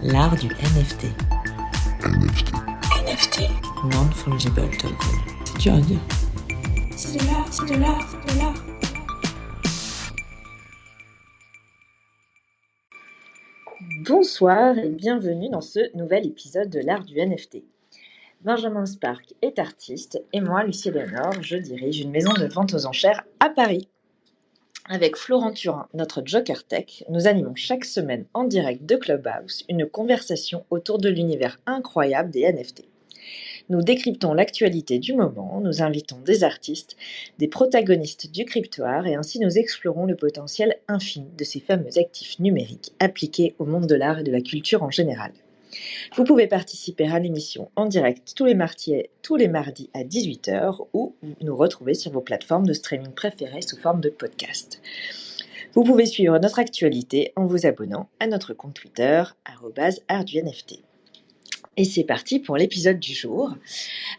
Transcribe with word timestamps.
L'art 0.00 0.36
du 0.36 0.46
NFT. 0.46 1.06
NFT. 2.04 2.52
NFT. 3.04 3.50
Non-fungible 3.92 4.70
token. 4.78 4.96
C'est 5.44 5.58
dur 5.58 5.74
à 5.74 5.80
dire. 5.80 5.98
C'est 6.96 7.18
de 7.18 7.26
l'art, 7.26 7.52
c'est 7.52 7.66
de 7.66 7.80
l'art, 7.80 8.08
c'est 8.08 8.34
de 8.34 8.38
l'art. 8.38 8.54
Bonsoir 14.06 14.78
et 14.78 14.88
bienvenue 14.88 15.48
dans 15.50 15.60
ce 15.60 15.96
nouvel 15.96 16.26
épisode 16.26 16.70
de 16.70 16.78
l'art 16.78 17.04
du 17.04 17.16
NFT. 17.20 17.64
Benjamin 18.42 18.86
Spark 18.86 19.34
est 19.42 19.58
artiste 19.58 20.22
et 20.32 20.40
moi, 20.40 20.62
Lucie 20.62 20.92
Léonore, 20.92 21.42
je 21.42 21.56
dirige 21.56 21.98
une 22.00 22.12
maison 22.12 22.34
de 22.34 22.46
vente 22.46 22.72
aux 22.72 22.86
enchères 22.86 23.24
à 23.40 23.50
Paris. 23.50 23.88
Avec 24.90 25.16
Florent 25.16 25.52
Turin, 25.52 25.86
notre 25.92 26.22
Joker 26.24 26.64
Tech, 26.64 27.04
nous 27.10 27.26
animons 27.26 27.54
chaque 27.54 27.84
semaine 27.84 28.24
en 28.32 28.44
direct 28.44 28.86
de 28.86 28.96
Clubhouse 28.96 29.62
une 29.68 29.84
conversation 29.84 30.64
autour 30.70 30.96
de 30.96 31.10
l'univers 31.10 31.60
incroyable 31.66 32.30
des 32.30 32.50
NFT. 32.50 32.84
Nous 33.68 33.82
décryptons 33.82 34.32
l'actualité 34.32 34.98
du 34.98 35.12
moment, 35.12 35.60
nous 35.62 35.82
invitons 35.82 36.16
des 36.24 36.42
artistes, 36.42 36.96
des 37.38 37.48
protagonistes 37.48 38.30
du 38.30 38.46
cryptoir 38.46 39.06
et 39.06 39.14
ainsi 39.14 39.38
nous 39.40 39.58
explorons 39.58 40.06
le 40.06 40.16
potentiel 40.16 40.78
infini 40.88 41.28
de 41.36 41.44
ces 41.44 41.60
fameux 41.60 41.98
actifs 41.98 42.38
numériques 42.38 42.94
appliqués 42.98 43.54
au 43.58 43.66
monde 43.66 43.86
de 43.86 43.94
l'art 43.94 44.20
et 44.20 44.24
de 44.24 44.32
la 44.32 44.40
culture 44.40 44.82
en 44.82 44.90
général. 44.90 45.32
Vous 46.16 46.24
pouvez 46.24 46.46
participer 46.46 47.08
à 47.08 47.18
l'émission 47.18 47.70
en 47.76 47.86
direct 47.86 48.32
tous 48.34 48.44
les, 48.44 48.54
mardis, 48.54 49.90
à 49.94 50.04
18h 50.04 50.86
ou 50.92 51.14
nous 51.42 51.56
retrouver 51.56 51.94
sur 51.94 52.12
vos 52.12 52.20
plateformes 52.20 52.66
de 52.66 52.72
streaming 52.72 53.12
préférées 53.12 53.62
sous 53.62 53.78
forme 53.78 54.00
de 54.00 54.10
podcast. 54.10 54.80
Vous 55.74 55.84
pouvez 55.84 56.06
suivre 56.06 56.38
notre 56.38 56.58
actualité 56.58 57.32
en 57.36 57.46
vous 57.46 57.66
abonnant 57.66 58.08
à 58.20 58.26
notre 58.26 58.54
compte 58.54 58.74
Twitter, 58.74 59.22
@arduNFT. 60.08 60.82
Et 61.76 61.84
c'est 61.84 62.02
parti 62.02 62.40
pour 62.40 62.56
l'épisode 62.56 62.98
du 62.98 63.14
jour. 63.14 63.54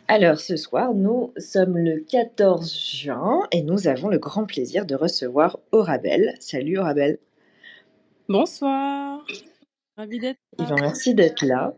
Alors 0.08 0.40
ce 0.40 0.56
soir, 0.56 0.94
nous 0.94 1.34
sommes 1.38 1.78
le 1.78 2.00
14 2.00 2.74
juin 2.74 3.42
et 3.52 3.64
nous 3.64 3.90
avons 3.90 4.08
le 4.08 4.18
grand 4.18 4.46
plaisir 4.46 4.86
de 4.86 4.96
recevoir 4.96 5.60
Orabel. 5.74 6.36
Salut 6.40 6.78
Orabel. 6.78 7.20
Bonsoir. 8.30 9.26
Ravi 10.00 10.18
d'être 10.18 10.40
là. 10.58 10.66
Yvan, 10.66 10.76
merci 10.80 11.14
d'être 11.14 11.46
là. 11.46 11.74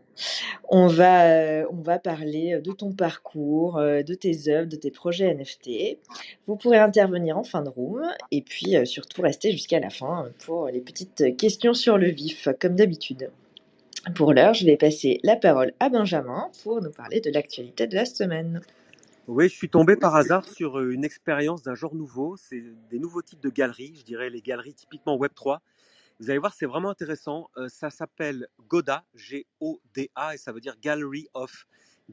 On 0.68 0.86
va, 0.86 1.26
euh, 1.26 1.66
on 1.72 1.82
va 1.82 1.98
parler 1.98 2.60
de 2.62 2.70
ton 2.70 2.92
parcours, 2.92 3.78
euh, 3.78 4.04
de 4.04 4.14
tes 4.14 4.46
œuvres, 4.46 4.68
de 4.68 4.76
tes 4.76 4.92
projets 4.92 5.34
NFT. 5.34 5.98
Vous 6.46 6.54
pourrez 6.54 6.78
intervenir 6.78 7.36
en 7.36 7.42
fin 7.42 7.62
de 7.62 7.68
room 7.68 8.08
et 8.30 8.42
puis 8.42 8.76
euh, 8.76 8.84
surtout 8.84 9.22
rester 9.22 9.50
jusqu'à 9.50 9.80
la 9.80 9.90
fin 9.90 10.28
pour 10.46 10.68
les 10.68 10.80
petites 10.80 11.36
questions 11.36 11.74
sur 11.74 11.98
le 11.98 12.10
vif, 12.10 12.46
comme 12.60 12.76
d'habitude. 12.76 13.32
Pour 14.14 14.32
l'heure, 14.32 14.54
je 14.54 14.66
vais 14.66 14.76
passer 14.76 15.18
la 15.24 15.34
parole 15.34 15.72
à 15.80 15.88
Benjamin 15.88 16.48
pour 16.62 16.80
nous 16.80 16.92
parler 16.92 17.20
de 17.20 17.30
l'actualité 17.32 17.88
de 17.88 17.96
la 17.96 18.04
semaine. 18.04 18.60
Oui, 19.26 19.48
je 19.48 19.54
suis 19.54 19.68
tombé 19.68 19.96
par 19.96 20.14
hasard 20.14 20.44
sur 20.44 20.78
euh, 20.78 20.92
une 20.92 21.04
expérience 21.04 21.62
d'un 21.62 21.74
genre 21.74 21.94
nouveau. 21.94 22.36
C'est 22.36 22.62
des 22.88 23.00
nouveaux 23.00 23.22
types 23.22 23.40
de 23.40 23.50
galeries, 23.50 23.94
je 23.98 24.04
dirais 24.04 24.30
les 24.30 24.40
galeries 24.40 24.74
typiquement 24.74 25.16
Web3. 25.16 25.58
Vous 26.22 26.30
allez 26.30 26.38
voir, 26.38 26.54
c'est 26.54 26.66
vraiment 26.66 26.90
intéressant. 26.90 27.50
Euh, 27.56 27.68
ça 27.68 27.90
s'appelle 27.90 28.46
GODA, 28.68 29.04
G-O-D-A, 29.16 30.34
et 30.34 30.38
ça 30.38 30.52
veut 30.52 30.60
dire 30.60 30.76
Gallery 30.80 31.26
of 31.34 31.66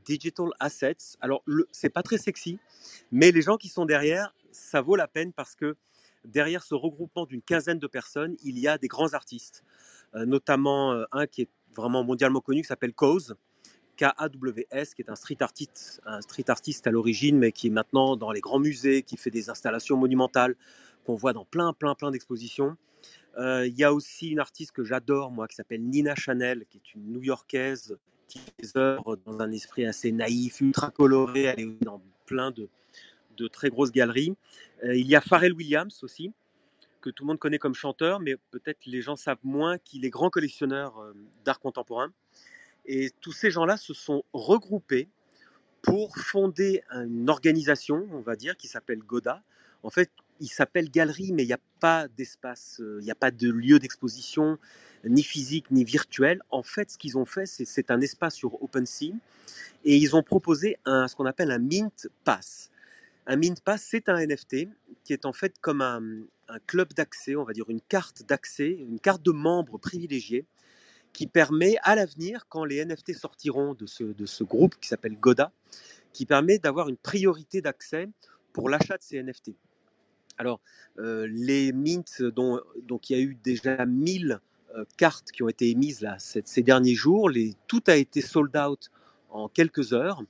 Digital 0.03 0.47
Assets. 0.59 1.15
Alors, 1.21 1.43
c'est 1.71 1.91
pas 1.91 2.01
très 2.01 2.17
sexy, 2.17 2.57
mais 3.11 3.31
les 3.31 3.43
gens 3.43 3.57
qui 3.57 3.69
sont 3.69 3.85
derrière, 3.85 4.33
ça 4.51 4.81
vaut 4.81 4.95
la 4.95 5.07
peine 5.07 5.31
parce 5.31 5.53
que 5.53 5.75
derrière 6.25 6.63
ce 6.63 6.73
regroupement 6.73 7.27
d'une 7.27 7.43
quinzaine 7.43 7.77
de 7.77 7.85
personnes, 7.85 8.35
il 8.43 8.57
y 8.57 8.67
a 8.67 8.79
des 8.79 8.87
grands 8.87 9.13
artistes, 9.13 9.63
Euh, 10.15 10.25
notamment 10.25 10.91
euh, 10.91 11.05
un 11.11 11.27
qui 11.27 11.43
est 11.43 11.49
vraiment 11.75 12.03
mondialement 12.03 12.41
connu 12.41 12.63
qui 12.63 12.67
s'appelle 12.67 12.95
Cause, 12.95 13.35
K-A-W-S, 13.97 14.95
qui 14.95 15.03
est 15.03 15.09
un 15.11 15.15
street 15.15 15.37
artiste, 15.41 16.01
un 16.03 16.21
street 16.21 16.49
artiste 16.49 16.87
à 16.87 16.91
l'origine, 16.91 17.37
mais 17.37 17.51
qui 17.51 17.67
est 17.67 17.69
maintenant 17.69 18.17
dans 18.17 18.31
les 18.31 18.41
grands 18.41 18.57
musées, 18.57 19.03
qui 19.03 19.17
fait 19.17 19.29
des 19.29 19.51
installations 19.51 19.97
monumentales 19.97 20.55
qu'on 21.05 21.13
voit 21.13 21.33
dans 21.33 21.45
plein, 21.45 21.73
plein, 21.73 21.93
plein 21.93 22.09
d'expositions. 22.09 22.75
Euh, 23.37 23.67
Il 23.67 23.77
y 23.77 23.83
a 23.83 23.93
aussi 23.93 24.29
une 24.29 24.39
artiste 24.39 24.71
que 24.71 24.83
j'adore, 24.83 25.31
moi, 25.31 25.47
qui 25.47 25.55
s'appelle 25.55 25.83
Nina 25.83 26.15
Chanel, 26.15 26.65
qui 26.69 26.77
est 26.77 26.93
une 26.95 27.13
New-Yorkaise, 27.13 27.97
qui 28.27 28.39
fait 28.39 28.53
des 28.59 28.77
œuvres 28.77 29.15
dans 29.25 29.39
un 29.39 29.51
esprit 29.51 29.85
assez 29.85 30.11
naïf, 30.11 30.61
ultra 30.61 30.91
coloré. 30.91 31.43
Elle 31.43 31.59
est 31.59 31.83
dans 31.83 32.01
plein 32.25 32.51
de, 32.51 32.67
de 33.37 33.47
très 33.47 33.69
grosses 33.69 33.91
galeries. 33.91 34.35
Euh, 34.83 34.95
il 34.95 35.07
y 35.07 35.15
a 35.15 35.21
Pharrell 35.21 35.53
Williams 35.53 36.03
aussi, 36.03 36.31
que 37.01 37.09
tout 37.09 37.23
le 37.23 37.27
monde 37.27 37.39
connaît 37.39 37.59
comme 37.59 37.75
chanteur, 37.75 38.19
mais 38.19 38.35
peut-être 38.51 38.85
les 38.85 39.01
gens 39.01 39.15
savent 39.15 39.39
moins 39.43 39.77
qu'il 39.77 40.05
est 40.05 40.09
grand 40.09 40.29
collectionneur 40.29 40.99
euh, 40.99 41.13
d'art 41.45 41.59
contemporain. 41.59 42.11
Et 42.85 43.11
tous 43.21 43.31
ces 43.31 43.51
gens-là 43.51 43.77
se 43.77 43.93
sont 43.93 44.23
regroupés 44.33 45.07
pour 45.81 46.17
fonder 46.17 46.83
une 46.91 47.29
organisation, 47.29 48.07
on 48.11 48.19
va 48.19 48.35
dire, 48.35 48.57
qui 48.57 48.67
s'appelle 48.67 48.99
Goda. 48.99 49.43
En 49.83 49.89
fait, 49.89 50.11
il 50.39 50.47
s'appelle 50.47 50.89
Galerie, 50.89 51.31
mais 51.33 51.43
il 51.43 51.47
n'y 51.47 51.53
a 51.53 51.59
pas 51.79 52.07
d'espace, 52.07 52.79
euh, 52.79 52.97
il 53.01 53.05
n'y 53.05 53.11
a 53.11 53.15
pas 53.15 53.31
de 53.31 53.49
lieu 53.49 53.79
d'exposition, 53.79 54.57
ni 55.05 55.23
physique, 55.23 55.71
ni 55.71 55.83
virtuel. 55.83 56.41
En 56.49 56.63
fait, 56.63 56.91
ce 56.91 56.97
qu'ils 56.97 57.17
ont 57.17 57.25
fait, 57.25 57.45
c'est 57.45 57.91
un 57.91 58.01
espace 58.01 58.35
sur 58.35 58.61
OpenSea, 58.61 59.13
et 59.85 59.95
ils 59.95 60.15
ont 60.15 60.23
proposé 60.23 60.77
ce 60.85 61.15
qu'on 61.15 61.25
appelle 61.25 61.51
un 61.51 61.59
Mint 61.59 62.09
Pass. 62.25 62.69
Un 63.27 63.37
Mint 63.37 63.61
Pass, 63.61 63.85
c'est 63.89 64.09
un 64.09 64.25
NFT 64.25 64.67
qui 65.03 65.13
est 65.13 65.25
en 65.25 65.33
fait 65.33 65.57
comme 65.61 65.81
un, 65.81 66.01
un 66.49 66.59
club 66.59 66.93
d'accès, 66.93 67.35
on 67.35 67.43
va 67.43 67.53
dire 67.53 67.69
une 67.69 67.81
carte 67.81 68.23
d'accès, 68.23 68.69
une 68.69 68.99
carte 68.99 69.23
de 69.23 69.31
membre 69.31 69.77
privilégié, 69.77 70.45
qui 71.13 71.27
permet 71.27 71.75
à 71.83 71.95
l'avenir, 71.95 72.47
quand 72.49 72.65
les 72.65 72.83
NFT 72.83 73.13
sortiront 73.13 73.73
de 73.73 73.85
ce, 73.85 74.03
de 74.03 74.25
ce 74.25 74.43
groupe 74.43 74.75
qui 74.79 74.87
s'appelle 74.87 75.17
Goda, 75.19 75.51
qui 76.13 76.25
permet 76.25 76.59
d'avoir 76.59 76.89
une 76.89 76.97
priorité 76.97 77.61
d'accès 77.61 78.09
pour 78.53 78.69
l'achat 78.69 78.97
de 78.97 79.03
ces 79.03 79.21
NFT. 79.21 79.51
Alors, 80.39 80.61
euh, 80.99 81.27
les 81.29 81.73
mints, 81.73 82.01
dont, 82.33 82.61
donc 82.83 83.09
il 83.09 83.17
y 83.17 83.19
a 83.19 83.21
eu 83.21 83.35
déjà 83.43 83.85
1000 83.85 84.39
euh, 84.73 84.85
cartes 84.95 85.33
qui 85.33 85.43
ont 85.43 85.49
été 85.49 85.69
émises 85.69 85.99
là, 85.99 86.15
ces, 86.17 86.63
derniers 86.63 86.95
jours, 86.95 87.29
tout 87.67 87.83
a 87.87 87.97
été 87.97 88.21
sold 88.21 88.55
out 88.55 88.89
en 89.31 89.49
quelques 89.49 89.91
heures 89.91 90.23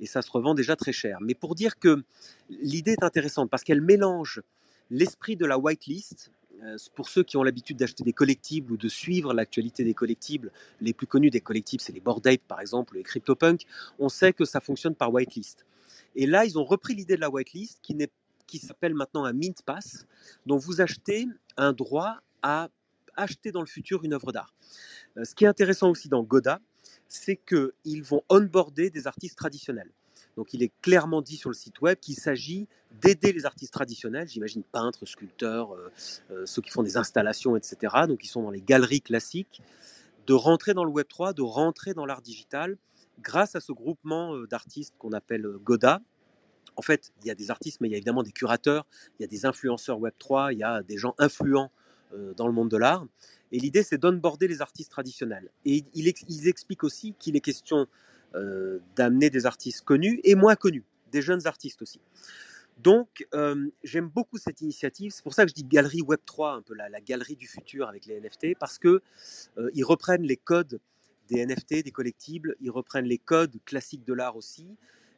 et 0.00 0.06
ça 0.06 0.20
se 0.20 0.32
revend 0.32 0.54
déjà 0.54 0.74
très 0.74 0.90
cher. 0.92 1.18
Mais 1.20 1.34
pour 1.34 1.54
dire 1.54 1.78
que 1.78 2.02
l'idée 2.50 2.92
est 2.92 3.04
intéressante 3.04 3.50
parce 3.50 3.62
qu'elle 3.62 3.80
mélange 3.80 4.42
l'esprit 4.90 5.36
de 5.36 5.46
la 5.46 5.58
whitelist. 5.58 6.32
euh, 6.64 6.76
Pour 6.96 7.08
ceux 7.08 7.22
qui 7.22 7.36
ont 7.36 7.44
l'habitude 7.44 7.76
d'acheter 7.76 8.02
des 8.02 8.12
collectibles 8.12 8.72
ou 8.72 8.76
de 8.76 8.88
suivre 8.88 9.32
l'actualité 9.32 9.84
des 9.84 9.94
collectibles, 9.94 10.50
les 10.80 10.92
plus 10.92 11.06
connus 11.06 11.30
des 11.30 11.40
collectibles, 11.40 11.80
c'est 11.80 11.92
les 11.92 12.00
Bored 12.00 12.26
Ape 12.26 12.42
par 12.48 12.60
exemple, 12.60 12.96
les 12.96 13.04
CryptoPunk, 13.04 13.64
on 14.00 14.08
sait 14.08 14.32
que 14.32 14.44
ça 14.44 14.58
fonctionne 14.58 14.96
par 14.96 15.12
whitelist. 15.12 15.64
Et 16.16 16.26
là, 16.26 16.44
ils 16.44 16.58
ont 16.58 16.64
repris 16.64 16.94
l'idée 16.94 17.14
de 17.14 17.20
la 17.20 17.30
whitelist 17.30 17.78
qui, 17.80 17.94
n'est- 17.94 18.10
qui 18.46 18.58
s'appelle 18.58 18.94
maintenant 18.94 19.24
un 19.24 19.32
Mint 19.32 19.62
Pass, 19.62 20.06
dont 20.46 20.56
vous 20.56 20.80
achetez 20.80 21.26
un 21.56 21.72
droit 21.72 22.18
à 22.42 22.68
acheter 23.16 23.52
dans 23.52 23.60
le 23.60 23.66
futur 23.66 24.04
une 24.04 24.14
œuvre 24.14 24.32
d'art. 24.32 24.54
Euh, 25.16 25.24
Ce 25.24 25.34
qui 25.34 25.44
est 25.44 25.48
intéressant 25.48 25.90
aussi 25.90 26.08
dans 26.08 26.22
Goda, 26.22 26.60
c'est 27.08 27.36
qu'ils 27.36 28.02
vont 28.02 28.22
onboarder 28.28 28.90
des 28.90 29.06
artistes 29.06 29.36
traditionnels. 29.36 29.90
Donc 30.36 30.54
il 30.54 30.62
est 30.62 30.72
clairement 30.80 31.20
dit 31.20 31.36
sur 31.36 31.50
le 31.50 31.54
site 31.54 31.80
web 31.82 31.98
qu'il 32.00 32.14
s'agit 32.14 32.66
d'aider 33.02 33.32
les 33.32 33.44
artistes 33.44 33.72
traditionnels, 33.72 34.28
j'imagine 34.28 34.62
peintres, 34.62 35.04
sculpteurs, 35.04 35.74
euh, 35.74 35.92
euh, 36.30 36.46
ceux 36.46 36.62
qui 36.62 36.70
font 36.70 36.82
des 36.82 36.96
installations, 36.96 37.56
etc., 37.56 37.76
donc 38.08 38.20
qui 38.20 38.28
sont 38.28 38.42
dans 38.42 38.50
les 38.50 38.62
galeries 38.62 39.02
classiques, 39.02 39.60
de 40.26 40.32
rentrer 40.34 40.72
dans 40.72 40.84
le 40.84 40.90
Web 40.90 41.06
3, 41.08 41.32
de 41.34 41.42
rentrer 41.42 41.94
dans 41.94 42.06
l'art 42.06 42.22
digital, 42.22 42.78
grâce 43.20 43.54
à 43.56 43.60
ce 43.60 43.72
groupement 43.72 44.36
d'artistes 44.46 44.94
qu'on 44.98 45.12
appelle 45.12 45.46
Goda. 45.62 46.00
En 46.76 46.82
fait, 46.82 47.12
il 47.20 47.26
y 47.26 47.30
a 47.30 47.34
des 47.34 47.50
artistes, 47.50 47.80
mais 47.80 47.88
il 47.88 47.92
y 47.92 47.94
a 47.94 47.98
évidemment 47.98 48.22
des 48.22 48.32
curateurs, 48.32 48.86
il 49.18 49.22
y 49.22 49.24
a 49.24 49.28
des 49.28 49.46
influenceurs 49.46 49.98
Web 49.98 50.14
3, 50.18 50.52
il 50.52 50.58
y 50.58 50.62
a 50.62 50.82
des 50.82 50.96
gens 50.96 51.14
influents 51.18 51.70
euh, 52.14 52.34
dans 52.34 52.46
le 52.46 52.52
monde 52.52 52.70
de 52.70 52.76
l'art. 52.76 53.06
Et 53.52 53.58
l'idée, 53.58 53.82
c'est 53.82 53.98
d'onboarder 53.98 54.48
les 54.48 54.60
artistes 54.60 54.90
traditionnels. 54.90 55.50
Et 55.64 55.84
ils 55.94 56.48
expliquent 56.48 56.84
aussi 56.84 57.14
qu'il 57.18 57.36
est 57.36 57.40
question 57.40 57.86
euh, 58.34 58.78
d'amener 58.96 59.30
des 59.30 59.46
artistes 59.46 59.82
connus 59.82 60.20
et 60.24 60.34
moins 60.34 60.56
connus, 60.56 60.84
des 61.10 61.22
jeunes 61.22 61.46
artistes 61.46 61.82
aussi. 61.82 62.00
Donc, 62.78 63.26
euh, 63.34 63.68
j'aime 63.84 64.08
beaucoup 64.08 64.38
cette 64.38 64.62
initiative. 64.62 65.12
C'est 65.14 65.22
pour 65.22 65.34
ça 65.34 65.44
que 65.44 65.50
je 65.50 65.54
dis 65.54 65.64
galerie 65.64 66.02
Web 66.02 66.20
3, 66.24 66.54
un 66.54 66.62
peu 66.62 66.74
la, 66.74 66.88
galerie 67.00 67.36
du 67.36 67.46
futur 67.46 67.88
avec 67.88 68.06
les 68.06 68.20
NFT, 68.20 68.58
parce 68.58 68.78
que 68.78 69.02
ils 69.74 69.84
reprennent 69.84 70.22
les 70.22 70.38
codes 70.38 70.80
des 71.28 71.44
NFT, 71.46 71.84
des 71.84 71.90
collectibles, 71.90 72.56
ils 72.60 72.70
reprennent 72.70 73.06
les 73.06 73.18
codes 73.18 73.56
classiques 73.64 74.04
de 74.04 74.12
l'art 74.12 74.36
aussi. 74.36 74.66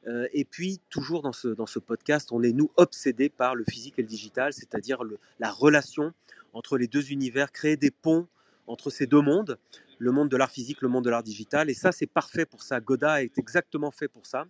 Euh, 0.06 0.28
et 0.32 0.44
puis, 0.44 0.80
toujours 0.90 1.22
dans 1.22 1.32
ce, 1.32 1.48
dans 1.48 1.66
ce 1.66 1.78
podcast, 1.78 2.30
on 2.32 2.42
est, 2.42 2.52
nous, 2.52 2.70
obsédés 2.76 3.28
par 3.28 3.54
le 3.54 3.64
physique 3.64 3.94
et 3.98 4.02
le 4.02 4.08
digital, 4.08 4.52
c'est-à-dire 4.52 5.00
la 5.38 5.50
relation 5.50 6.12
entre 6.52 6.78
les 6.78 6.86
deux 6.86 7.10
univers, 7.10 7.52
créer 7.52 7.76
des 7.76 7.90
ponts 7.90 8.28
entre 8.66 8.90
ces 8.90 9.06
deux 9.06 9.20
mondes, 9.20 9.58
le 9.98 10.12
monde 10.12 10.28
de 10.28 10.36
l'art 10.36 10.50
physique, 10.50 10.82
le 10.82 10.88
monde 10.88 11.04
de 11.04 11.10
l'art 11.10 11.22
digital. 11.22 11.70
Et 11.70 11.74
ça, 11.74 11.92
c'est 11.92 12.06
parfait 12.06 12.46
pour 12.46 12.62
ça. 12.62 12.80
Goda 12.80 13.22
est 13.22 13.38
exactement 13.38 13.90
fait 13.90 14.08
pour 14.08 14.26
ça. 14.26 14.46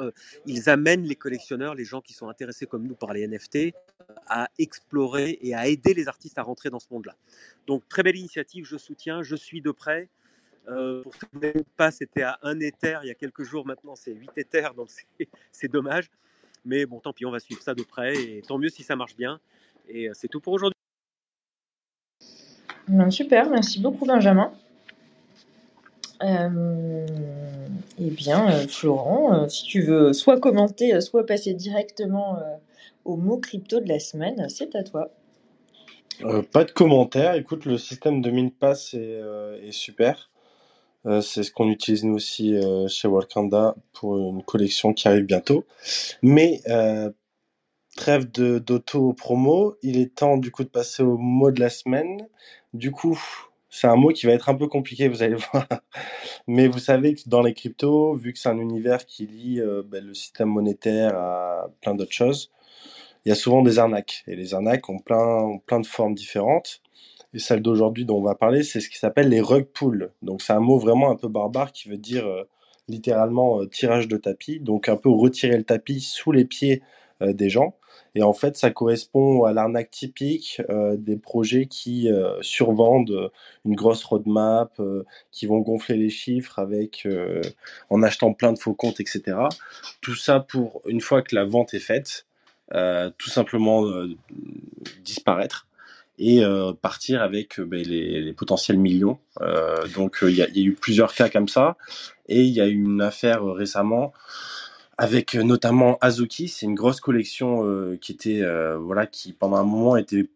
Euh, 0.00 0.10
ils 0.46 0.70
amènent 0.70 1.04
les 1.04 1.16
collectionneurs, 1.16 1.74
les 1.74 1.84
gens 1.84 2.00
qui 2.00 2.14
sont 2.14 2.28
intéressés 2.28 2.66
comme 2.66 2.86
nous 2.86 2.94
par 2.94 3.12
les 3.12 3.26
NFT, 3.26 3.74
à 4.26 4.48
explorer 4.58 5.38
et 5.42 5.54
à 5.54 5.68
aider 5.68 5.94
les 5.94 6.08
artistes 6.08 6.38
à 6.38 6.42
rentrer 6.42 6.70
dans 6.70 6.78
ce 6.78 6.86
monde-là. 6.90 7.16
Donc, 7.66 7.86
très 7.88 8.02
belle 8.02 8.16
initiative, 8.16 8.64
je 8.64 8.76
soutiens, 8.76 9.22
je 9.22 9.36
suis 9.36 9.60
de 9.60 9.70
près. 9.70 10.08
Euh, 10.68 11.02
pour 11.02 11.12
ceux 11.14 11.26
qui 11.40 11.64
pas, 11.76 11.90
c'était 11.90 12.22
à 12.22 12.38
1 12.42 12.60
Ether 12.60 12.98
il 13.02 13.08
y 13.08 13.10
a 13.10 13.14
quelques 13.14 13.42
jours. 13.42 13.66
Maintenant, 13.66 13.96
c'est 13.96 14.12
8 14.12 14.30
Ethers, 14.36 14.74
donc 14.74 14.88
c'est 15.52 15.70
dommage. 15.70 16.10
Mais 16.64 16.86
bon, 16.86 17.00
tant 17.00 17.12
pis, 17.12 17.26
on 17.26 17.30
va 17.32 17.40
suivre 17.40 17.62
ça 17.62 17.74
de 17.74 17.82
près. 17.82 18.14
Et 18.14 18.42
tant 18.42 18.58
mieux 18.58 18.68
si 18.68 18.82
ça 18.82 18.94
marche 18.94 19.16
bien. 19.16 19.40
Et 19.88 20.08
c'est 20.14 20.28
tout 20.28 20.40
pour 20.40 20.52
aujourd'hui. 20.52 20.76
Ben, 22.88 23.10
super, 23.10 23.48
merci 23.48 23.80
beaucoup 23.80 24.04
Benjamin. 24.04 24.52
Euh, 26.22 27.06
eh 27.98 28.10
bien, 28.10 28.50
euh, 28.50 28.68
Florent, 28.68 29.34
euh, 29.34 29.48
si 29.48 29.64
tu 29.64 29.82
veux 29.82 30.12
soit 30.12 30.38
commenter, 30.38 31.00
soit 31.00 31.26
passer 31.26 31.54
directement 31.54 32.38
au 33.04 33.16
mot 33.16 33.38
crypto 33.38 33.80
de 33.80 33.88
la 33.88 33.98
semaine, 33.98 34.48
c'est 34.48 34.74
à 34.74 34.84
toi. 34.84 35.10
pas 36.52 36.64
de 36.64 36.70
commentaire. 36.70 37.34
Écoute, 37.34 37.64
le 37.64 37.78
système 37.78 38.20
de 38.20 38.30
MinPass 38.30 38.94
est, 38.94 39.20
est 39.62 39.72
super. 39.72 40.30
C'est 41.04 41.42
ce 41.42 41.50
qu'on 41.50 41.68
utilise 41.68 42.04
nous 42.04 42.14
aussi 42.14 42.54
chez 42.88 43.08
Wakanda 43.08 43.74
pour 43.92 44.16
une 44.18 44.42
collection 44.42 44.92
qui 44.92 45.08
arrive 45.08 45.24
bientôt. 45.24 45.64
Mais 46.22 46.62
trêve 47.96 48.30
de 48.30 48.58
d'auto-promo, 48.58 49.76
il 49.82 49.98
est 49.98 50.14
temps 50.14 50.36
du 50.36 50.50
coup 50.50 50.64
de 50.64 50.68
passer 50.68 51.02
au 51.02 51.18
mot 51.18 51.50
de 51.50 51.60
la 51.60 51.70
semaine. 51.70 52.26
Du 52.74 52.90
coup, 52.90 53.18
c'est 53.70 53.86
un 53.86 53.96
mot 53.96 54.10
qui 54.10 54.26
va 54.26 54.32
être 54.32 54.48
un 54.48 54.54
peu 54.54 54.68
compliqué, 54.68 55.08
vous 55.08 55.22
allez 55.22 55.36
voir. 55.52 55.66
Mais 56.46 56.68
vous 56.68 56.78
savez 56.78 57.14
que 57.14 57.22
dans 57.26 57.42
les 57.42 57.54
cryptos, 57.54 58.14
vu 58.14 58.32
que 58.32 58.38
c'est 58.38 58.48
un 58.48 58.58
univers 58.58 59.06
qui 59.06 59.26
lie 59.26 59.60
euh, 59.60 59.82
ben, 59.84 60.04
le 60.04 60.14
système 60.14 60.48
monétaire 60.48 61.16
à 61.16 61.70
plein 61.80 61.94
d'autres 61.94 62.12
choses, 62.12 62.50
il 63.24 63.30
y 63.30 63.32
a 63.32 63.34
souvent 63.34 63.62
des 63.62 63.78
arnaques. 63.78 64.24
Et 64.26 64.36
les 64.36 64.54
arnaques 64.54 64.88
ont 64.88 64.98
plein, 64.98 65.44
ont 65.44 65.58
plein 65.58 65.80
de 65.80 65.86
formes 65.86 66.14
différentes. 66.14 66.82
Et 67.34 67.38
celle 67.38 67.62
d'aujourd'hui 67.62 68.04
dont 68.04 68.18
on 68.18 68.22
va 68.22 68.34
parler, 68.34 68.62
c'est 68.62 68.80
ce 68.80 68.88
qui 68.88 68.98
s'appelle 68.98 69.28
les 69.28 69.40
rug 69.40 69.66
pulls. 69.66 70.10
Donc 70.22 70.42
c'est 70.42 70.52
un 70.52 70.60
mot 70.60 70.78
vraiment 70.78 71.10
un 71.10 71.16
peu 71.16 71.28
barbare 71.28 71.72
qui 71.72 71.88
veut 71.88 71.96
dire 71.96 72.26
euh, 72.26 72.44
littéralement 72.88 73.60
euh, 73.60 73.66
tirage 73.66 74.08
de 74.08 74.16
tapis. 74.16 74.60
Donc 74.60 74.88
un 74.88 74.96
peu 74.96 75.08
retirer 75.08 75.56
le 75.56 75.64
tapis 75.64 76.00
sous 76.00 76.32
les 76.32 76.44
pieds 76.44 76.82
des 77.20 77.48
gens. 77.48 77.76
Et 78.14 78.22
en 78.22 78.32
fait, 78.32 78.56
ça 78.56 78.70
correspond 78.70 79.44
à 79.44 79.52
l'arnaque 79.52 79.90
typique 79.90 80.60
euh, 80.68 80.96
des 80.96 81.16
projets 81.16 81.66
qui 81.66 82.10
euh, 82.10 82.40
survendent 82.42 83.30
une 83.64 83.74
grosse 83.74 84.04
roadmap, 84.04 84.72
euh, 84.80 85.04
qui 85.30 85.46
vont 85.46 85.58
gonfler 85.58 85.96
les 85.96 86.10
chiffres 86.10 86.58
avec 86.58 87.08
en 87.90 88.02
achetant 88.02 88.34
plein 88.34 88.52
de 88.52 88.58
faux 88.58 88.74
comptes, 88.74 89.00
etc. 89.00 89.36
Tout 90.00 90.14
ça 90.14 90.40
pour 90.40 90.82
une 90.86 91.00
fois 91.00 91.22
que 91.22 91.34
la 91.34 91.44
vente 91.44 91.74
est 91.74 91.78
faite, 91.78 92.26
tout 93.18 93.30
simplement 93.30 93.84
disparaître 95.02 95.66
et 96.18 96.42
partir 96.82 97.22
avec 97.22 97.60
ben, 97.60 97.82
les, 97.82 98.32
potentiels 98.32 98.78
millions. 98.78 99.18
donc 99.94 100.18
il 100.22 100.34
y, 100.36 100.42
a 100.42 100.48
eu 100.54 100.72
plusieurs 100.72 101.14
cas 101.14 101.28
comme 101.28 101.48
ça 101.48 101.76
et 102.28 102.42
il 102.42 102.52
y 102.52 102.60
a 102.60 102.68
eu 102.68 102.74
une 102.74 103.02
affaire 103.02 103.44
récemment 103.44 104.12
avec 104.98 105.34
euh, 105.34 105.42
notamment 105.42 105.98
Azuki. 106.00 106.48
C'est 106.48 106.66
une 106.66 106.74
grosse 106.74 107.00
collection 107.00 107.66
euh, 107.66 107.98
qui 108.00 108.12
était, 108.12 108.42
euh, 108.42 108.78
voilà, 108.78 109.06
qui 109.06 109.32
pendant 109.32 109.56
un 109.56 109.64
moment 109.64 109.96
était 109.96 110.28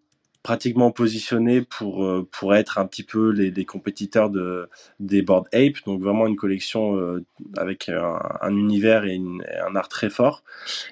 pratiquement 0.42 0.92
positionnée 0.92 1.62
pour 1.62 2.08
pour 2.30 2.54
être 2.54 2.78
un 2.78 2.86
petit 2.86 3.02
peu 3.02 3.30
les, 3.30 3.50
les 3.50 3.64
compétiteurs 3.64 4.30
de 4.30 4.68
des 5.00 5.20
Board 5.20 5.48
Ape. 5.52 5.84
Donc 5.86 6.00
vraiment 6.00 6.28
une 6.28 6.36
collection 6.36 7.20
avec 7.56 7.88
un, 7.88 8.56
univers 8.56 9.04
et, 9.06 9.16
un 9.18 9.74
art 9.74 9.88
très 9.88 10.08
fort. 10.08 10.44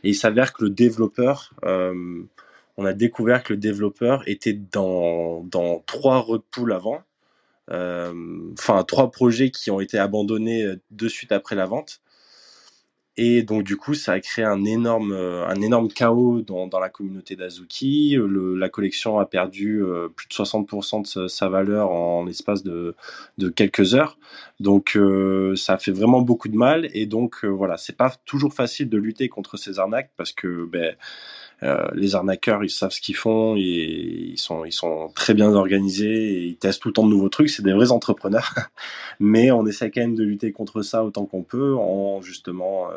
Et 0.02 0.08
il 0.08 0.14
s'avère 0.16 0.52
que 0.52 0.64
le 0.64 0.70
développeur 0.70 1.54
on 2.76 2.85
a 2.85 2.93
découvert 2.93 3.43
que 3.43 3.53
le 3.53 3.59
développeur 3.59 4.23
était 4.26 4.53
dans, 4.53 5.44
dans 5.44 5.81
trois 5.87 6.19
repoules 6.19 6.73
avant, 6.73 7.03
enfin 7.69 8.85
trois 8.87 9.11
projets 9.11 9.50
qui 9.50 9.71
ont 9.71 9.81
été 9.81 9.99
abandonnés 9.99 10.75
de 10.91 11.09
suite 11.09 11.32
après 11.32 11.55
la 11.55 11.67
vente. 11.67 12.00
Et 13.17 13.43
donc 13.44 13.62
du 13.62 13.76
coup, 13.76 13.94
ça 13.94 14.12
a 14.12 14.21
créé 14.21 14.44
un 14.44 14.65
énorme, 14.65 15.12
euh, 15.12 15.47
un 15.47 15.61
énorme 15.61 15.88
chaos 15.88 16.41
dans, 16.43 16.67
dans 16.67 16.81
la 16.81 16.88
communauté 16.88 17.37
d'Azuki. 17.37 18.17
la 18.19 18.69
collection 18.69 19.20
a 19.20 19.27
perdu 19.27 19.85
euh, 19.85 20.09
plus 20.09 20.27
de 20.27 20.35
60% 20.35 21.15
de 21.15 21.29
sa, 21.29 21.49
valeur 21.49 21.91
en, 21.93 22.25
l'espace 22.25 22.65
de, 22.65 22.97
de, 23.38 23.49
quelques 23.50 23.94
heures. 23.94 24.19
Donc 24.59 24.97
euh, 24.97 25.55
ça 25.55 25.79
fait 25.79 25.93
vraiment 25.93 26.23
beaucoup 26.23 26.49
de 26.49 26.56
mal. 26.56 26.88
Et 26.93 27.06
donc 27.06 27.44
voilà, 27.44 27.77
c'est 27.77 27.97
pas 27.97 28.12
toujours 28.25 28.53
facile 28.53 28.88
de 28.88 28.99
lutter 28.99 29.29
contre 29.29 29.56
ces 29.56 29.79
arnaques 29.79 30.11
parce 30.17 30.32
que 30.32 30.67
ben, 30.67 30.97
les 31.95 32.15
arnaqueurs, 32.15 32.62
ils 32.62 32.71
savent 32.71 32.91
ce 32.91 33.01
qu'ils 33.01 33.17
font 33.17 33.56
et 33.56 34.33
ils 34.33 34.39
sont, 34.39 35.11
très 35.15 35.33
bien 35.33 35.53
organisés 35.55 36.35
et 36.35 36.45
ils 36.45 36.56
testent 36.56 36.83
tout 36.83 36.89
le 36.89 36.95
temps 36.95 37.05
de 37.06 37.11
nouveaux 37.11 37.31
trucs. 37.31 37.49
C'est 37.49 37.62
des 37.62 37.73
vrais 37.73 37.91
entrepreneurs. 37.91 38.55
Mais 39.21 39.51
on 39.51 39.67
essaie 39.67 39.91
quand 39.91 40.03
même 40.03 40.15
de 40.15 40.25
lutter 40.25 40.53
contre 40.53 40.83
ça 40.83 41.05
autant 41.05 41.25
qu'on 41.25 41.43
peut 41.43 41.75
en 41.75 42.21
justement 42.21 42.91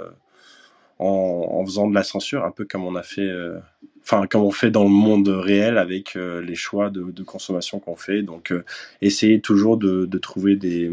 en, 1.00 1.63
faisant 1.65 1.88
de 1.88 1.94
la 1.94 2.04
censure, 2.04 2.44
un 2.44 2.51
peu 2.51 2.65
comme 2.65 2.86
on 2.86 2.95
a 2.95 3.04
fait, 3.04 3.21
euh, 3.21 3.59
enfin 4.01 4.25
comme 4.27 4.42
on 4.42 4.51
fait 4.51 4.71
dans 4.71 4.83
le 4.83 4.89
monde 4.89 5.27
réel 5.27 5.77
avec 5.77 6.15
euh, 6.15 6.42
les 6.42 6.56
choix 6.56 6.89
de, 6.89 7.24
consommation 7.24 7.80
qu'on 7.80 7.95
fait. 7.95 8.21
Donc, 8.24 8.51
euh, 8.51 8.63
essayer 9.01 9.39
toujours 9.42 9.77
de, 9.77 10.18
trouver 10.18 10.56
des 10.56 10.92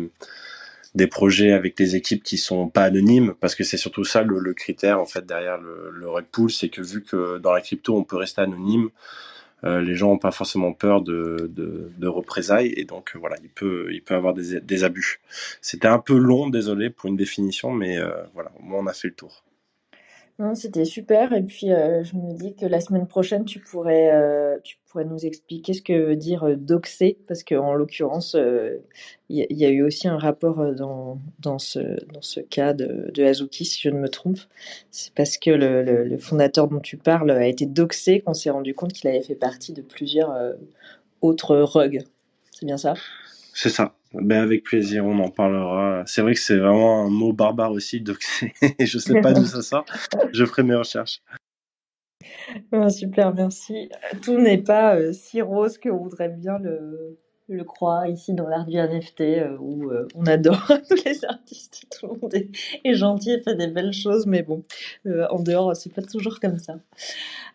des 0.95 1.07
projets 1.07 1.53
avec 1.53 1.77
des 1.77 1.97
équipes 1.97 2.23
qui 2.23 2.39
sont 2.39 2.69
pas 2.69 2.85
anonymes, 2.85 3.35
parce 3.41 3.55
que 3.55 3.65
c'est 3.65 3.77
surtout 3.77 4.05
ça 4.05 4.23
le, 4.23 4.55
critère 4.55 5.01
en 5.01 5.07
fait 5.07 5.27
derrière 5.27 5.59
le, 5.59 5.91
le 5.91 6.23
pool, 6.23 6.51
c'est 6.51 6.69
que 6.69 6.83
vu 6.83 7.03
que 7.03 7.39
dans 7.39 7.53
la 7.53 7.61
crypto 7.61 7.97
on 7.97 8.05
peut 8.05 8.17
rester 8.17 8.43
anonyme, 8.43 8.91
les 9.65 9.95
gens 9.95 10.11
n'ont 10.11 10.19
pas 10.19 10.31
forcément 10.31 10.75
peur 10.75 11.01
de, 11.01 11.51
de, 11.51 12.07
représailles 12.07 12.75
et 12.77 12.85
donc 12.85 13.17
voilà, 13.17 13.37
il 13.43 13.49
peut, 13.49 13.89
il 13.93 14.03
peut 14.03 14.15
avoir 14.15 14.35
des, 14.35 14.61
des 14.61 14.85
abus. 14.85 15.21
C'était 15.63 15.89
un 15.89 15.99
peu 15.99 16.19
long, 16.19 16.51
désolé 16.51 16.91
pour 16.91 17.09
une 17.09 17.17
définition, 17.17 17.73
mais 17.73 17.99
voilà, 18.35 18.53
au 18.61 18.63
moins 18.63 18.81
on 18.81 18.87
a 18.87 18.93
fait 18.93 19.09
le 19.09 19.15
tour. 19.15 19.43
Non, 20.41 20.57
c'était 20.57 20.85
super 20.85 21.33
et 21.33 21.45
puis, 21.45 21.71
euh, 21.73 22.03
je 22.03 22.17
me 22.17 22.35
dis 22.35 22.57
que 22.57 22.67
la 22.67 22.81
semaine 22.81 23.07
prochaine 23.07 23.45
tu 23.45 23.61
pourrais, 23.61 24.13
euh, 24.13 24.59
tu 24.65 24.79
pourrais 24.89 25.05
nous 25.05 25.25
expliquer 25.25 25.75
ce 25.75 25.81
que 25.83 25.93
veut 25.93 26.17
dire, 26.17 26.43
euh, 26.43 26.57
doxer 26.57 27.19
parce 27.29 27.45
qu'en 27.45 27.75
l'occurrence, 27.75 28.37
il 29.29 29.47
y 29.49 29.65
a 29.65 29.69
eu 29.69 29.83
aussi 29.83 30.09
un 30.09 30.19
rapport, 30.19 30.75
dans 30.75 31.21
dans 31.39 31.61
ce 31.61 31.79
dans 32.13 32.21
ce 32.21 32.41
cas 32.41 32.73
de 32.73 33.13
de 33.15 33.23
Azuki 33.23 33.65
si 33.65 33.81
je 33.81 33.91
ne 33.91 33.99
me 34.01 34.09
trompe. 34.09 34.41
C'est 34.91 35.15
parce 35.15 35.39
que 35.39 35.51
le 35.51 35.83
le 36.05 36.19
fondateur 36.19 36.67
dont 36.67 36.81
tu 36.81 36.97
parles, 36.97 37.31
a 37.31 37.47
été 37.47 37.67
doxé 37.67 38.21
qu'on 38.21 38.35
s'est 38.35 38.51
rendu 38.51 38.75
compte 38.75 38.93
qu'il 38.93 39.09
avait 39.09 39.23
fait 39.23 39.37
partie 39.37 39.73
de 39.73 39.83
plusieurs, 39.83 40.35
autres 41.21 41.57
rugs. 41.57 42.03
C'est 42.51 42.67
bien 42.67 42.77
ça? 42.77 42.95
C'est 43.55 43.71
ça. 43.71 43.95
Ben 44.21 44.43
avec 44.43 44.63
plaisir, 44.63 45.05
on 45.05 45.19
en 45.19 45.31
parlera. 45.31 46.03
C'est 46.07 46.23
vrai 46.23 46.35
que 46.35 46.41
c'est 46.41 46.57
vraiment 46.57 47.05
un 47.05 47.11
mot 47.11 47.33
barbare 47.33 47.73
aussi, 47.73 48.01
donc 48.01 48.19
je 48.81 48.99
sais 48.99 49.21
pas 49.21 49.33
d'où 49.33 49.45
ça 49.45 49.63
sort. 49.63 49.85
Je 50.33 50.45
ferai 50.45 50.63
mes 50.63 50.75
recherches. 50.75 51.21
super, 52.89 53.35
merci. 53.35 53.89
Tout 54.23 54.39
n'est 54.39 54.63
pas 54.63 54.97
euh, 54.97 55.13
si 55.13 55.43
rose 55.43 55.79
que 55.79 55.89
voudrait 55.89 56.29
bien 56.29 56.59
le, 56.59 57.19
croire 57.65 58.07
ici 58.07 58.35
dans 58.35 58.49
l'art 58.49 58.67
du 58.67 58.77
NFT 58.77 59.21
euh, 59.21 59.57
où 59.59 59.91
euh, 59.91 60.07
on 60.15 60.27
adore 60.27 60.67
tous 60.89 61.05
les 61.05 61.25
artistes, 61.25 61.85
tout 61.91 62.07
le 62.07 62.21
monde 62.21 62.35
est, 62.85 62.95
gentil 62.95 63.33
et 63.33 63.41
fait 63.41 63.55
des 63.55 63.69
belles 63.69 63.93
choses, 63.93 64.27
mais 64.27 64.43
bon, 64.43 64.63
en 65.07 65.41
dehors, 65.41 65.75
c'est 65.77 65.93
pas 65.93 66.03
toujours 66.03 66.41
comme 66.41 66.59
ça. 66.59 66.75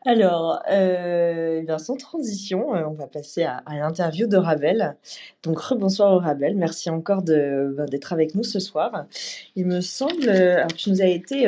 Alors, 0.05 0.61
eh 0.69 1.61
bien, 1.65 1.77
sans 1.77 1.97
transition, 1.97 2.69
on 2.69 2.93
va 2.93 3.07
passer 3.07 3.43
à, 3.43 3.61
l'interview 3.69 4.27
de 4.27 4.37
Ravel. 4.37 4.95
Donc, 5.43 5.59
rebonsoir 5.59 6.21
Ravel, 6.21 6.55
merci 6.55 6.89
encore 6.89 7.21
ben, 7.21 7.85
d'être 7.85 8.13
avec 8.13 8.33
nous 8.33 8.43
ce 8.43 8.59
soir. 8.59 9.05
Il 9.55 9.65
me 9.65 9.81
semble, 9.81 10.29
alors 10.29 10.73
tu 10.73 10.89
nous 10.89 11.01
as 11.01 11.07
été 11.07 11.47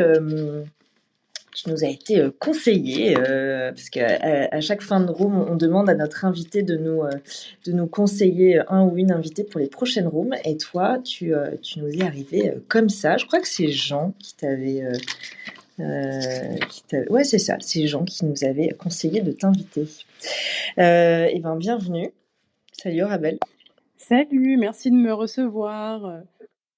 nous 1.67 1.83
été 1.83 2.19
euh, 2.19 2.31
conseillé, 2.39 3.17
euh, 3.17 3.71
parce 3.71 3.89
qu'à 3.89 4.17
à 4.51 4.61
chaque 4.61 4.81
fin 4.81 5.01
de 5.01 5.11
room, 5.11 5.45
on 5.49 5.55
demande 5.55 5.89
à 5.89 5.95
notre 5.95 6.25
invité 6.25 6.63
de 6.63 6.75
nous, 6.75 7.03
euh, 7.03 7.11
de 7.65 7.71
nous 7.71 7.87
conseiller 7.87 8.61
un 8.69 8.83
ou 8.83 8.97
une 8.97 9.11
invitée 9.11 9.43
pour 9.43 9.59
les 9.59 9.67
prochaines 9.67 10.07
rooms. 10.07 10.35
Et 10.45 10.57
toi, 10.57 10.99
tu, 11.03 11.33
tu 11.61 11.79
nous 11.79 11.89
es 11.89 12.01
arrivé 12.03 12.53
comme 12.67 12.89
ça. 12.89 13.17
Je 13.17 13.25
crois 13.25 13.39
que 13.39 13.47
c'est 13.47 13.69
Jean 13.69 14.13
qui 14.19 14.35
t'avait... 14.35 14.83
ouais, 17.09 17.23
c'est 17.23 17.39
ça, 17.39 17.57
c'est 17.59 17.87
Jean 17.87 18.05
qui 18.05 18.25
nous 18.25 18.43
avait 18.43 18.69
conseillé 18.69 19.21
de 19.21 19.31
t'inviter. 19.31 19.87
et 20.77 21.39
ben, 21.39 21.55
bienvenue. 21.55 22.11
Salut 22.73 23.03
Rabel. 23.03 23.37
Salut, 23.97 24.57
merci 24.57 24.91
de 24.91 24.95
me 24.95 25.13
recevoir. 25.13 26.23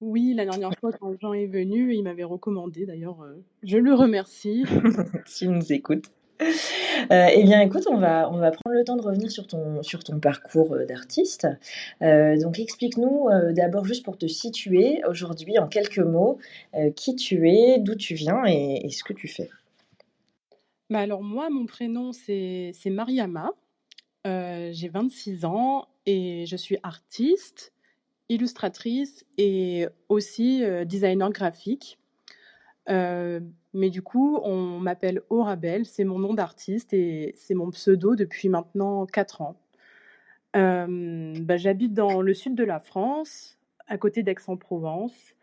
Oui, 0.03 0.33
la 0.33 0.43
dernière 0.43 0.73
fois 0.81 0.91
quand 0.91 1.15
Jean 1.21 1.31
est 1.31 1.47
venu, 1.47 1.95
il 1.95 2.03
m'avait 2.03 2.25
recommandé 2.25 2.85
d'ailleurs, 2.85 3.21
euh, 3.21 3.41
je 3.63 3.77
le 3.77 3.93
remercie. 3.93 4.65
S'il 5.25 5.51
nous 5.51 5.71
écoute. 5.71 6.11
Euh, 7.11 7.27
eh 7.33 7.43
bien, 7.43 7.59
écoute, 7.59 7.83
on 7.89 7.97
va, 7.97 8.29
on 8.31 8.37
va 8.37 8.51
prendre 8.51 8.77
le 8.77 8.83
temps 8.85 8.95
de 8.95 9.01
revenir 9.01 9.29
sur 9.29 9.45
ton, 9.45 9.83
sur 9.83 10.05
ton 10.05 10.19
parcours 10.19 10.73
euh, 10.73 10.85
d'artiste. 10.85 11.47
donc, 12.01 12.59
explique-nous 12.59 13.27
d'abord, 13.51 13.83
juste 13.83 14.05
pour 14.05 14.17
te 14.17 14.25
situer 14.25 15.01
aujourd'hui, 15.05 15.59
en 15.59 15.67
quelques 15.67 15.99
mots, 15.99 16.37
qui 16.95 17.15
tu 17.15 17.49
es, 17.49 17.79
d'où 17.79 17.95
tu 17.95 18.13
viens 18.13 18.45
et, 18.45 18.89
ce 18.89 19.03
que 19.03 19.11
tu 19.11 19.27
fais. 19.27 19.49
Bah 20.89 20.99
alors, 20.99 21.23
moi, 21.23 21.49
mon 21.49 21.65
prénom, 21.65 22.13
c'est 22.13 22.73
Mariama. 22.85 23.51
j'ai 24.25 24.89
26 24.89 25.43
ans 25.45 25.87
et 26.05 26.45
je 26.45 26.55
suis 26.55 26.77
artiste 26.83 27.73
illustratrice 28.29 29.25
et 29.37 29.87
aussi 30.07 30.63
designer 30.85 31.31
graphique. 31.31 31.99
Mais 33.73 33.89
du 33.89 34.01
coup, 34.01 34.39
on 34.43 34.79
m'appelle 34.79 35.21
Orabel, 35.29 35.85
c'est 35.85 36.03
mon 36.03 36.19
nom 36.19 36.33
d'artiste 36.33 36.93
et 36.93 37.33
c'est 37.35 37.55
mon 37.55 37.71
pseudo 37.71 38.15
depuis 38.15 38.49
maintenant 38.49 39.05
4 39.05 39.41
ans. 39.41 39.59
Bah, 40.53 41.57
j'habite 41.57 41.93
dans 41.93 42.21
le 42.21 42.33
sud 42.33 42.55
de 42.55 42.63
la 42.63 42.79
France, 42.79 43.57
à 43.87 43.97
côté 43.97 44.21
d'Aix-en-Provence. 44.23 45.33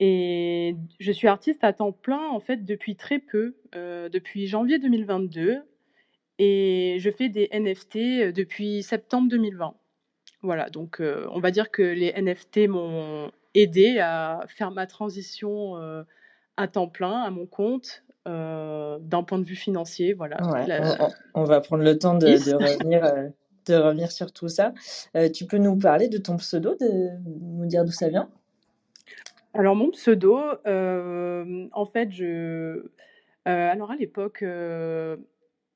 Et 0.00 0.76
je 0.98 1.12
suis 1.12 1.28
artiste 1.28 1.62
à 1.62 1.72
temps 1.72 1.92
plein 1.92 2.26
en 2.28 2.40
fait 2.40 2.64
depuis 2.64 2.96
très 2.96 3.18
peu, 3.18 3.54
depuis 3.72 4.46
janvier 4.46 4.78
2022. 4.78 5.62
Et 6.38 6.96
je 6.98 7.10
fais 7.10 7.28
des 7.28 7.48
NFT 7.52 8.32
depuis 8.34 8.82
septembre 8.82 9.28
2020. 9.28 9.74
Voilà, 10.42 10.70
donc 10.70 11.00
on 11.00 11.38
va 11.38 11.50
dire 11.50 11.70
que 11.70 11.82
les 11.82 12.12
NFT 12.20 12.66
m'ont 12.68 13.30
aidé 13.54 13.98
à 13.98 14.42
faire 14.48 14.70
ma 14.70 14.86
transition 14.86 15.74
à 16.60 16.68
temps 16.68 16.88
plein, 16.88 17.22
à 17.22 17.30
mon 17.30 17.46
compte, 17.46 18.04
d'un 18.26 19.22
point 19.26 19.38
de 19.38 19.44
vue 19.44 19.56
financier. 19.56 20.12
Voilà. 20.12 20.36
on, 21.34 21.44
va 21.44 21.60
prendre 21.60 21.82
le 21.82 21.98
temps 21.98 22.14
de, 22.14 22.26
revenir, 22.26 23.02
de 23.66 23.74
revenir 23.74 24.12
sur 24.12 24.32
tout 24.32 24.48
ça. 24.48 24.72
tu 25.34 25.46
peux 25.46 25.58
nous 25.58 25.76
parler 25.76 26.08
de 26.08 26.18
ton 26.18 26.36
pseudo, 26.36 26.76
de 26.80 27.10
nous 27.24 27.66
dire 27.66 27.84
d'où 27.84 27.92
ça 27.92 28.08
vient? 28.08 28.28
Alors 29.54 29.74
mon 29.74 29.90
pseudo, 29.90 30.38
en 30.64 31.86
fait, 31.92 32.12
je... 32.12 32.84
alors 33.44 33.90
à 33.90 33.96
l'époque, 33.96 34.44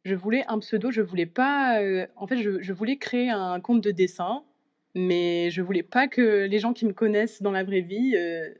je 0.04 0.14
voulais 0.14 0.44
un 0.48 0.58
pseudo, 0.58 0.90
je 0.90 1.00
voulais 1.00 1.26
pas. 1.26 1.80
Euh, 1.80 2.06
en 2.16 2.26
fait, 2.26 2.36
je, 2.36 2.72
voulais 2.72 2.96
créer 2.96 3.30
un 3.30 3.58
compte 3.60 3.80
de 3.80 3.90
dessin, 3.90 4.44
mais 4.94 5.50
je 5.50 5.62
voulais 5.62 5.82
pas 5.82 6.08
que 6.08 6.44
les 6.44 6.58
gens 6.58 6.72
qui 6.72 6.84
me 6.86 6.92
connaissent 6.92 7.42
dans 7.42 7.50
la 7.50 7.64
vraie 7.64 7.80
vie 7.80 8.14
euh, 8.16 8.50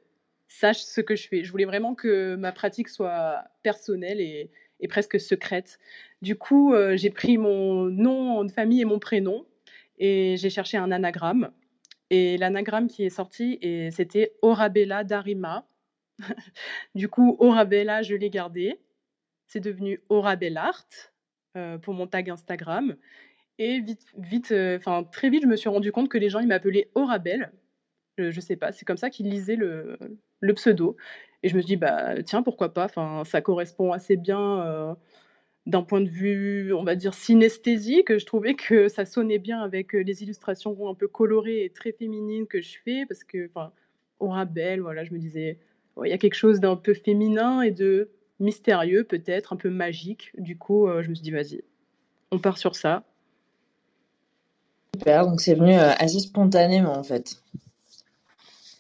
sachent 0.49 0.83
ce 0.83 1.01
que 1.01 1.17
je 1.17 1.29
fais. 1.29 1.45
Je 1.45 1.51
voulais 1.51 1.65
vraiment 1.65 1.95
que 1.95 2.37
ma 2.37 2.53
pratique 2.53 2.89
soit 2.89 3.45
personnelle 3.63 4.21
et, 4.21 4.51
presque 4.89 5.19
secrète. 5.19 5.79
Du 6.21 6.37
coup, 6.37 6.75
euh, 6.75 6.95
j'ai 6.95 7.09
pris 7.09 7.39
mon 7.39 7.85
nom 7.85 8.45
de 8.45 8.53
famille 8.53 8.83
et 8.83 8.85
mon 8.85 8.99
prénom 8.99 9.47
et 9.99 10.37
j'ai 10.37 10.51
cherché 10.51 10.77
un 10.77 10.93
anagramme. 10.93 11.51
Et 12.11 12.37
l'anagramme 12.37 12.87
qui 12.87 13.05
est 13.05 13.11
sorti, 13.11 13.59
et 13.63 13.91
c'était 13.91 14.35
Orabella 14.43 15.03
Darima. 15.03 15.67
du 16.95 17.09
coup, 17.09 17.37
Orabella, 17.41 18.03
je 18.03 18.15
l'ai 18.15 18.29
gardé. 18.29 18.79
C'est 19.47 19.61
devenu 19.61 20.03
Orabellart. 20.11 20.87
Euh, 21.57 21.79
pour 21.79 21.95
mon 21.95 22.09
tag 22.09 22.31
Instagram. 22.31 22.97
Et 23.59 23.79
vite, 23.79 24.07
vite, 24.19 24.51
euh, 24.51 24.81
très 25.13 25.31
vite, 25.31 25.43
je 25.43 25.47
me 25.47 25.55
suis 25.55 25.69
rendu 25.69 25.93
compte 25.93 26.09
que 26.09 26.19
les 26.19 26.29
gens 26.29 26.41
ils 26.41 26.49
m'appelaient 26.49 26.91
Orabel. 26.97 27.53
Je, 28.19 28.33
je, 28.33 28.41
sais 28.41 28.57
pas, 28.57 28.73
c'est 28.73 28.85
comme 28.85 28.97
ça 28.97 29.09
qu'ils 29.09 29.31
lisaient 29.31 29.55
le, 29.55 29.97
le, 30.45 30.55
pseudo. 30.55 30.97
Et 31.43 31.49
je 31.49 31.57
me 31.57 31.61
suis 31.61 31.69
dit 31.69 31.77
bah 31.77 32.23
tiens 32.23 32.43
pourquoi 32.43 32.73
pas. 32.73 32.85
Enfin 32.85 33.23
ça 33.25 33.41
correspond 33.41 33.93
assez 33.93 34.17
bien 34.17 34.61
euh, 34.63 34.95
d'un 35.67 35.83
point 35.83 36.01
de 36.01 36.09
vue, 36.09 36.73
on 36.73 36.85
va 36.85 36.95
dire 36.97 37.15
synesthésique. 37.15 38.17
Je 38.17 38.27
trouvais 38.27 38.55
que 38.55 38.89
ça 38.89 39.05
sonnait 39.05 39.39
bien 39.39 39.61
avec 39.61 39.93
les 39.93 40.23
illustrations 40.23 40.89
un 40.89 40.95
peu 40.95 41.09
colorées 41.09 41.65
et 41.65 41.71
très 41.71 41.93
féminines 41.93 42.47
que 42.47 42.61
je 42.61 42.79
fais 42.85 43.05
parce 43.07 43.25
que 43.25 43.49
enfin 43.49 43.73
Orabel, 44.21 44.81
voilà, 44.81 45.05
je 45.05 45.13
me 45.13 45.19
disais 45.19 45.59
il 46.03 46.11
y 46.11 46.13
a 46.13 46.19
quelque 46.19 46.35
chose 46.35 46.61
d'un 46.61 46.77
peu 46.77 46.95
féminin 46.95 47.63
et 47.63 47.71
de 47.71 48.11
mystérieux 48.41 49.05
peut-être, 49.05 49.53
un 49.53 49.57
peu 49.57 49.71
magique. 49.71 50.33
Du 50.39 50.59
coup, 50.59 50.89
euh, 50.89 51.03
je 51.03 51.11
me 51.11 51.15
suis 51.15 51.23
dit, 51.23 51.31
vas-y, 51.31 51.63
on 52.31 52.39
part 52.39 52.59
sur 52.59 52.75
ça. 52.75 53.05
Super, 54.95 55.27
donc 55.27 55.41
c'est 55.41 55.55
venu 55.55 55.75
euh, 55.75 55.93
assez 55.99 56.21
spontanément 56.21 56.97
en 56.97 57.03
fait. 57.03 57.43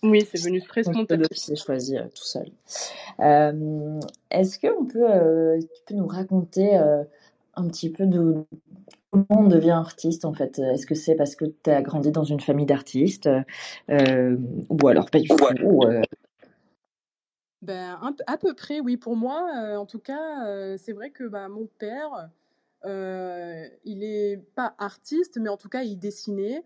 Oui, 0.04 0.26
c'est 0.30 0.42
venu 0.42 0.62
très 0.62 0.84
spontanément. 0.84 1.28
C'est 1.32 1.56
choisi 1.56 1.96
euh, 1.96 2.04
tout 2.14 2.24
seul. 2.24 2.50
Est-ce 4.30 4.58
que 4.58 4.68
on 4.78 4.84
peut, 4.84 5.58
tu 5.60 5.82
peux 5.86 5.94
nous 5.94 6.06
raconter 6.06 6.76
un 6.76 7.68
petit 7.68 7.90
peu 7.90 8.06
de 8.06 8.44
comment 9.10 9.26
on 9.30 9.48
devient 9.48 9.70
artiste 9.70 10.24
en 10.24 10.32
fait? 10.32 10.58
Est-ce 10.58 10.86
que 10.86 10.94
c'est 10.94 11.14
parce 11.14 11.34
que 11.34 11.46
tu 11.46 11.70
as 11.70 11.82
grandi 11.82 12.10
dans 12.12 12.24
une 12.24 12.40
famille 12.40 12.66
d'artistes 12.66 13.28
ou 13.88 14.88
alors 14.88 15.10
pas 15.10 15.20
du 15.20 15.28
tout 15.28 15.36
ben, 17.64 17.98
à 18.26 18.36
peu 18.36 18.52
près, 18.52 18.80
oui. 18.80 18.98
Pour 18.98 19.16
moi, 19.16 19.48
euh, 19.56 19.76
en 19.76 19.86
tout 19.86 19.98
cas, 19.98 20.46
euh, 20.46 20.76
c'est 20.76 20.92
vrai 20.92 21.10
que 21.10 21.24
bah, 21.24 21.48
mon 21.48 21.66
père, 21.78 22.28
euh, 22.84 23.66
il 23.84 24.00
n'est 24.00 24.36
pas 24.54 24.74
artiste, 24.78 25.38
mais 25.40 25.48
en 25.48 25.56
tout 25.56 25.70
cas, 25.70 25.82
il 25.82 25.98
dessinait. 25.98 26.62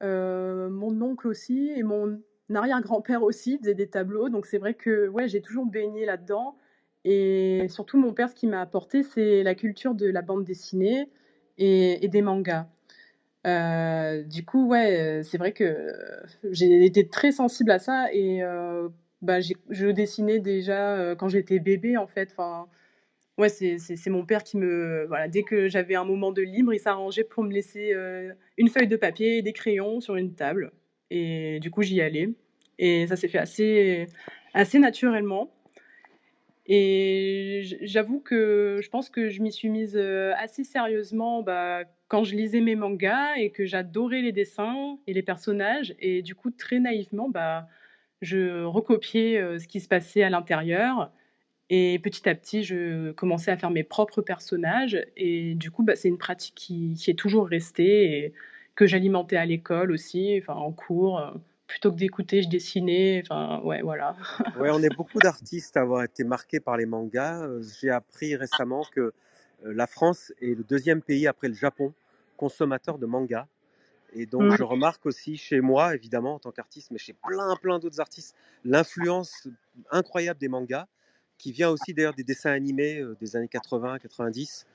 mon 0.00 1.02
oncle 1.02 1.28
aussi 1.28 1.70
et 1.76 1.82
mon 1.82 2.18
arrière-grand-père 2.56 3.22
aussi 3.22 3.58
faisaient 3.58 3.74
des 3.74 3.88
tableaux. 3.88 4.28
Donc 4.28 4.46
c'est 4.46 4.58
vrai 4.58 4.74
que 4.74 5.08
ouais, 5.08 5.28
j'ai 5.28 5.40
toujours 5.40 5.66
baigné 5.66 6.04
là-dedans. 6.04 6.56
Et 7.04 7.66
surtout, 7.68 7.98
mon 7.98 8.12
père, 8.12 8.28
ce 8.28 8.34
qui 8.34 8.46
m'a 8.46 8.60
apporté, 8.60 9.02
c'est 9.02 9.42
la 9.42 9.54
culture 9.54 9.94
de 9.94 10.06
la 10.06 10.22
bande 10.22 10.44
dessinée 10.44 11.08
et, 11.58 12.08
des 12.08 12.22
mangas. 12.22 12.66
du 14.26 14.44
coup, 14.44 14.66
ouais, 14.68 15.22
c'est 15.24 15.38
vrai 15.38 15.52
que 15.52 15.92
j'ai 16.50 16.84
été 16.84 17.08
très 17.08 17.32
sensible 17.32 17.70
à 17.70 17.78
ça 17.78 18.12
et 18.12 18.42
bah, 19.22 19.40
je 19.40 19.86
dessinais 19.90 20.40
déjà 20.40 20.96
euh, 20.96 21.14
quand 21.14 21.28
j'étais 21.28 21.58
bébé, 21.58 21.96
en 21.96 22.06
fait. 22.06 22.30
Enfin, 22.32 22.68
ouais, 23.38 23.48
c'est 23.48 24.10
mon 24.10 24.24
père 24.24 24.44
qui 24.44 24.56
me. 24.56 25.06
Voilà, 25.08 25.28
dès 25.28 25.42
que 25.42 25.68
j'avais 25.68 25.94
un 25.94 26.04
moment 26.04 26.32
de 26.32 26.42
libre, 26.42 26.72
il 26.74 26.80
s'arrangeait 26.80 27.24
pour 27.24 27.44
me 27.44 27.52
laisser 27.52 27.92
euh, 27.94 28.32
une 28.56 28.68
feuille 28.68 28.88
de 28.88 28.96
papier 28.96 29.38
et 29.38 29.42
des 29.42 29.52
crayons 29.52 30.00
sur 30.00 30.16
une 30.16 30.34
table. 30.34 30.72
Et 31.10 31.60
du 31.60 31.70
coup, 31.70 31.82
j'y 31.82 32.00
allais. 32.00 32.30
Et 32.78 33.06
ça 33.06 33.16
s'est 33.16 33.28
fait 33.28 33.38
assez, 33.38 34.06
assez 34.54 34.78
naturellement. 34.78 35.50
Et 36.72 37.62
j'avoue 37.82 38.20
que 38.20 38.78
je 38.80 38.88
pense 38.90 39.10
que 39.10 39.28
je 39.28 39.42
m'y 39.42 39.50
suis 39.50 39.68
mise 39.68 39.96
euh, 39.96 40.32
assez 40.38 40.62
sérieusement 40.62 41.42
bah, 41.42 41.82
quand 42.06 42.22
je 42.22 42.36
lisais 42.36 42.60
mes 42.60 42.76
mangas 42.76 43.34
et 43.38 43.50
que 43.50 43.64
j'adorais 43.64 44.20
les 44.20 44.30
dessins 44.30 44.96
et 45.08 45.12
les 45.12 45.22
personnages. 45.22 45.96
Et 45.98 46.22
du 46.22 46.36
coup, 46.36 46.52
très 46.52 46.78
naïvement, 46.78 47.28
bah, 47.28 47.66
je 48.22 48.62
recopiais 48.62 49.38
euh, 49.38 49.58
ce 49.58 49.66
qui 49.66 49.80
se 49.80 49.88
passait 49.88 50.22
à 50.22 50.30
l'intérieur. 50.30 51.10
Et 51.70 51.98
petit 51.98 52.28
à 52.28 52.36
petit, 52.36 52.62
je 52.62 53.10
commençais 53.12 53.50
à 53.50 53.56
faire 53.56 53.70
mes 53.70 53.84
propres 53.84 54.22
personnages. 54.22 55.04
Et 55.16 55.54
du 55.56 55.72
coup, 55.72 55.82
bah, 55.82 55.96
c'est 55.96 56.08
une 56.08 56.18
pratique 56.18 56.54
qui, 56.54 56.96
est 57.08 57.18
toujours 57.18 57.48
restée 57.48 58.32
que 58.80 58.86
j'alimentais 58.86 59.36
à 59.36 59.44
l'école 59.44 59.92
aussi, 59.92 60.38
enfin 60.40 60.54
en 60.54 60.72
cours. 60.72 61.18
Euh, 61.18 61.30
plutôt 61.66 61.92
que 61.92 61.98
d'écouter, 61.98 62.42
je 62.42 62.48
dessinais. 62.48 63.22
Enfin, 63.22 63.60
ouais, 63.62 63.82
voilà. 63.82 64.16
ouais, 64.58 64.70
on 64.72 64.82
est 64.82 64.96
beaucoup 64.96 65.18
d'artistes 65.18 65.76
à 65.76 65.82
avoir 65.82 66.02
été 66.02 66.24
marqués 66.24 66.60
par 66.60 66.78
les 66.78 66.86
mangas. 66.86 67.44
Euh, 67.44 67.62
j'ai 67.78 67.90
appris 67.90 68.34
récemment 68.36 68.84
que 68.92 69.12
la 69.62 69.86
France 69.86 70.32
est 70.40 70.56
le 70.56 70.64
deuxième 70.64 71.02
pays 71.02 71.26
après 71.26 71.48
le 71.48 71.54
Japon 71.54 71.92
consommateur 72.38 72.96
de 72.96 73.04
mangas. 73.04 73.46
Et 74.14 74.24
donc, 74.24 74.56
je 74.56 74.62
remarque 74.64 75.04
aussi 75.04 75.36
chez 75.36 75.60
moi, 75.60 75.94
évidemment, 75.94 76.36
en 76.36 76.38
tant 76.38 76.50
qu'artiste, 76.50 76.90
mais 76.90 76.98
chez 76.98 77.12
plein, 77.12 77.54
plein 77.56 77.78
d'autres 77.78 78.00
artistes, 78.00 78.34
l'influence 78.64 79.46
incroyable 79.90 80.40
des 80.40 80.48
mangas, 80.48 80.86
qui 81.36 81.52
vient 81.52 81.68
aussi 81.68 81.92
d'ailleurs 81.92 82.14
des 82.14 82.24
dessins 82.24 82.50
animés 82.50 82.98
euh, 82.98 83.16
des 83.20 83.36
années 83.36 83.48
80, 83.48 83.98
90. 83.98 84.66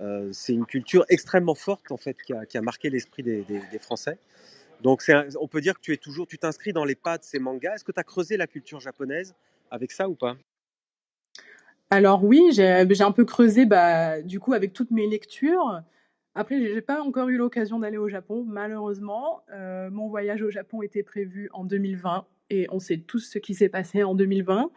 Euh, 0.00 0.30
c'est 0.32 0.52
une 0.52 0.66
culture 0.66 1.04
extrêmement 1.08 1.54
forte, 1.54 1.90
en 1.90 1.96
fait, 1.96 2.16
qui 2.22 2.32
a, 2.34 2.62
marqué 2.62 2.90
l'esprit 2.90 3.22
des, 3.22 3.44
Français. 3.80 4.18
Donc, 4.82 5.02
on 5.40 5.48
peut 5.48 5.60
dire 5.60 5.74
que 5.74 5.80
tu 5.80 5.92
es 5.92 5.96
toujours, 5.96 6.26
tu 6.26 6.38
t'inscris 6.38 6.72
dans 6.72 6.84
les 6.84 6.94
pas 6.94 7.18
de 7.18 7.24
ces 7.24 7.38
mangas. 7.38 7.76
Est-ce 7.76 7.84
que 7.84 7.92
tu 7.92 8.00
as 8.00 8.04
creusé 8.04 8.36
la 8.36 8.46
culture 8.46 8.80
japonaise 8.80 9.34
avec 9.70 9.92
ça 9.92 10.08
ou 10.08 10.14
pas? 10.14 10.36
Alors 11.90 12.24
oui, 12.24 12.50
j'ai 12.52 12.66
un 13.00 13.12
peu 13.12 13.24
creusé, 13.24 13.64
bah, 13.64 14.20
du 14.22 14.40
coup, 14.40 14.52
avec 14.52 14.72
toutes 14.72 14.90
mes 14.90 15.06
lectures. 15.06 15.82
Après, 16.34 16.60
j'ai 16.60 16.82
pas 16.82 17.00
encore 17.02 17.28
eu 17.28 17.38
l'occasion 17.38 17.78
d'aller 17.78 17.96
au 17.96 18.10
Japon, 18.10 18.44
malheureusement. 18.46 19.42
Euh, 19.52 19.88
mon 19.90 20.08
voyage 20.08 20.42
au 20.42 20.50
Japon 20.50 20.82
était 20.82 21.02
prévu 21.02 21.48
en 21.54 21.64
2020 21.64 22.26
et 22.50 22.66
on 22.70 22.78
sait 22.78 22.98
tous 22.98 23.20
ce 23.20 23.38
qui 23.38 23.54
s'est 23.54 23.70
passé 23.70 24.02
en 24.02 24.14
2020. 24.14 24.70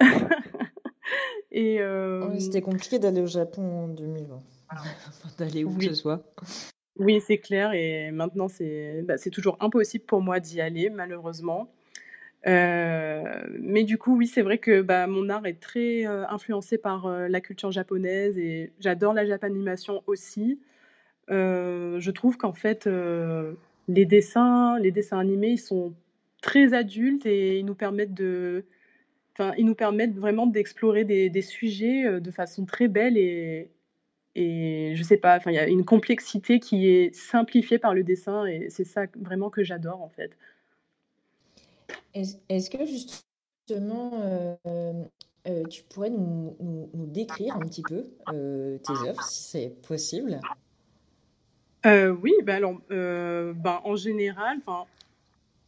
et 1.50 1.80
euh, 1.80 2.38
C'était 2.38 2.60
compliqué 2.60 2.98
d'aller 2.98 3.22
au 3.22 3.26
Japon 3.26 3.84
en 3.84 3.88
2020. 3.88 4.38
D'aller 5.38 5.64
où 5.64 5.76
que 5.76 5.84
ce 5.84 5.94
soit. 5.94 6.22
Oui, 6.96 7.20
c'est 7.20 7.38
clair. 7.38 7.72
Et 7.72 8.10
maintenant, 8.10 8.48
c'est 8.48 9.02
bah, 9.02 9.14
toujours 9.32 9.56
impossible 9.60 10.04
pour 10.04 10.20
moi 10.20 10.40
d'y 10.40 10.60
aller, 10.60 10.90
malheureusement. 10.90 11.70
Euh, 12.46 13.44
mais 13.60 13.84
du 13.84 13.98
coup, 13.98 14.16
oui, 14.16 14.26
c'est 14.26 14.42
vrai 14.42 14.58
que 14.58 14.80
bah, 14.82 15.06
mon 15.06 15.28
art 15.28 15.46
est 15.46 15.60
très 15.60 16.04
influencé 16.04 16.78
par 16.78 17.08
la 17.08 17.40
culture 17.40 17.70
japonaise 17.70 18.38
et 18.38 18.72
j'adore 18.80 19.14
la 19.14 19.26
japanimation 19.26 20.02
aussi. 20.06 20.58
Euh, 21.30 22.00
je 22.00 22.10
trouve 22.10 22.36
qu'en 22.36 22.52
fait, 22.52 22.86
euh, 22.86 23.54
les 23.88 24.06
dessins, 24.06 24.78
les 24.78 24.90
dessins 24.90 25.18
animés, 25.18 25.50
ils 25.50 25.58
sont 25.58 25.94
très 26.40 26.74
adultes 26.74 27.26
et 27.26 27.58
ils 27.58 27.64
nous 27.64 27.74
permettent 27.74 28.14
de, 28.14 28.64
enfin, 29.34 29.52
ils 29.58 29.66
nous 29.66 29.74
permettent 29.74 30.16
vraiment 30.16 30.46
d'explorer 30.46 31.04
des, 31.04 31.30
des, 31.30 31.42
sujets 31.42 32.06
euh, 32.06 32.20
de 32.20 32.30
façon 32.30 32.64
très 32.64 32.88
belle 32.88 33.16
et, 33.18 33.70
et 34.34 34.92
je 34.96 35.02
sais 35.02 35.16
pas, 35.16 35.36
enfin, 35.36 35.50
il 35.50 35.54
y 35.54 35.58
a 35.58 35.68
une 35.68 35.84
complexité 35.84 36.60
qui 36.60 36.88
est 36.88 37.14
simplifiée 37.14 37.78
par 37.78 37.94
le 37.94 38.04
dessin 38.04 38.46
et 38.46 38.68
c'est 38.70 38.84
ça 38.84 39.04
vraiment 39.20 39.50
que 39.50 39.64
j'adore 39.64 40.02
en 40.02 40.08
fait. 40.08 40.36
Est-ce 42.14 42.70
que 42.70 42.84
justement, 42.86 44.10
euh, 44.22 44.54
euh, 45.46 45.66
tu 45.66 45.82
pourrais 45.84 46.10
nous, 46.10 46.56
nous- 46.60 46.90
nous 46.94 47.06
décrire 47.06 47.56
un 47.56 47.66
petit 47.66 47.82
peu 47.82 48.04
euh, 48.28 48.78
tes 48.78 49.04
œuvres, 49.04 49.22
si 49.22 49.42
c'est 49.42 49.70
possible? 49.86 50.40
Oui, 51.86 52.32
bah 52.44 52.56
alors, 52.56 52.80
bah, 52.90 53.80
en 53.84 53.96
général, 53.96 54.58
enfin, 54.66 54.86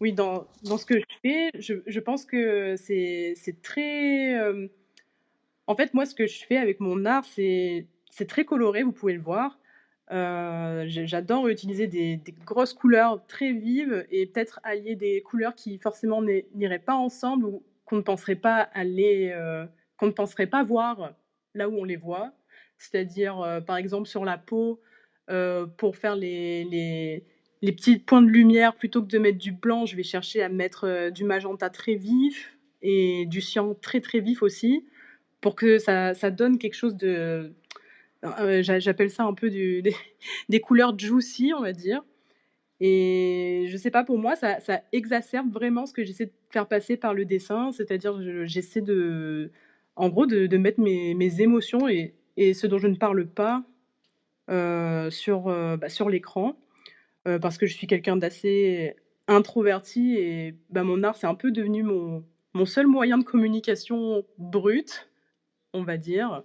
oui, 0.00 0.12
dans, 0.12 0.46
dans 0.64 0.78
ce 0.78 0.86
que 0.86 0.98
je 1.00 1.04
fais, 1.22 1.50
je, 1.58 1.74
je 1.86 2.00
pense 2.00 2.24
que 2.24 2.76
c'est 2.76 3.34
c'est 3.36 3.62
très. 3.62 4.36
euh, 4.38 4.68
en 5.66 5.76
fait, 5.76 5.94
moi, 5.94 6.06
ce 6.06 6.14
que 6.14 6.26
je 6.26 6.44
fais 6.46 6.56
avec 6.58 6.80
mon 6.80 7.04
art, 7.06 7.24
c'est 7.24 7.86
c'est 8.10 8.28
très 8.28 8.44
coloré, 8.44 8.82
vous 8.82 8.92
pouvez 8.92 9.14
le 9.14 9.20
voir. 9.20 9.58
Euh, 10.12 10.84
J'adore 10.88 11.48
utiliser 11.48 11.86
des, 11.86 12.20
grosses 12.44 12.74
couleurs 12.74 13.24
très 13.26 13.52
vives 13.52 14.04
et 14.10 14.26
peut-être 14.26 14.60
allier 14.64 14.96
des 14.96 15.22
couleurs 15.22 15.54
qui 15.54 15.78
forcément 15.78 16.20
n'iraient 16.54 16.80
pas 16.80 16.94
ensemble 16.94 17.46
ou 17.46 17.62
qu'on 17.84 17.96
ne 17.96 18.02
penserait 18.02 18.36
pas 18.36 18.68
aller, 18.74 19.30
euh, 19.32 19.64
qu'on 19.96 20.06
ne 20.06 20.12
penserait 20.12 20.48
pas 20.48 20.62
voir 20.62 21.12
là 21.54 21.68
où 21.68 21.78
on 21.78 21.84
les 21.84 21.96
voit. 21.96 22.32
C'est-à-dire, 22.78 23.40
euh, 23.40 23.60
par 23.60 23.76
exemple, 23.76 24.08
sur 24.08 24.24
la 24.24 24.38
peau, 24.38 24.80
pour 25.76 25.96
faire 25.96 26.16
les, 26.16 26.64
les, 27.62 27.72
petits 27.72 28.00
points 28.00 28.20
de 28.20 28.26
lumière, 28.26 28.74
plutôt 28.74 29.00
que 29.00 29.06
de 29.06 29.18
mettre 29.18 29.38
du 29.38 29.52
blanc, 29.52 29.86
je 29.86 29.94
vais 29.94 30.02
chercher 30.02 30.42
à 30.42 30.48
mettre 30.48 31.10
du 31.10 31.22
magenta 31.22 31.70
très 31.70 31.94
vif 31.94 32.58
et 32.82 33.26
du 33.26 33.40
cyan 33.40 33.74
très 33.74 34.00
très 34.00 34.18
vif 34.18 34.42
aussi, 34.42 34.84
pour 35.40 35.54
que 35.54 35.78
ça, 35.78 36.14
ça 36.14 36.32
donne 36.32 36.58
quelque 36.58 36.74
chose 36.74 36.96
de... 36.96 37.54
euh, 38.24 38.62
j'a- 38.62 38.78
J'appelle 38.78 39.10
ça 39.10 39.24
un 39.24 39.34
peu 39.34 39.50
des, 39.50 39.82
des 40.48 40.60
couleurs 40.60 40.98
juicy, 40.98 41.52
on 41.56 41.60
va 41.62 41.72
dire. 41.72 42.02
Et 42.80 43.66
je 43.68 43.76
sais 43.76 43.90
pas, 43.90 44.04
pour 44.04 44.18
moi, 44.18 44.36
ça, 44.36 44.58
exacerbe 44.92 45.52
vraiment 45.52 45.86
ce 45.86 45.92
que 45.92 46.02
j'essaie 46.04 46.26
de 46.26 46.32
faire 46.50 46.66
passer 46.66 46.96
par 46.96 47.12
le 47.14 47.24
dessin, 47.26 47.72
c'est-à-dire 47.72 48.22
je- 48.22 48.46
j'essaie 48.46 48.80
de, 48.80 49.50
en 49.96 50.08
gros, 50.08 50.26
de, 50.26 50.56
mettre 50.56 50.80
mes, 50.80 51.40
émotions 51.42 51.88
et, 51.88 52.14
ce 52.54 52.66
dont 52.66 52.78
je 52.78 52.86
ne 52.88 52.96
parle 52.96 53.26
pas 53.26 53.64
euh, 54.50 55.10
sur, 55.10 55.48
euh, 55.48 55.76
bah, 55.76 55.90
sur 55.90 56.08
l'écran, 56.08 56.56
parce 57.24 57.58
que 57.58 57.66
je 57.66 57.74
suis 57.74 57.86
quelqu'un 57.86 58.16
d'assez 58.16 58.96
introverti 59.28 60.16
et 60.16 60.54
bah, 60.70 60.82
mon 60.84 61.02
art, 61.02 61.16
c'est 61.16 61.26
un 61.26 61.34
peu 61.34 61.50
devenu 61.52 61.82
mon, 61.82 62.24
mon 62.54 62.64
seul 62.64 62.86
moyen 62.86 63.18
de 63.18 63.24
communication 63.24 64.24
brut, 64.38 65.10
on 65.72 65.82
va 65.82 65.96
dire. 65.96 66.42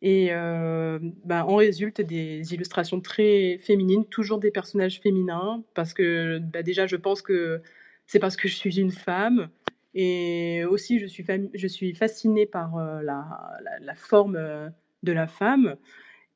Et 0.00 0.28
euh, 0.30 0.98
bah, 1.24 1.44
en 1.46 1.56
résulte 1.56 2.00
des 2.00 2.54
illustrations 2.54 3.00
très 3.00 3.58
féminines, 3.58 4.04
toujours 4.06 4.38
des 4.38 4.52
personnages 4.52 5.00
féminins, 5.00 5.64
parce 5.74 5.92
que 5.92 6.38
bah, 6.38 6.62
déjà, 6.62 6.86
je 6.86 6.96
pense 6.96 7.20
que 7.22 7.60
c'est 8.06 8.20
parce 8.20 8.36
que 8.36 8.48
je 8.48 8.54
suis 8.54 8.78
une 8.78 8.92
femme. 8.92 9.50
Et 9.94 10.64
aussi, 10.64 11.00
je 11.00 11.06
suis, 11.06 11.24
je 11.54 11.66
suis 11.66 11.94
fascinée 11.94 12.46
par 12.46 12.76
euh, 12.76 13.02
la, 13.02 13.58
la, 13.64 13.78
la 13.80 13.94
forme 13.94 14.36
euh, 14.36 14.68
de 15.02 15.12
la 15.12 15.26
femme. 15.26 15.76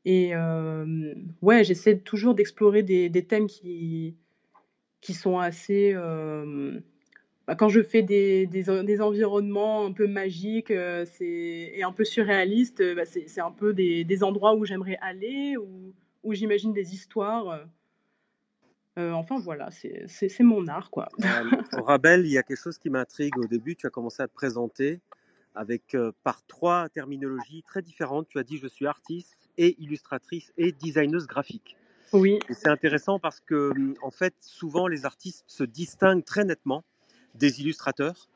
Et 0.05 0.35
euh, 0.35 1.15
ouais, 1.43 1.63
j'essaie 1.63 1.99
toujours 1.99 2.35
d'explorer 2.35 2.83
des, 2.83 3.09
des 3.09 3.25
thèmes 3.25 3.47
qui, 3.47 4.17
qui 5.01 5.15
sont 5.15 5.39
assez... 5.39 5.95
bah, 7.47 7.57
quand 7.57 7.69
je 7.69 7.83
fais 7.83 8.03
des, 8.03 8.47
des, 8.47 8.71
en- 8.71 8.85
des 8.85 9.01
environnements 9.01 9.85
un 9.85 9.93
peu 9.93 10.07
magiques 10.07 10.71
euh, 10.71 11.05
et 11.21 11.83
un 11.83 11.93
peu 11.93 12.05
surréalistes, 12.05 12.81
euh, 12.81 12.95
bah, 12.95 13.05
c'est, 13.05 13.41
un 13.41 13.51
peu 13.51 13.73
des, 13.73 14.05
des 14.05 14.23
endroits 14.23 14.55
où 14.55 14.65
j'aimerais 14.65 14.99
aller, 15.01 15.57
où, 15.57 15.93
où 16.23 16.35
j'imagine 16.35 16.73
des 16.73 16.95
histoires. 16.95 17.49
euh. 17.49 17.65
Euh, 18.99 19.13
enfin 19.13 19.39
voilà, 19.41 19.71
c'est, 19.71 20.41
mon 20.41 20.69
art, 20.69 20.91
quoi. 20.91 21.09
Au 21.79 21.83
Rabel, 21.83 22.27
il 22.27 22.33
y 22.33 22.39
a 22.39 22.43
quelque 22.43 22.61
chose 22.61 22.79
qui 22.79 22.91
m'intrigue. 22.91 23.37
Au 23.39 23.47
début, 23.47 23.75
tu 23.75 23.87
as 23.87 23.91
commencé 23.91 24.23
à 24.23 24.29
te 24.29 24.35
présenter 24.35 25.01
avec 25.55 25.97
par 26.23 26.45
trois 26.47 26.91
terminologies 26.91 27.63
très 27.63 27.81
différentes. 27.81 28.29
Tu 28.29 28.39
as 28.39 28.45
dit 28.45 28.59
je 28.59 28.67
suis 28.67 28.87
artiste 28.87 29.49
et 29.57 29.77
illustratrice 29.83 30.53
et 30.59 30.73
designeuse 30.73 31.27
graphique. 31.27 31.77
Oui, 32.13 32.39
c'est 32.51 32.69
intéressant 32.69 33.19
parce 33.19 33.41
que 33.41 33.73
en 34.03 34.11
fait, 34.11 34.35
souvent 34.41 34.87
les 34.89 35.07
artistes 35.07 35.45
se 35.47 35.65
distinguent 35.65 36.25
très 36.25 36.45
nettement 36.45 36.85
des 37.35 37.61
illustrateurs 37.61 38.29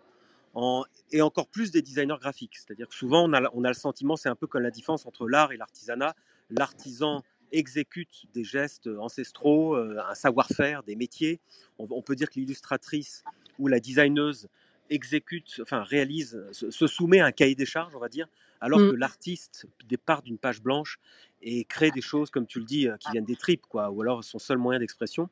en- 0.54 0.84
et 1.12 1.22
encore 1.22 1.48
plus 1.48 1.70
des 1.70 1.82
designers 1.82 2.16
graphiques. 2.20 2.56
C'est-à-dire 2.56 2.88
que 2.88 2.94
souvent 2.94 3.28
on 3.28 3.32
a, 3.32 3.50
on 3.52 3.64
a 3.64 3.68
le 3.68 3.74
sentiment, 3.74 4.16
c'est 4.16 4.28
un 4.28 4.34
peu 4.36 4.46
comme 4.46 4.62
la 4.62 4.70
différence 4.70 5.06
entre 5.06 5.28
l'art 5.28 5.52
et 5.52 5.56
l'artisanat. 5.56 6.14
L'artisan 6.50 7.22
exécute 7.52 8.24
des 8.34 8.44
gestes 8.44 8.88
ancestraux, 8.98 9.76
euh, 9.76 9.98
un 10.08 10.14
savoir-faire, 10.14 10.82
des 10.82 10.96
métiers. 10.96 11.40
On, 11.78 11.86
on 11.90 12.02
peut 12.02 12.16
dire 12.16 12.28
que 12.30 12.40
l'illustratrice 12.40 13.22
ou 13.58 13.68
la 13.68 13.80
designeuse 13.80 14.48
exécute, 14.90 15.60
enfin 15.62 15.82
réalise, 15.82 16.40
se, 16.52 16.70
se 16.70 16.86
soumet 16.86 17.20
à 17.20 17.26
un 17.26 17.32
cahier 17.32 17.54
des 17.56 17.66
charges, 17.66 17.94
on 17.94 17.98
va 18.00 18.08
dire, 18.08 18.28
alors 18.60 18.80
Mm. 18.80 18.90
que 18.90 18.94
l'artiste 18.94 19.66
départ 19.88 20.22
d'une 20.22 20.38
page 20.38 20.62
blanche 20.62 20.98
et 21.42 21.64
crée 21.64 21.90
des 21.90 22.00
choses, 22.00 22.30
comme 22.30 22.46
tu 22.46 22.60
le 22.60 22.64
dis, 22.64 22.88
euh, 22.88 22.96
qui 22.96 23.10
viennent 23.12 23.24
des 23.24 23.36
tripes, 23.36 23.66
quoi, 23.68 23.90
ou 23.90 24.00
alors 24.02 24.24
son 24.24 24.38
seul 24.38 24.58
moyen 24.58 24.78
d'expression. 24.80 25.28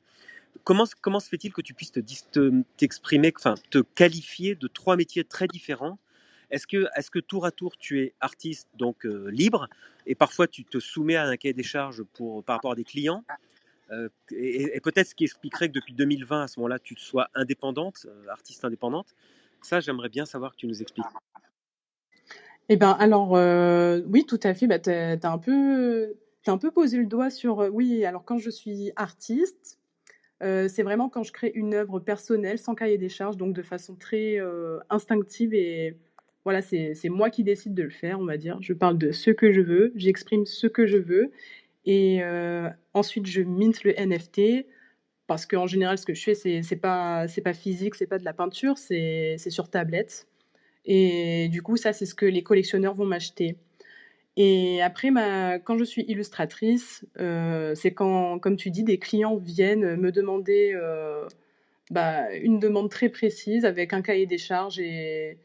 Comment, 0.62 0.84
comment 1.00 1.20
se 1.20 1.28
fait-il 1.28 1.52
que 1.52 1.60
tu 1.60 1.74
puisses 1.74 1.92
te 1.92 2.00
dis- 2.00 2.24
te- 2.30 2.62
t'exprimer, 2.76 3.32
enfin 3.36 3.54
te 3.70 3.78
qualifier 3.78 4.54
de 4.54 4.68
trois 4.68 4.96
métiers 4.96 5.24
très 5.24 5.46
différents? 5.48 5.98
Est-ce 6.50 6.66
que, 6.66 6.86
est 6.96 7.10
que 7.10 7.18
tour 7.18 7.46
à 7.46 7.50
tour 7.50 7.76
tu 7.76 8.00
es 8.00 8.14
artiste, 8.20 8.68
donc 8.76 9.04
euh, 9.04 9.28
libre, 9.30 9.68
et 10.06 10.14
parfois 10.14 10.46
tu 10.46 10.64
te 10.64 10.78
soumets 10.78 11.16
à 11.16 11.24
un 11.24 11.36
cahier 11.36 11.54
des 11.54 11.62
charges 11.64 12.02
pour, 12.14 12.44
par 12.44 12.56
rapport 12.56 12.72
à 12.72 12.76
des 12.76 12.84
clients? 12.84 13.24
Euh, 13.90 14.08
et, 14.30 14.76
et 14.76 14.80
peut-être 14.80 15.08
ce 15.08 15.14
qui 15.14 15.24
expliquerait 15.24 15.68
que 15.68 15.74
depuis 15.74 15.94
2020, 15.94 16.42
à 16.44 16.48
ce 16.48 16.58
moment-là, 16.60 16.78
tu 16.78 16.96
sois 16.96 17.28
indépendante, 17.34 18.06
euh, 18.06 18.28
artiste 18.28 18.64
indépendante. 18.64 19.14
Ça, 19.62 19.80
j'aimerais 19.80 20.08
bien 20.08 20.24
savoir 20.26 20.52
que 20.52 20.58
tu 20.58 20.66
nous 20.66 20.80
expliques. 20.80 21.06
Eh 22.68 22.76
ben, 22.76 22.92
alors, 22.92 23.36
euh, 23.36 24.00
oui, 24.08 24.24
tout 24.24 24.40
à 24.42 24.54
fait. 24.54 24.66
Bah, 24.66 24.78
t'as, 24.78 25.16
t'as 25.16 25.30
un 25.30 25.38
peu, 25.38 26.14
t'as 26.42 26.52
un 26.52 26.58
peu 26.58 26.70
posé 26.70 26.98
le 26.98 27.06
doigt 27.06 27.30
sur. 27.30 27.58
oui, 27.72 28.04
alors 28.04 28.24
quand 28.24 28.38
je 28.38 28.50
suis 28.50 28.90
artiste, 28.96 29.78
euh, 30.44 30.68
c'est 30.68 30.82
vraiment 30.82 31.08
quand 31.08 31.22
je 31.22 31.32
crée 31.32 31.52
une 31.54 31.74
œuvre 31.74 32.00
personnelle, 32.00 32.58
sans 32.58 32.74
cahier 32.74 32.98
des 32.98 33.08
charges, 33.08 33.36
donc 33.36 33.54
de 33.54 33.62
façon 33.62 33.94
très 33.94 34.38
euh, 34.38 34.78
instinctive 34.90 35.54
et 35.54 35.96
voilà, 36.44 36.60
c'est, 36.60 36.94
moi 37.04 37.30
qui 37.30 37.42
décide 37.42 37.72
de 37.72 37.82
le 37.82 37.90
faire, 37.90 38.20
on 38.20 38.26
va 38.26 38.36
dire. 38.36 38.58
Je 38.60 38.74
parle 38.74 38.98
de 38.98 39.12
ce 39.12 39.30
que 39.30 39.50
je 39.50 39.62
veux, 39.62 39.92
j'exprime 39.96 40.44
ce 40.44 40.66
que 40.66 40.86
je 40.86 40.98
veux 40.98 41.32
et 41.86 42.22
euh, 42.22 42.68
ensuite 42.92 43.26
je 43.26 43.40
mint 43.40 43.82
le 43.84 43.94
NFT 43.98 44.66
parce 45.26 45.46
qu'en 45.46 45.66
général, 45.66 45.96
ce 45.96 46.04
que 46.04 46.12
je 46.12 46.22
fais, 46.22 46.34
c'est, 46.34 46.62
c'est 46.62 46.76
pas, 46.76 47.26
c'est 47.28 47.40
pas 47.40 47.54
physique, 47.54 47.94
c'est 47.94 48.06
pas 48.06 48.18
de 48.18 48.24
la 48.24 48.34
peinture, 48.34 48.76
c'est 48.76 49.38
sur 49.38 49.70
tablette. 49.70 50.26
Et 50.84 51.48
du 51.48 51.62
coup, 51.62 51.78
ça, 51.78 51.94
c'est 51.94 52.06
ce 52.06 52.14
que 52.14 52.26
les 52.26 52.42
collectionneurs 52.42 52.94
vont 52.94 53.06
m'acheter. 53.06 53.56
Et 54.36 54.82
après, 54.82 55.10
quand 55.64 55.78
je 55.78 55.84
suis 55.84 56.02
illustratrice, 56.08 57.06
euh, 57.20 57.74
c'est 57.76 57.94
quand, 57.94 58.38
comme 58.40 58.56
tu 58.56 58.70
dis, 58.70 58.82
des 58.82 58.98
clients 58.98 59.36
viennent 59.36 59.96
me 59.96 60.10
demander 60.10 60.72
euh, 60.74 61.26
bah, 61.90 62.32
une 62.34 62.58
demande 62.58 62.90
très 62.90 63.08
précise 63.08 63.64
avec 63.64 63.92
un 63.92 64.02
cahier 64.02 64.26
des 64.26 64.38
charges. 64.38 64.80
Et, 64.80 65.38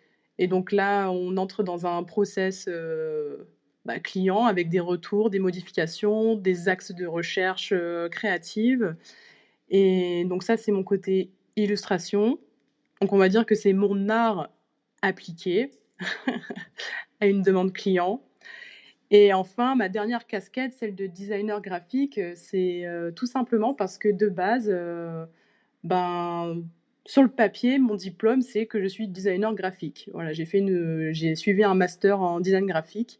donc 0.47 0.71
là, 0.71 1.11
on 1.11 1.37
entre 1.37 1.63
dans 1.63 1.85
un 1.85 2.03
process 2.03 2.65
euh, 2.67 3.47
bah, 3.85 3.99
client 3.99 4.45
avec 4.45 4.69
des 4.69 4.79
retours, 4.79 5.29
des 5.29 5.39
modifications, 5.39 6.35
des 6.35 6.67
axes 6.67 6.91
de 6.91 7.05
recherche 7.05 7.73
créative. 8.09 8.95
Et 9.69 10.25
donc 10.25 10.43
ça, 10.43 10.57
c'est 10.57 10.71
mon 10.71 10.83
côté 10.83 11.31
illustration. 11.55 12.39
Donc 13.01 13.13
on 13.13 13.17
va 13.17 13.29
dire 13.29 13.45
que 13.45 13.55
c'est 13.55 13.73
mon 13.73 14.09
art 14.09 14.49
appliqué 15.01 15.71
à 17.19 17.27
une 17.27 17.43
demande 17.43 17.73
client. 17.73 18.23
Et 19.11 19.33
enfin, 19.33 19.75
ma 19.75 19.89
dernière 19.89 20.27
casquette, 20.27 20.73
celle 20.73 20.95
de 20.95 21.07
designer 21.07 21.61
graphique, 21.61 22.17
euh, 22.19 22.33
c'est 22.35 22.85
euh, 22.85 23.11
tout 23.11 23.25
simplement 23.25 23.73
parce 23.73 23.97
que 23.97 24.09
de 24.09 24.29
base, 24.29 24.69
euh, 24.69 25.25
ben, 25.83 26.61
sur 27.05 27.23
le 27.23 27.29
papier, 27.29 27.79
mon 27.79 27.95
diplôme, 27.95 28.41
c'est 28.41 28.67
que 28.67 28.79
je 28.79 28.87
suis 28.87 29.07
designer 29.07 29.53
graphique. 29.55 30.09
Voilà, 30.13 30.31
j'ai 30.31 30.45
fait 30.45 30.59
une, 30.59 31.09
j'ai 31.11 31.33
suivi 31.35 31.63
un 31.63 31.73
master 31.73 32.21
en 32.21 32.39
design 32.39 32.67
graphique. 32.67 33.19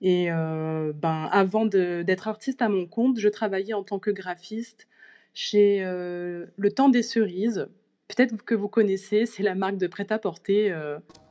Et 0.00 0.32
euh, 0.32 0.94
ben, 0.94 1.28
avant 1.30 1.66
d'être 1.66 2.26
artiste 2.28 2.62
à 2.62 2.70
mon 2.70 2.86
compte, 2.86 3.18
je 3.18 3.28
travaillais 3.28 3.74
en 3.74 3.82
tant 3.82 3.98
que 3.98 4.10
graphiste 4.10 4.88
chez 5.34 5.82
Le 5.84 6.70
Temps 6.74 6.88
des 6.88 7.02
Cerises. 7.02 7.68
Peut-être 8.08 8.42
que 8.42 8.54
vous 8.54 8.68
connaissez, 8.68 9.26
c'est 9.26 9.42
la 9.42 9.54
marque 9.54 9.76
de 9.76 9.86
prêt-à-porter 9.86 10.74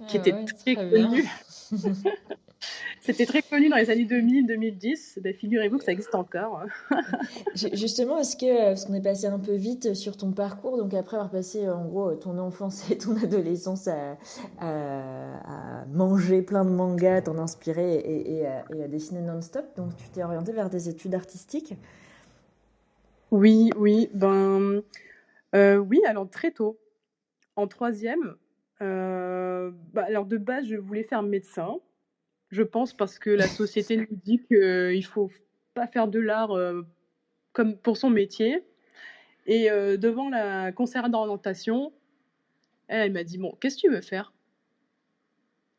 qui 0.08 0.17
Ah 0.17 0.19
était 0.19 0.34
ouais, 0.34 0.45
très 0.45 0.75
connue. 0.75 1.25
C'était 3.02 3.26
très 3.26 3.41
connu 3.41 3.69
dans 3.69 3.78
les 3.78 3.89
années 3.89 4.06
2000-2010. 4.06 5.19
Ben, 5.22 5.34
Figurez-vous 5.34 5.78
que 5.78 5.84
ça 5.84 5.91
existe 5.91 6.13
encore. 6.15 6.63
Ju- 7.56 7.69
Justement, 7.74 8.17
est-ce 8.19 8.36
que, 8.36 8.69
parce 8.69 8.86
qu'on 8.86 8.93
est 8.93 9.02
passé 9.02 9.28
un 9.28 9.39
peu 9.39 9.54
vite 9.54 9.93
sur 9.93 10.17
ton 10.17 10.32
parcours, 10.32 10.78
donc 10.78 10.93
après 10.93 11.15
avoir 11.17 11.32
passé 11.32 11.69
en 11.69 11.86
gros 11.86 12.13
ton 12.15 12.38
enfance 12.38 12.89
et 12.91 12.98
ton 12.98 13.15
adolescence 13.17 13.88
à, 13.88 14.17
à- 14.60 15.82
à 15.82 15.86
manger 15.86 16.41
plein 16.41 16.65
de 16.65 16.69
mangas, 16.72 17.22
t'en 17.24 17.38
inspirer 17.38 17.95
et, 17.95 18.38
et 18.39 18.48
à, 18.48 18.65
et 18.76 18.84
à 18.84 18.88
dessiner 18.88 19.22
non-stop, 19.22 19.65
donc 19.78 19.95
tu 19.95 20.10
t'es 20.10 20.24
orienté 20.24 20.52
vers 20.52 20.69
des 20.69 20.89
études 20.89 21.15
artistiques? 21.15 21.76
Oui, 23.32 23.69
oui, 23.78 24.10
ben, 24.13 24.82
euh, 25.56 25.78
oui, 25.78 26.02
alors 26.08 26.30
très 26.30 26.52
tôt. 26.52 26.78
En 27.56 27.67
troisième, 27.67 28.36
Euh, 28.82 29.72
bah, 29.93 30.06
alors 30.08 30.26
de 30.26 30.38
base, 30.38 30.65
je 30.65 30.78
voulais 30.78 31.04
faire 31.04 31.22
médecin. 31.22 31.76
Je 32.49 32.63
pense 32.63 32.93
parce 32.93 33.19
que 33.19 33.29
la 33.29 33.47
société 33.47 33.97
nous 33.97 34.07
dit 34.23 34.41
qu'il 34.47 35.05
faut 35.05 35.31
pas 35.73 35.88
faire 35.88 36.07
de 36.07 36.19
l'art 36.19 36.51
euh, 36.51 36.81
comme 37.53 37.77
pour 37.77 37.97
son 37.97 38.09
métier. 38.09 38.63
Et 39.45 39.69
euh, 39.69 39.97
devant 39.97 40.29
la 40.29 40.71
conseillère 40.71 41.09
d'orientation, 41.09 41.93
elle, 42.88 43.12
m'a 43.12 43.23
dit 43.23 43.38
bon, 43.38 43.55
qu'est-ce 43.59 43.75
que 43.75 43.81
tu 43.81 43.89
veux 43.89 44.01
faire? 44.01 44.33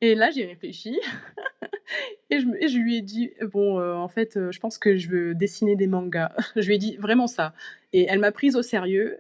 Et 0.01 0.15
là, 0.15 0.31
j'ai 0.31 0.47
réfléchi 0.47 0.99
et, 2.31 2.39
je, 2.39 2.79
lui 2.79 2.97
ai 2.97 3.03
dit 3.03 3.33
bon, 3.53 3.81
euh, 3.81 3.95
en 3.95 4.09
fait, 4.09 4.39
je 4.51 4.59
pense 4.61 4.79
que 4.79 4.97
je 4.97 5.09
veux 5.09 5.35
dessiner 5.35 5.75
des 5.75 5.89
mangas. 5.89 6.33
je 6.57 6.67
lui 6.67 6.77
ai 6.77 6.79
dit 6.79 6.97
vraiment 6.97 7.27
ça. 7.27 7.53
Et 7.93 8.07
elle 8.09 8.21
m'a 8.21 8.33
prise 8.33 8.55
au 8.55 8.63
sérieux. 8.63 9.19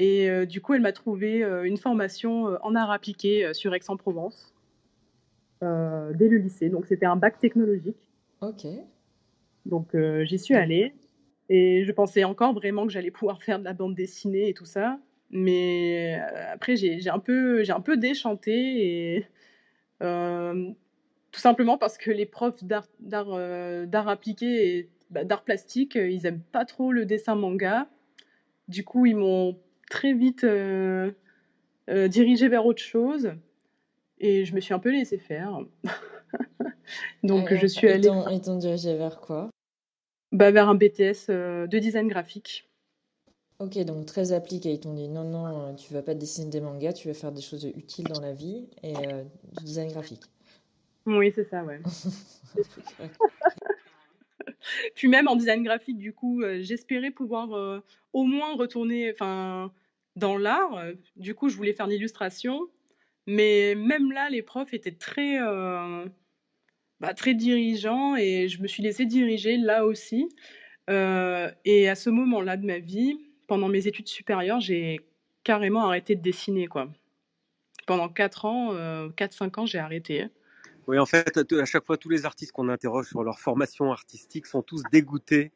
Et 0.00 0.46
du 0.46 0.60
coup, 0.60 0.74
elle 0.74 0.80
m'a 0.80 0.92
trouvé 0.92 1.42
une 1.64 1.76
formation 1.76 2.56
en 2.62 2.76
art 2.76 2.92
appliqué 2.92 3.52
sur 3.52 3.74
Aix-en-Provence 3.74 4.54
dès 5.62 6.28
le 6.28 6.38
lycée. 6.38 6.68
Donc, 6.68 6.86
c'était 6.86 7.06
un 7.06 7.16
bac 7.16 7.38
technologique. 7.38 8.08
Ok. 8.40 8.66
Donc, 9.66 9.94
euh, 9.94 10.24
j'y 10.24 10.38
suis 10.38 10.54
allée. 10.54 10.94
Et 11.48 11.84
je 11.84 11.92
pensais 11.92 12.24
encore 12.24 12.52
vraiment 12.52 12.86
que 12.86 12.92
j'allais 12.92 13.10
pouvoir 13.10 13.42
faire 13.42 13.58
de 13.58 13.64
la 13.64 13.72
bande 13.72 13.94
dessinée 13.94 14.48
et 14.48 14.54
tout 14.54 14.66
ça. 14.66 14.98
Mais 15.30 16.18
euh, 16.20 16.52
après, 16.54 16.76
j'ai 16.76 17.08
un 17.08 17.18
peu, 17.18 17.62
j'ai 17.64 17.72
un 17.72 17.80
peu 17.80 17.96
déchanté. 17.96 19.16
Et, 19.16 19.26
euh, 20.02 20.70
tout 21.30 21.40
simplement 21.40 21.78
parce 21.78 21.98
que 21.98 22.10
les 22.10 22.26
profs 22.26 22.64
d'art 22.64 22.88
euh, 23.32 23.86
appliqué 23.92 24.78
et 24.78 24.90
bah, 25.10 25.24
d'art 25.24 25.44
plastique, 25.44 25.96
euh, 25.96 26.08
ils 26.08 26.26
aiment 26.26 26.42
pas 26.52 26.64
trop 26.64 26.92
le 26.92 27.04
dessin 27.04 27.34
manga. 27.34 27.88
Du 28.68 28.84
coup, 28.84 29.06
ils 29.06 29.16
m'ont 29.16 29.58
très 29.90 30.12
vite 30.12 30.44
euh, 30.44 31.12
euh, 31.88 32.08
dirigé 32.08 32.48
vers 32.48 32.66
autre 32.66 32.82
chose. 32.82 33.32
Et 34.20 34.44
je 34.44 34.54
me 34.54 34.60
suis 34.60 34.74
un 34.74 34.78
peu 34.78 34.90
laissée 34.90 35.18
faire. 35.18 35.60
Donc, 37.22 37.52
Et- 37.52 37.56
je 37.56 37.66
suis 37.66 37.88
allée 37.88 38.10
Ils 38.30 38.40
t'ont 38.40 38.56
dirigé 38.56 38.96
vers 38.96 39.20
quoi? 39.20 39.50
Bah, 40.32 40.50
vers 40.50 40.68
un 40.68 40.74
BTS 40.74 41.30
euh, 41.30 41.66
de 41.66 41.78
design 41.78 42.08
graphique. 42.08 42.68
Ok, 43.60 43.76
donc 43.84 44.06
très 44.06 44.32
appliqué. 44.32 44.72
Ils 44.72 44.80
t'ont 44.80 44.94
dit 44.94 45.08
non, 45.08 45.24
non, 45.24 45.46
euh, 45.46 45.72
tu 45.74 45.92
vas 45.92 46.02
pas 46.02 46.14
dessiner 46.14 46.50
des 46.50 46.60
mangas, 46.60 46.92
tu 46.92 47.08
vas 47.08 47.14
faire 47.14 47.32
des 47.32 47.40
choses 47.40 47.64
utiles 47.64 48.06
dans 48.06 48.20
la 48.20 48.32
vie 48.32 48.68
et 48.82 48.94
euh, 48.96 49.24
du 49.56 49.64
design 49.64 49.90
graphique. 49.90 50.22
Oui, 51.06 51.32
c'est 51.34 51.44
ça, 51.44 51.64
ouais. 51.64 51.80
Puis 54.94 55.08
même 55.08 55.28
en 55.28 55.36
design 55.36 55.62
graphique, 55.62 55.98
du 55.98 56.12
coup, 56.12 56.42
euh, 56.42 56.58
j'espérais 56.62 57.10
pouvoir 57.10 57.52
euh, 57.52 57.80
au 58.12 58.24
moins 58.24 58.54
retourner 58.56 59.10
enfin, 59.12 59.72
dans 60.16 60.36
l'art. 60.36 60.76
Euh, 60.76 60.92
Du 61.16 61.34
coup, 61.34 61.48
je 61.48 61.56
voulais 61.56 61.72
faire 61.72 61.86
de 61.86 61.92
l'illustration. 61.92 62.68
Mais 63.28 63.74
même 63.74 64.10
là, 64.10 64.30
les 64.30 64.40
profs 64.40 64.72
étaient 64.72 64.90
très, 64.90 65.38
euh, 65.38 66.06
bah, 66.98 67.12
très 67.12 67.34
dirigeants 67.34 68.16
et 68.16 68.48
je 68.48 68.62
me 68.62 68.66
suis 68.66 68.82
laissée 68.82 69.04
diriger 69.04 69.58
là 69.58 69.84
aussi. 69.84 70.30
Euh, 70.88 71.50
et 71.66 71.90
à 71.90 71.94
ce 71.94 72.08
moment-là 72.08 72.56
de 72.56 72.64
ma 72.64 72.78
vie, 72.78 73.18
pendant 73.46 73.68
mes 73.68 73.86
études 73.86 74.08
supérieures, 74.08 74.60
j'ai 74.60 75.00
carrément 75.44 75.84
arrêté 75.84 76.16
de 76.16 76.22
dessiner, 76.22 76.68
quoi. 76.68 76.88
Pendant 77.86 78.08
4 78.08 78.46
ans, 78.46 79.08
4-5 79.10 79.60
ans, 79.60 79.66
j'ai 79.66 79.78
arrêté. 79.78 80.28
Oui, 80.86 80.98
en 80.98 81.04
fait, 81.04 81.52
à 81.52 81.64
chaque 81.66 81.84
fois, 81.84 81.98
tous 81.98 82.08
les 82.08 82.24
artistes 82.24 82.52
qu'on 82.52 82.70
interroge 82.70 83.08
sur 83.08 83.22
leur 83.22 83.38
formation 83.38 83.92
artistique 83.92 84.46
sont 84.46 84.62
tous 84.62 84.82
dégoûtés 84.90 85.52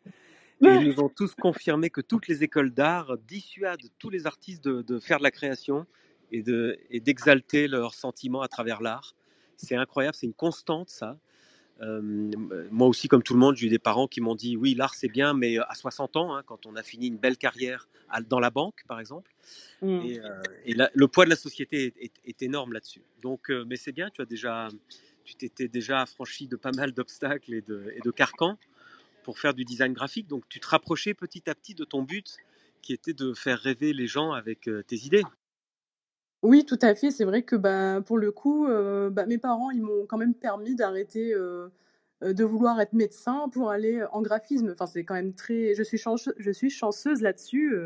et 0.61 0.67
ils 0.67 0.89
nous 0.89 1.01
ont 1.01 1.09
tous 1.09 1.35
confirmé 1.35 1.89
que 1.89 2.03
toutes 2.03 2.29
les 2.29 2.43
écoles 2.43 2.73
d'art 2.73 3.17
dissuadent 3.27 3.89
tous 3.99 4.11
les 4.11 4.27
artistes 4.27 4.63
de 4.63 5.01
faire 5.01 5.17
de 5.19 5.23
la 5.23 5.31
création 5.31 5.87
et 6.33 6.43
de 6.43 6.79
et 6.91 7.01
d'exalter 7.01 7.69
leurs 7.69 7.95
sentiments 7.95 8.43
à 8.43 8.49
travers 8.49 8.81
l'art. 8.83 9.15
C'est 9.57 9.77
incroyable, 9.77 10.17
c'est 10.17 10.27
une 10.27 10.35
constante 10.35 10.91
ça. 10.91 11.19
Euh, 11.81 12.31
moi 12.71 12.87
aussi, 12.87 13.09
comme 13.09 13.23
tout 13.23 13.33
le 13.35 13.41
monde, 13.41 13.57
j'ai 13.57 13.67
eu 13.67 13.71
des 13.71 13.79
parents 13.79 14.07
qui 14.07 14.21
m'ont 14.21 14.35
dit 14.35 14.57
oui, 14.57 14.75
l'art 14.75 14.95
c'est 14.95 15.09
bien, 15.09 15.35
mais 15.35 15.59
à 15.59 15.75
60 15.75 16.17
ans, 16.17 16.35
hein, 16.35 16.43
quand 16.45 16.67
on 16.67 16.77
a 16.77 16.83
fini 16.83 17.09
une 17.09 17.17
belle 17.17 17.37
carrière 17.37 17.89
à- 18.09 18.21
dans 18.23 18.39
la 18.41 18.51
banque, 18.51 18.83
par 18.87 19.01
exemple. 19.01 19.33
Mm. 19.81 20.01
Et, 20.03 20.21
euh, 20.21 20.43
et 20.65 20.75
la- 20.75 20.91
le 20.95 21.09
poids 21.09 21.25
de 21.25 21.31
la 21.31 21.37
société 21.37 21.87
est, 21.87 21.97
est- 22.05 22.21
est 22.25 22.43
énorme 22.43 22.73
là-dessus. 22.73 23.03
Donc, 23.21 23.51
euh, 23.51 23.65
mais 23.67 23.77
c'est 23.77 23.93
bien, 23.93 24.11
tu 24.11 24.23
as 24.23 24.27
déjà, 24.27 24.69
tu 25.25 25.35
t'étais 25.35 25.69
déjà 25.69 26.03
affranchi 26.03 26.47
de 26.47 26.57
pas 26.57 26.73
mal 26.73 26.93
d'obstacles 26.93 27.53
et 27.55 27.63
de, 27.63 27.93
et 27.97 28.01
de 28.01 28.11
carcans 28.11 28.59
pour 29.25 29.39
faire 29.39 29.55
du 29.55 29.65
design 29.65 29.93
graphique. 29.93 30.29
Donc, 30.29 30.45
tu 30.49 30.61
te 30.61 30.67
rapprochais 30.69 31.15
petit 31.15 31.49
à 31.49 31.55
petit 31.55 31.75
de 31.75 31.85
ton 31.85 32.03
but, 32.03 32.37
qui 32.81 32.93
était 32.93 33.15
de 33.15 33.33
faire 33.33 33.59
rêver 33.59 33.93
les 33.93 34.07
gens 34.07 34.33
avec 34.33 34.69
euh, 34.69 34.83
tes 34.83 34.97
idées. 34.97 35.23
Oui, 36.43 36.65
tout 36.65 36.79
à 36.83 36.95
fait. 36.95 37.11
C'est 37.13 37.25
vrai 37.25 37.43
que 37.43 37.55
bah, 37.57 38.01
pour 38.05 38.19
le 38.19 38.33
coup, 38.33 38.67
euh, 38.67 39.11
bah, 39.11 39.27
mes 39.27 39.39
parents, 39.39 39.71
ils 39.71 39.83
m'ont 39.83 40.07
quand 40.07 40.19
même 40.19 40.35
permis 40.35 40.75
d'arrêter 40.75 41.33
euh, 41.33 41.69
euh, 42.23 42.33
de 42.33 42.45
vouloir 42.45 42.81
être 42.81 42.95
médecin 42.95 43.49
pour 43.53 43.71
aller 43.71 44.03
en 44.13 44.23
graphisme. 44.23 44.71
Enfin, 44.73 44.87
c'est 44.87 45.05
quand 45.05 45.15
même 45.15 45.35
très. 45.35 45.75
Je 45.75 45.83
suis 45.83 45.99
chanceuse, 46.71 47.23
là-dessus. 47.23 47.77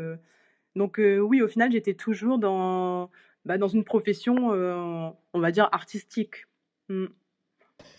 Donc 0.75 0.97
oui, 0.99 1.41
au 1.41 1.47
final, 1.47 1.71
j'étais 1.71 1.93
toujours 1.93 2.39
dans, 2.39 3.11
bah, 3.45 3.57
dans 3.57 3.67
une 3.67 3.83
profession, 3.83 4.49
on 4.49 5.39
va 5.39 5.51
dire, 5.51 5.69
artistique. 5.71 6.45
Mm. 6.89 7.07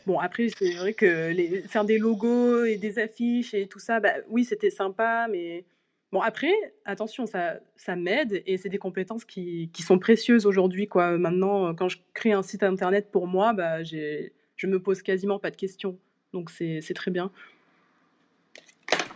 Bon, 0.07 0.18
après, 0.18 0.49
c'est 0.49 0.75
vrai 0.75 0.94
que 0.94 1.31
les, 1.31 1.62
faire 1.62 1.85
des 1.85 1.99
logos 1.99 2.64
et 2.64 2.77
des 2.77 2.99
affiches 2.99 3.55
et 3.55 3.68
tout 3.68 3.79
ça, 3.79 4.01
bah, 4.01 4.14
oui, 4.29 4.44
c'était 4.44 4.71
sympa, 4.71 5.29
mais 5.31 5.64
bon, 6.12 6.21
après, 6.21 6.53
attention, 6.85 7.27
ça, 7.27 7.61
m'aide 7.97 8.42
et 8.47 8.57
c'est 8.57 8.68
des 8.68 8.79
compétences 8.79 9.25
qui, 9.25 9.71
sont 9.79 9.99
précieuses 9.99 10.47
aujourd'hui, 10.47 10.88
quoi. 10.88 11.18
Maintenant, 11.18 11.75
quand 11.75 11.88
je 11.88 11.99
crée 12.14 12.33
un 12.33 12.42
site 12.42 12.62
internet 12.62 13.11
pour 13.11 13.27
moi, 13.27 13.53
bah, 13.53 13.83
je 13.83 14.31
me 14.64 14.81
pose 14.81 15.03
quasiment 15.03 15.38
pas 15.38 15.51
de 15.51 15.57
questions. 15.57 15.99
Donc, 16.33 16.51
c'est 16.51 16.94
très 16.94 17.11
bien. 17.11 17.31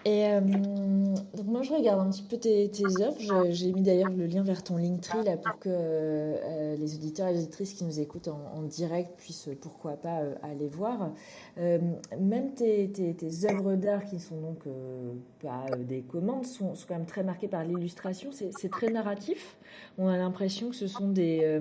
Et 0.04 0.26
euh, 0.26 0.40
donc 0.40 1.46
moi 1.46 1.62
je 1.62 1.72
regarde 1.72 2.00
un 2.00 2.10
petit 2.10 2.22
peu 2.22 2.36
tes, 2.36 2.70
œuvres. 3.00 3.46
J'ai 3.50 3.72
mis 3.72 3.82
d'ailleurs 3.82 4.10
le 4.10 4.26
lien 4.26 4.42
vers 4.42 4.64
ton 4.64 4.76
Linktree 4.76 5.24
là 5.24 5.36
pour 5.36 5.58
que 5.60 5.68
euh, 5.68 6.76
les 6.76 6.96
auditeurs 6.96 7.28
et 7.28 7.34
les 7.34 7.42
auditrices 7.42 7.74
qui 7.74 7.84
nous 7.84 8.00
écoutent 8.00 8.28
en, 8.28 8.62
direct 8.62 9.16
puissent 9.16 9.48
pourquoi 9.60 9.92
pas 9.92 10.20
euh, 10.20 10.34
aller 10.42 10.68
voir. 10.68 11.12
Même 11.56 12.54
tes, 12.54 12.90
œuvres 13.50 13.74
d'art 13.74 14.04
qui 14.04 14.18
sont 14.18 14.40
donc 14.40 14.64
pas 15.42 15.66
euh, 15.72 15.84
des 15.84 16.02
commandes 16.02 16.46
sont, 16.46 16.72
quand 16.88 16.94
même 16.94 17.06
très 17.06 17.22
marquées 17.22 17.48
par 17.48 17.64
l'illustration. 17.64 18.30
C'est 18.32 18.70
très 18.70 18.90
narratif. 18.90 19.56
On 19.98 20.08
a 20.08 20.16
l'impression 20.16 20.70
que 20.70 20.76
ce 20.76 20.86
sont 20.86 21.08
des 21.08 21.60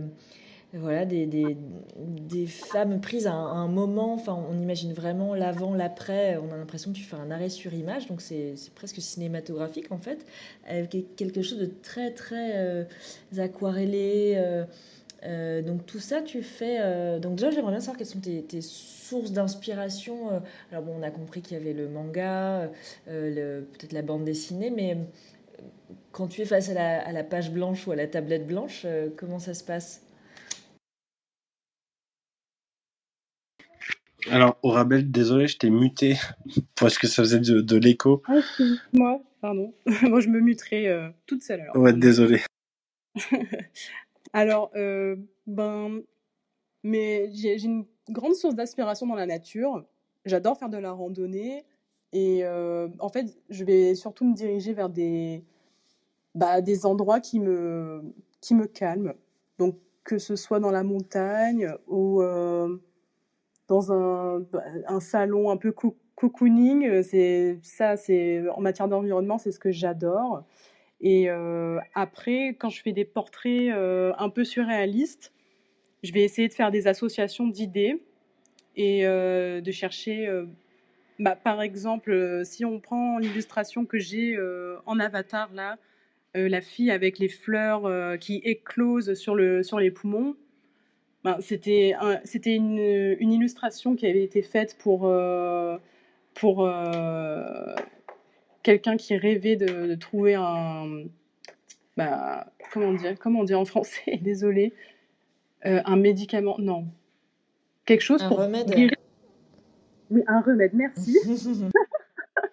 voilà, 0.74 1.06
des, 1.06 1.26
des, 1.26 2.46
femmes 2.48 3.02
prises 3.02 3.28
à 3.28 3.34
un, 3.34 3.68
moment, 3.68 4.14
enfin, 4.14 4.38
on 4.50 4.58
imagine 4.62 4.94
vraiment 4.94 5.36
l'avant, 5.36 5.74
l'après, 5.74 6.38
on 6.38 6.52
a 6.54 6.58
l'impression 6.58 6.92
que 6.92 6.98
tu 6.98 7.04
fais 7.04 7.18
un 7.18 7.30
arrêt 7.30 7.50
sur 7.50 7.74
image, 7.74 8.08
donc 8.08 8.22
c'est 8.22 8.56
presque 8.76 9.02
cinématographique 9.02 9.92
en 9.92 9.98
fait, 9.98 10.26
avec 10.68 11.16
quelque 11.16 11.42
chose 11.42 11.60
de 11.60 11.70
très 11.82 12.12
très 12.12 12.54
euh, 12.56 12.84
aquarellé. 13.38 14.36
euh, 14.38 14.64
euh, 15.24 15.62
donc 15.62 15.86
tout 15.86 16.00
ça, 16.00 16.22
tu 16.22 16.42
fais. 16.42 16.78
euh, 16.82 17.20
donc 17.20 17.36
déjà, 17.36 17.52
j'aimerais 17.52 17.72
bien 17.72 17.80
savoir 17.80 17.98
quelles 17.98 18.08
sont 18.08 18.20
tes, 18.22 18.62
sources 18.62 19.32
d'inspiration. 19.32 20.34
euh. 20.34 20.40
alors 20.72 20.84
bon, 20.84 20.94
on 21.00 21.04
a 21.04 21.12
compris 21.12 21.42
qu'il 21.42 21.58
y 21.58 21.62
avait 21.62 21.74
le 21.74 21.88
manga, 21.90 22.72
euh, 23.08 23.62
peut-être 23.74 23.94
la 23.94 24.02
bande 24.02 24.26
dessinée, 24.26 24.72
mais 24.72 24.96
euh, 24.96 25.64
quand 26.12 26.28
tu 26.28 26.42
es 26.42 26.46
face 26.46 26.70
à 26.70 27.12
la, 27.12 27.24
page 27.24 27.52
blanche 27.52 27.88
ou 27.88 27.92
à 27.92 27.96
la 27.96 28.08
tablette 28.08 28.48
blanche, 28.48 28.84
euh, 28.86 29.10
comment 29.16 29.40
ça 29.40 29.54
se 29.54 29.64
passe? 29.64 30.01
Alors, 34.30 34.58
Aurabelle, 34.62 35.10
désolé, 35.10 35.48
je 35.48 35.58
t'ai 35.58 35.70
muté 35.70 36.18
parce 36.80 36.98
que 36.98 37.08
ça 37.08 37.24
faisait 37.24 37.40
de, 37.40 37.62
de 37.62 37.78
l'écho. 37.78 38.22
Ah, 38.28 38.38
excuse-moi, 38.38 39.22
pardon. 39.42 39.74
Moi, 40.04 40.20
je 40.20 40.30
me 40.30 40.40
muterai 40.40 40.88
euh, 40.88 41.10
toute 41.26 41.42
seule 41.42 41.62
alors. 41.62 41.76
Ouais, 41.78 41.94
désolé. 41.94 42.42
Alors, 44.34 44.72
euh, 44.76 45.16
ben, 45.48 46.02
mais 46.84 47.30
j'ai 47.34 47.62
une 47.64 47.86
grande 48.10 48.36
source 48.36 48.56
d'inspiration 48.56 49.08
dans 49.08 49.16
la 49.16 49.26
nature. 49.26 49.84
J'adore 50.26 50.58
faire 50.58 50.70
de 50.70 50.78
la 50.78 50.92
randonnée 50.92 51.66
et 52.14 52.44
euh, 52.44 52.88
en 53.00 53.10
fait, 53.10 53.38
je 53.50 53.64
vais 53.64 53.96
surtout 53.96 54.26
me 54.26 54.36
diriger 54.36 54.74
vers 54.74 54.90
des, 54.90 55.44
bah, 56.36 56.62
des 56.62 56.86
endroits 56.86 57.20
qui 57.20 57.40
me, 57.40 58.02
qui 58.40 58.56
me 58.56 58.68
calment. 58.68 59.14
Donc, 59.58 59.78
que 60.04 60.18
ce 60.18 60.36
soit 60.36 60.60
dans 60.60 60.72
la 60.72 60.84
montagne 60.84 61.74
ou 61.88 62.22
dans 63.72 63.94
un, 63.94 65.00
salon 65.00 65.50
un 65.50 65.56
peu 65.56 65.72
coo- 65.72 65.96
cocooning, 66.16 66.86
euh, 66.86 67.04
c'est 67.04 67.58
ça, 67.64 67.96
c'est 67.96 68.44
en 68.50 68.60
matière 68.60 68.90
d'environnement, 68.90 69.38
c'est 69.38 69.54
ce 69.54 69.60
que 69.60 69.72
j'adore. 69.72 70.44
Et 71.00 71.30
euh, 71.30 71.80
après, 71.96 72.50
quand 72.60 72.70
je 72.70 72.82
fais 72.82 72.92
des 72.92 73.06
portraits 73.06 73.72
euh, 73.72 74.12
un 74.18 74.30
peu 74.30 74.44
surréalistes, 74.44 75.32
je 76.04 76.12
vais 76.12 76.22
essayer 76.22 76.50
de 76.50 76.54
faire 76.54 76.70
des 76.70 76.88
associations 76.88 77.48
d'idées 77.48 78.04
et 78.76 79.04
de 79.04 79.72
chercher, 79.72 80.28
bah, 81.20 81.36
par 81.36 81.62
exemple, 81.62 82.42
si 82.44 82.66
on 82.66 82.80
prend 82.80 83.20
l'illustration 83.20 83.86
que 83.86 84.00
j'ai 84.00 84.40
en 84.88 85.00
avatar 85.00 85.54
là, 85.54 85.78
la 86.34 86.62
fille 86.62 86.90
avec 86.90 87.20
les 87.20 87.30
fleurs 87.30 88.18
qui 88.18 88.38
éclosent 88.38 89.14
sur, 89.14 89.36
le, 89.36 89.62
sur 89.62 89.80
les 89.80 89.92
poumons, 89.92 90.36
Ben, 91.24 91.38
c'était 91.40 91.94
un- 92.00 92.20
c'était 92.24 92.56
une, 92.56 92.80
une 93.20 93.32
illustration 93.32 93.96
qui 93.96 94.08
avait 94.08 94.24
été 94.24 94.42
faite 94.42 94.76
pour, 94.80 95.06
euh, 95.06 95.78
pour 96.34 96.66
euh, 96.66 97.76
quelqu'un 98.64 98.98
qui 98.98 99.16
rêvait 99.16 99.56
de, 99.56 99.88
de 99.88 99.96
trouver 99.96 100.34
un. 100.36 101.04
Bah, 101.98 102.52
comment 102.72 102.94
dire 102.94 103.16
Comment 103.20 103.42
on 103.42 103.44
dit 103.44 103.54
en 103.54 103.66
français 103.66 104.18
Désolée. 104.22 104.74
Euh, 105.66 105.82
un 105.86 105.96
médicament. 105.96 106.56
Non. 106.58 106.86
Quelque 107.86 108.02
chose 108.02 108.24
Un 108.24 108.28
pour 108.30 108.40
remède. 108.40 108.68
guérir. 108.70 108.92
Oui, 110.10 110.24
un 110.28 110.42
remède, 110.42 110.74
merci. 110.74 111.18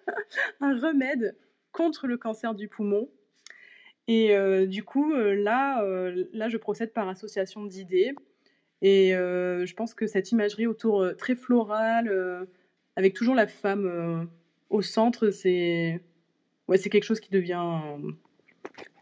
un 0.61 0.79
remède 0.79 1.35
contre 1.71 2.05
le 2.07 2.17
cancer 2.17 2.53
du 2.53 2.67
poumon. 2.67 3.09
Et 4.07 4.33
du 4.65 4.83
coup, 4.83 5.13
là, 5.13 5.83
là, 6.33 6.49
je 6.49 6.57
procède 6.57 6.93
par 6.93 7.07
association 7.09 7.65
d'idées. 7.65 8.15
Et 8.81 9.13
euh, 9.15 9.65
je 9.65 9.73
pense 9.75 9.93
que 9.93 10.07
cette 10.07 10.31
imagerie 10.31 10.67
autour 10.67 11.01
euh, 11.01 11.13
très 11.13 11.35
florale, 11.35 12.07
euh, 12.09 12.45
avec 12.95 13.13
toujours 13.13 13.35
la 13.35 13.47
femme 13.47 14.29
au 14.69 14.81
centre, 14.81 15.29
c'est 15.29 16.01
ouais, 16.67 16.77
c'est 16.77 16.89
quelque 16.89 17.03
chose 17.03 17.19
qui 17.19 17.31
devient, 17.31 17.81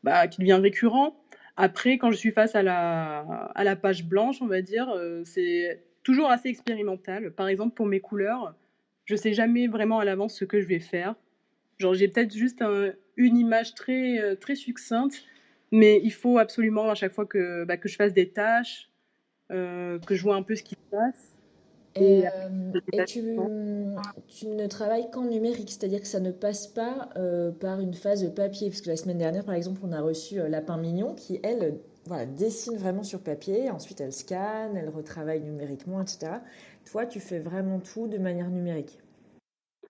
bah, 0.03 0.27
qui 0.27 0.39
devient 0.39 0.59
récurrent. 0.61 1.15
Après, 1.55 1.97
quand 1.97 2.11
je 2.11 2.17
suis 2.17 2.31
face 2.31 2.53
à 2.55 2.61
la, 2.61 3.19
à 3.55 3.63
la 3.63 3.75
page 3.75 4.05
blanche, 4.05 4.41
on 4.41 4.45
va 4.45 4.61
dire, 4.61 4.87
c'est 5.25 5.81
toujours 6.03 6.29
assez 6.29 6.49
expérimental. 6.49 7.31
Par 7.31 7.47
exemple, 7.47 7.73
pour 7.73 7.87
mes 7.87 7.99
couleurs, 7.99 8.53
je 9.05 9.15
sais 9.15 9.33
jamais 9.33 9.67
vraiment 9.67 9.97
à 9.99 10.05
l'avance 10.05 10.37
ce 10.37 10.45
que 10.45 10.61
je 10.61 10.67
vais 10.67 10.79
faire. 10.79 11.15
Genre, 11.79 11.95
j'ai 11.95 12.07
peut-être 12.07 12.35
juste 12.35 12.61
un- 12.61 12.93
une 13.15 13.37
image 13.37 13.73
très, 13.73 14.35
très 14.35 14.53
succincte, 14.53 15.23
mais 15.71 15.99
il 16.03 16.11
faut 16.13 16.37
absolument 16.37 16.87
à 16.91 16.95
chaque 16.95 17.13
fois 17.13 17.25
que, 17.25 17.63
bah, 17.65 17.77
que 17.77 17.89
je 17.89 17.95
fasse 17.95 18.13
des 18.13 18.29
tâches, 18.29 18.91
que 19.49 20.15
je 20.15 20.23
vois 20.23 20.35
un 20.35 20.43
peu 20.43 20.55
ce 20.55 20.63
qui 20.63 20.75
se 20.75 20.95
passe. 20.95 21.37
Et, 21.99 22.19
Et 22.19 22.27
euh, 22.27 22.71
sais 22.93 23.05
tu, 23.05 23.21
ne 23.23 24.67
travailles 24.67 25.09
qu'en 25.11 25.25
numérique, 25.25 25.71
c'est-à-dire 25.71 26.01
que 26.01 26.07
ça 26.07 26.19
ne 26.19 26.31
passe 26.31 26.67
pas 26.67 27.09
euh, 27.17 27.51
par 27.51 27.79
une 27.79 27.93
phase 27.93 28.29
papier. 28.35 28.69
Parce 28.69 28.81
que 28.81 28.89
la 28.89 28.97
semaine 28.97 29.17
dernière, 29.17 29.45
par 29.45 29.55
exemple, 29.55 29.81
on 29.83 29.91
a 29.91 30.01
reçu 30.01 30.39
euh, 30.39 30.47
Lapin 30.47 30.77
Mignon 30.77 31.15
qui, 31.15 31.39
elle, 31.43 31.63
euh, 31.63 31.71
voilà, 32.05 32.25
dessine 32.25 32.77
vraiment 32.77 33.03
sur 33.03 33.21
papier. 33.21 33.69
Ensuite, 33.71 34.01
elle 34.01 34.13
scanne, 34.13 34.77
elle 34.77 34.89
retravaille 34.89 35.41
numériquement, 35.41 36.01
etc. 36.01 36.33
Toi, 36.85 37.05
tu 37.05 37.19
fais 37.19 37.39
vraiment 37.39 37.79
tout 37.79 38.07
de 38.07 38.17
manière 38.17 38.49
numérique. 38.49 38.99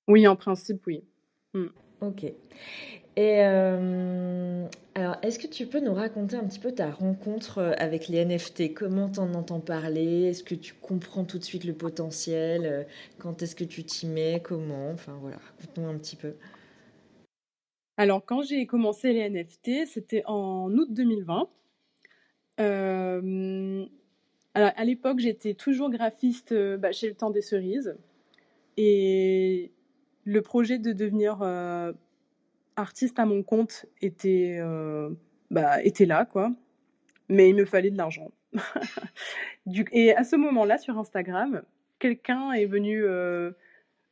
Oui, 0.08 0.28
en 0.28 0.36
principe, 0.36 0.86
oui. 0.88 1.04
Mm. 1.54 1.67
Ok. 2.02 2.24
Et 2.24 3.43
euh, 3.43 4.27
est-ce 5.22 5.39
que 5.39 5.48
tu 5.48 5.67
peux 5.67 5.80
nous 5.80 5.93
raconter 5.93 6.36
un 6.36 6.46
petit 6.46 6.60
peu 6.60 6.72
ta 6.72 6.91
rencontre 6.91 7.60
euh, 7.60 7.74
avec 7.78 8.08
les 8.08 8.24
NFT? 8.26 8.74
Comment 8.74 9.10
t'en 9.10 9.34
entends 9.34 9.60
parler? 9.60 10.24
Est-ce 10.24 10.43
que 10.43 10.56
tu 10.56 10.74
comprends 10.74 11.24
tout 11.26 11.38
de 11.38 11.43
suite 11.43 11.65
le 11.65 11.74
potentiel? 11.74 12.65
Euh, 12.65 12.84
Quand 13.20 13.41
est-ce 13.41 13.56
que 13.56 13.63
tu 13.63 13.84
t'y 13.84 14.08
mets? 14.08 14.41
Comment? 14.43 14.91
Enfin 14.91 15.17
voilà, 15.22 15.38
raconte-nous 15.38 15.88
un 15.88 15.98
petit 15.98 16.15
peu. 16.15 16.34
Alors, 17.98 18.26
quand 18.26 18.43
j'ai 18.43 18.65
commencé 18.65 19.13
les 19.13 19.30
NFT, 19.30 19.88
c'était 19.88 20.24
en 20.26 20.72
août 20.72 20.88
2020. 20.91 21.50
Euh, 22.60 23.86
à 24.54 24.86
l'époque, 24.86 25.20
j'étais 25.20 25.54
toujours 25.54 25.89
graphiste 25.91 26.54
bah, 26.78 26.91
chez 26.91 27.10
Le 27.10 27.15
Temps 27.15 27.30
des 27.30 27.41
Cerises. 27.41 27.96
Et 28.78 29.72
le 30.24 30.41
projet 30.41 30.80
de 30.80 30.91
devenir 30.93 31.41
artiste 32.78 33.20
à 33.20 33.26
mon 33.26 33.44
compte 33.44 33.86
était, 34.02 34.58
euh, 34.60 35.10
bah, 35.52 35.84
était 35.84 36.06
là, 36.06 36.26
quoi. 36.26 36.52
Mais 37.30 37.50
il 37.50 37.56
me 37.56 37.66
fallait 37.66 37.92
de 37.92 37.98
l'argent. 37.98 38.32
Du- 39.66 39.86
et 39.92 40.16
à 40.16 40.24
ce 40.24 40.38
moment-là, 40.38 40.78
sur 40.78 40.98
Instagram, 40.98 41.62
quelqu'un 42.00 42.54
est 42.54 42.66
venu 42.66 43.04
euh, 43.04 43.52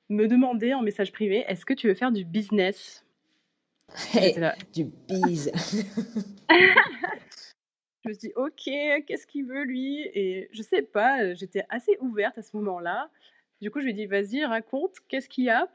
me 0.09 0.27
demander 0.27 0.73
en 0.73 0.81
message 0.81 1.13
privé, 1.13 1.45
est-ce 1.47 1.65
que 1.65 1.73
tu 1.73 1.87
veux 1.87 1.93
faire 1.93 2.11
du 2.11 2.25
business? 2.25 3.05
Hey, 4.13 4.35
du 4.73 4.83
bise. 5.07 5.49
Je 6.49 8.09
me 8.09 8.13
suis 8.13 8.27
dit, 8.27 8.33
ok, 8.35 9.05
qu'est-ce 9.07 9.25
qu'il 9.25 9.45
veut 9.45 9.63
lui? 9.63 10.01
Et 10.13 10.47
je 10.51 10.61
sais 10.61 10.83
pas, 10.83 11.33
j'étais 11.33 11.63
assez 11.69 11.97
ouverte 12.01 12.37
à 12.37 12.43
ce 12.43 12.55
moment-là. 12.57 13.09
Du 13.61 13.71
coup, 13.71 13.79
je 13.79 13.85
lui 13.85 13.91
ai 13.91 13.95
dit, 13.95 14.05
vas-y, 14.05 14.45
raconte, 14.45 14.97
qu'est-ce 15.07 15.27
qu'il 15.27 15.45
y 15.45 15.49
a? 15.49 15.67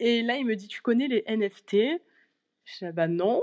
Et 0.00 0.22
là, 0.22 0.36
il 0.36 0.46
me 0.46 0.56
dit, 0.56 0.66
tu 0.66 0.80
connais 0.80 1.06
les 1.06 1.22
NFT? 1.28 2.00
Ah 2.82 2.92
bah 2.92 3.08
non. 3.08 3.42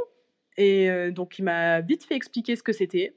Et 0.57 0.89
euh, 0.89 1.11
donc, 1.11 1.39
il 1.39 1.43
m'a 1.43 1.81
vite 1.81 2.03
fait 2.03 2.15
expliquer 2.15 2.55
ce 2.55 2.63
que 2.63 2.73
c'était. 2.73 3.13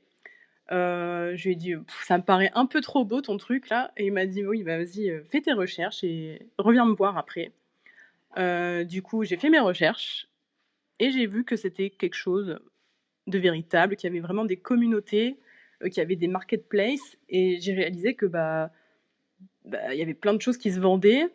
Euh, 0.72 1.34
je 1.36 1.44
lui 1.44 1.52
ai 1.52 1.56
dit, 1.56 1.74
ça 2.06 2.18
me 2.18 2.22
paraît 2.22 2.52
un 2.54 2.66
peu 2.66 2.80
trop 2.80 3.04
beau 3.04 3.20
ton 3.20 3.36
truc 3.38 3.68
là. 3.70 3.92
Et 3.96 4.06
il 4.06 4.12
m'a 4.12 4.26
dit, 4.26 4.46
oui, 4.46 4.62
bah, 4.62 4.78
vas-y, 4.78 5.10
euh, 5.10 5.22
fais 5.24 5.40
tes 5.40 5.52
recherches 5.52 6.04
et 6.04 6.46
reviens 6.58 6.86
me 6.86 6.94
voir 6.94 7.18
après. 7.18 7.52
Du 8.86 9.02
coup, 9.02 9.24
j'ai 9.24 9.36
fait 9.36 9.50
mes 9.50 9.58
recherches 9.58 10.28
et 11.00 11.10
j'ai 11.10 11.26
vu 11.26 11.44
que 11.44 11.56
c'était 11.56 11.90
quelque 11.90 12.14
chose 12.14 12.60
de 13.26 13.38
véritable, 13.38 13.96
qu'il 13.96 14.08
y 14.08 14.12
avait 14.12 14.20
vraiment 14.20 14.44
des 14.44 14.56
communautés, 14.56 15.38
qu'il 15.82 15.96
y 15.96 16.00
avait 16.00 16.16
des 16.16 16.28
marketplaces, 16.28 17.16
et 17.28 17.58
j'ai 17.60 17.74
réalisé 17.74 18.14
que 18.14 18.26
bah, 18.26 18.70
bah, 19.64 19.94
y 19.94 20.02
avait 20.02 20.14
plein 20.14 20.34
de 20.34 20.40
choses 20.40 20.58
qui 20.58 20.70
se 20.70 20.78
vendaient, 20.78 21.26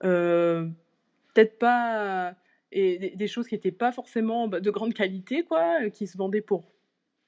peut-être 0.00 1.58
pas, 1.58 2.34
et 2.72 2.98
des, 2.98 3.10
des 3.10 3.28
choses 3.28 3.48
qui 3.48 3.54
n'étaient 3.54 3.72
pas 3.72 3.92
forcément 3.92 4.48
bah, 4.48 4.60
de 4.60 4.70
grande 4.70 4.94
qualité, 4.94 5.44
quoi, 5.44 5.82
euh, 5.82 5.90
qui 5.90 6.06
se 6.06 6.16
vendaient 6.16 6.40
pour 6.40 6.64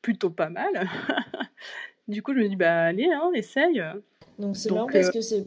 plutôt 0.02 0.30
pas 0.30 0.50
mal. 0.50 0.88
du 2.08 2.22
coup, 2.22 2.34
je 2.34 2.40
me 2.40 2.48
dis 2.48 2.56
bah 2.56 2.84
allez, 2.84 3.10
hein, 3.10 3.30
essaye. 3.34 3.82
Donc 4.38 4.56
c'est 4.56 4.70
marrant 4.70 4.88
parce 4.92 5.08
euh, 5.08 5.12
que 5.12 5.20
c'est 5.20 5.46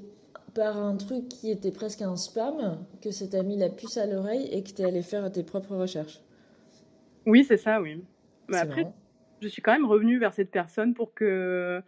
par 0.53 0.77
un 0.77 0.97
truc 0.97 1.29
qui 1.29 1.49
était 1.51 1.71
presque 1.71 2.01
un 2.01 2.15
spam 2.17 2.85
que 3.01 3.11
ça 3.11 3.27
t'a 3.27 3.43
mis 3.43 3.57
la 3.57 3.69
puce 3.69 3.97
à 3.97 4.05
l'oreille 4.05 4.47
et 4.51 4.63
que 4.63 4.71
t'es 4.71 4.83
allé 4.85 5.01
faire 5.01 5.31
tes 5.31 5.43
propres 5.43 5.75
recherches. 5.75 6.21
oui, 7.25 7.43
c'est 7.43 7.57
ça, 7.57 7.81
oui. 7.81 8.03
Mais 8.47 8.57
C'est 8.57 8.59
après, 8.59 8.83
marrant. 8.83 8.95
je 9.41 9.47
suis 9.47 9.61
quand 9.61 9.71
même 9.73 9.85
revenue 9.85 10.19
vers 10.19 10.33
cette 10.33 10.51
personne 10.51 10.93
pour 10.93 11.13
que 11.13 11.81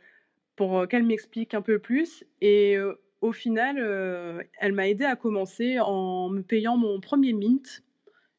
pour 0.56 0.80
euh, 0.80 0.88
qu'elle 0.88 1.04
m'explique 1.04 1.54
un 1.54 1.62
peu 1.62 1.80
plus. 1.80 2.26
Et 2.42 2.78
euh, 2.78 3.00
au 3.22 3.32
final, 3.32 3.78
euh, 3.80 4.44
elle 4.60 4.74
m'a 4.74 4.88
aidé 4.90 5.06
à 5.06 5.16
commencer 5.16 5.80
en 5.80 6.30
me 6.30 6.42
payant 6.44 6.78
mon 6.78 7.00
premier 7.00 7.34
mint. 7.34 7.84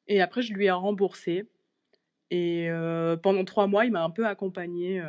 Et 0.09 0.21
après, 0.21 0.43
je 0.43 0.53
lui 0.53 0.67
ai 0.67 0.71
remboursé. 0.71 1.47
Et 2.31 2.69
euh, 2.69 3.17
pendant 3.17 3.45
trois 3.45 3.67
mois, 3.67 3.85
il 3.85 3.93
m'a 3.93 4.03
un 4.03 4.11
peu 4.11 4.27
accompagné 4.27 5.01
euh, 5.01 5.07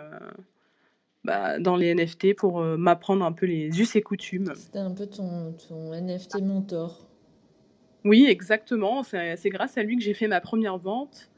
bah, 1.24 1.60
dans 1.60 1.76
les 1.76 1.94
NFT 1.96 2.36
pour 2.36 2.60
euh, 2.62 2.78
m'apprendre 2.78 3.26
un 3.26 3.32
peu 3.32 3.46
les 3.46 3.80
us 3.80 3.96
et 3.96 4.02
coutumes. 4.02 4.54
C'était 4.56 4.80
un 4.80 4.94
peu 4.94 5.08
ton, 5.08 5.54
ton 5.68 5.94
NFT 5.94 6.42
mentor. 6.42 7.08
Oui, 8.04 8.26
exactement. 8.30 9.02
C'est 9.04 9.50
grâce 9.50 9.78
à 9.78 9.84
lui 9.84 9.98
que 9.98 10.04
j'ai 10.04 10.14
fait 10.14 10.28
ma 10.28 10.40
première 10.42 10.78
vente. 10.78 11.32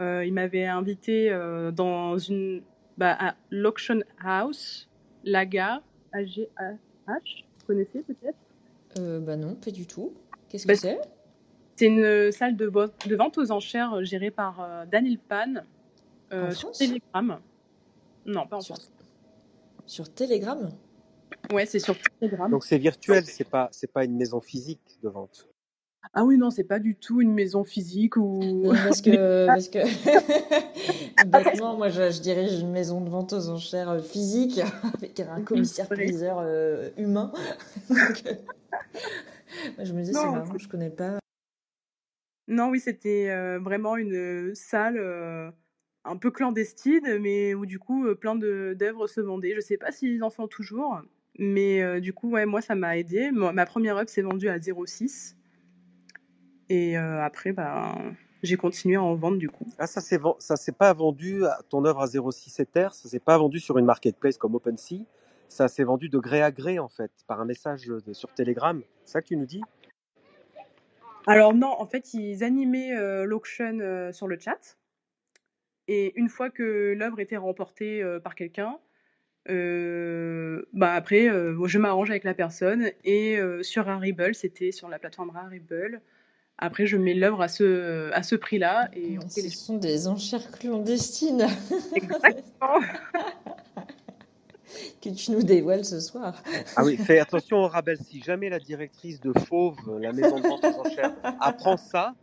Euh, 0.00 0.24
il 0.24 0.32
m'avait 0.32 0.66
invité 0.66 1.30
dans 1.74 2.16
une 2.18 2.62
bah, 2.96 3.16
à 3.18 3.34
l'auction 3.50 4.00
house, 4.24 4.88
Laga, 5.24 5.82
A-G-A-H. 6.12 7.44
Vous 7.58 7.66
connaissez 7.66 8.02
peut-être? 8.02 8.38
Bah 9.24 9.36
non, 9.36 9.54
pas 9.54 9.70
du 9.70 9.86
tout. 9.86 10.12
Qu'est-ce 10.48 10.64
que 10.66 10.72
Bah, 10.72 10.76
c'est? 10.76 11.00
C'est 11.82 11.88
une 11.88 12.30
salle 12.30 12.54
de, 12.54 12.66
vente 13.16 13.38
aux 13.38 13.50
enchères 13.50 13.94
euh, 13.94 14.04
gérée 14.04 14.30
par 14.30 14.60
euh, 14.60 14.84
Daniel 14.86 15.18
Pan 15.18 15.54
euh, 16.32 16.52
sur 16.52 16.68
France? 16.68 16.78
Telegram. 16.78 17.40
Non, 18.24 18.46
pas 18.46 18.58
en 18.58 18.60
Sur, 18.60 18.76
France. 18.76 18.92
sur 19.84 20.14
Telegram? 20.14 20.70
Ouais, 21.52 21.66
c'est 21.66 21.80
sur 21.80 21.96
Telegram. 22.20 22.48
Donc 22.48 22.62
c'est 22.62 22.78
virtuel, 22.78 23.24
c'est 23.24 23.48
pas 23.48 23.68
c'est 23.72 23.90
pas 23.92 24.04
une 24.04 24.16
maison 24.16 24.40
physique 24.40 24.78
de 25.02 25.08
vente. 25.08 25.48
Ah 26.14 26.22
oui, 26.22 26.38
non, 26.38 26.50
c'est 26.50 26.62
pas 26.62 26.78
du 26.78 26.94
tout 26.94 27.20
une 27.20 27.34
maison 27.34 27.64
physique 27.64 28.16
ou. 28.16 28.38
Non, 28.38 28.74
parce 28.84 29.02
que, 29.02 29.46
parce 29.46 29.68
que 29.68 29.80
bêtement, 31.26 31.76
moi, 31.76 31.88
je, 31.88 32.12
je 32.12 32.20
dirige 32.20 32.60
une 32.60 32.70
maison 32.70 33.00
de 33.00 33.10
vente 33.10 33.32
aux 33.32 33.48
enchères 33.48 34.00
physique 34.04 34.60
avec 34.94 35.18
un 35.18 35.38
Oui, 35.38 35.44
commissaire-priseur 35.44 36.36
euh, 36.42 36.90
humain. 36.96 37.32
Donc, 37.88 38.22
euh, 38.26 38.34
moi, 39.76 39.84
je 39.84 39.92
me 39.92 40.02
disais, 40.02 40.12
c'est 40.12 40.30
marrant, 40.30 40.56
je 40.56 40.68
connais 40.68 40.90
pas. 40.90 41.18
Non, 42.48 42.68
oui, 42.70 42.80
c'était 42.80 43.34
vraiment 43.58 43.96
une 43.96 44.54
salle 44.54 44.98
un 46.04 46.16
peu 46.16 46.30
clandestine, 46.30 47.18
mais 47.20 47.54
où 47.54 47.66
du 47.66 47.78
coup, 47.78 48.06
plein 48.16 48.34
de 48.34 48.74
d'œuvres 48.78 49.06
se 49.06 49.20
vendaient. 49.20 49.54
Je 49.54 49.60
sais 49.60 49.76
pas 49.76 49.92
s'ils 49.92 50.22
en 50.24 50.30
font 50.30 50.48
toujours, 50.48 51.00
mais 51.38 52.00
du 52.00 52.12
coup, 52.12 52.30
ouais, 52.30 52.46
moi, 52.46 52.60
ça 52.60 52.74
m'a 52.74 52.96
aidé. 52.98 53.30
Ma 53.32 53.66
première 53.66 53.96
œuvre 53.96 54.08
s'est 54.08 54.22
vendue 54.22 54.48
à 54.48 54.58
0,6. 54.58 55.36
Et 56.68 56.96
après, 56.96 57.52
bah, 57.52 57.96
j'ai 58.42 58.56
continué 58.56 58.96
à 58.96 59.02
en 59.02 59.14
vendre 59.14 59.36
du 59.38 59.48
coup. 59.48 59.66
Ah 59.78 59.86
ça 59.86 60.00
c'est 60.00 60.18
ven- 60.18 60.34
ça 60.38 60.56
s'est 60.56 60.72
pas 60.72 60.92
vendu 60.92 61.42
ton 61.68 61.84
œuvre 61.84 62.00
à 62.00 62.06
0,6 62.06 62.58
Ether, 62.60 62.88
ça 62.92 63.08
s'est 63.08 63.20
pas 63.20 63.38
vendu 63.38 63.60
sur 63.60 63.78
une 63.78 63.84
marketplace 63.84 64.36
comme 64.36 64.54
OpenSea, 64.54 65.04
ça 65.48 65.68
s'est 65.68 65.84
vendu 65.84 66.08
de 66.08 66.18
gré 66.18 66.42
à 66.42 66.50
gré 66.50 66.78
en 66.78 66.88
fait 66.88 67.12
par 67.26 67.40
un 67.40 67.44
message 67.44 67.88
sur 68.12 68.32
Telegram. 68.34 68.82
C'est 69.04 69.12
ça 69.12 69.22
que 69.22 69.28
tu 69.28 69.36
nous 69.36 69.46
dis? 69.46 69.60
Alors 71.26 71.54
non, 71.54 71.74
en 71.78 71.86
fait, 71.86 72.14
ils 72.14 72.42
animaient 72.44 72.96
euh, 72.96 73.24
l'auction 73.24 73.78
euh, 73.80 74.12
sur 74.12 74.26
le 74.26 74.38
chat. 74.38 74.76
Et 75.88 76.12
une 76.18 76.28
fois 76.28 76.50
que 76.50 76.94
l'œuvre 76.96 77.20
était 77.20 77.36
remportée 77.36 78.02
euh, 78.02 78.20
par 78.20 78.34
quelqu'un, 78.34 78.78
euh, 79.48 80.62
bah 80.72 80.94
après, 80.94 81.28
je 81.28 81.78
m'arrange 81.78 82.10
avec 82.10 82.22
la 82.24 82.34
personne 82.34 82.90
et 83.04 83.40
sur 83.62 83.86
Rarible, 83.86 84.34
c'était 84.34 84.70
sur 84.70 84.88
la 84.88 84.98
plateforme 85.00 85.30
Rarible. 85.30 86.00
Après, 86.58 86.86
je 86.86 86.96
mets 86.96 87.14
l'œuvre 87.14 87.42
à 87.42 87.48
ce, 87.48 88.12
à 88.12 88.22
ce 88.22 88.36
prix-là 88.36 88.88
et 88.92 89.18
on 89.18 89.28
fait 89.28 89.40
Ce 89.40 89.50
sont 89.50 89.78
des 89.78 90.06
enchères 90.06 90.48
clandestines 90.52 91.48
Exactement. 91.96 92.78
que 95.00 95.08
tu 95.10 95.30
nous 95.32 95.42
dévoiles 95.42 95.84
ce 95.84 96.00
soir. 96.00 96.42
Ah 96.76 96.84
oui, 96.84 96.96
fais 96.96 97.18
attention 97.18 97.58
au 97.58 97.68
rabais. 97.68 97.96
Si 97.96 98.22
jamais 98.22 98.48
la 98.48 98.58
directrice 98.58 99.20
de 99.20 99.32
Fauve, 99.46 99.76
la 100.00 100.12
maison 100.12 100.38
de 100.38 100.46
vente 100.46 100.64
aux 100.64 100.80
enchères, 100.86 101.12
apprend 101.40 101.76
ça, 101.76 102.14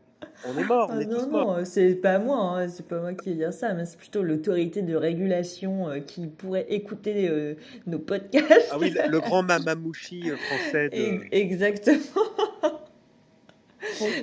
on 0.45 0.57
est 0.57 0.63
mort, 0.65 0.89
on 0.91 0.97
Ah 0.97 1.01
est 1.01 1.05
non, 1.05 1.19
tous 1.19 1.27
morts. 1.29 1.57
non, 1.57 1.65
c'est 1.65 1.95
pas 1.95 2.19
moi, 2.19 2.59
hein, 2.59 2.67
c'est 2.67 2.87
pas 2.87 2.99
moi 2.99 3.13
qui 3.13 3.29
vais 3.29 3.35
dire 3.35 3.53
ça, 3.53 3.73
mais 3.73 3.85
c'est 3.85 3.97
plutôt 3.97 4.21
l'autorité 4.23 4.81
de 4.81 4.95
régulation 4.95 5.89
euh, 5.89 5.99
qui 5.99 6.27
pourrait 6.27 6.65
écouter 6.69 7.29
euh, 7.29 7.55
nos 7.87 7.99
podcasts. 7.99 8.69
Ah 8.71 8.77
oui, 8.79 8.89
le, 8.91 9.09
le 9.09 9.19
grand 9.19 9.43
mamamouchi 9.43 10.29
euh, 10.29 10.37
français 10.37 10.89
de... 10.89 11.21
Exactement. 11.31 11.99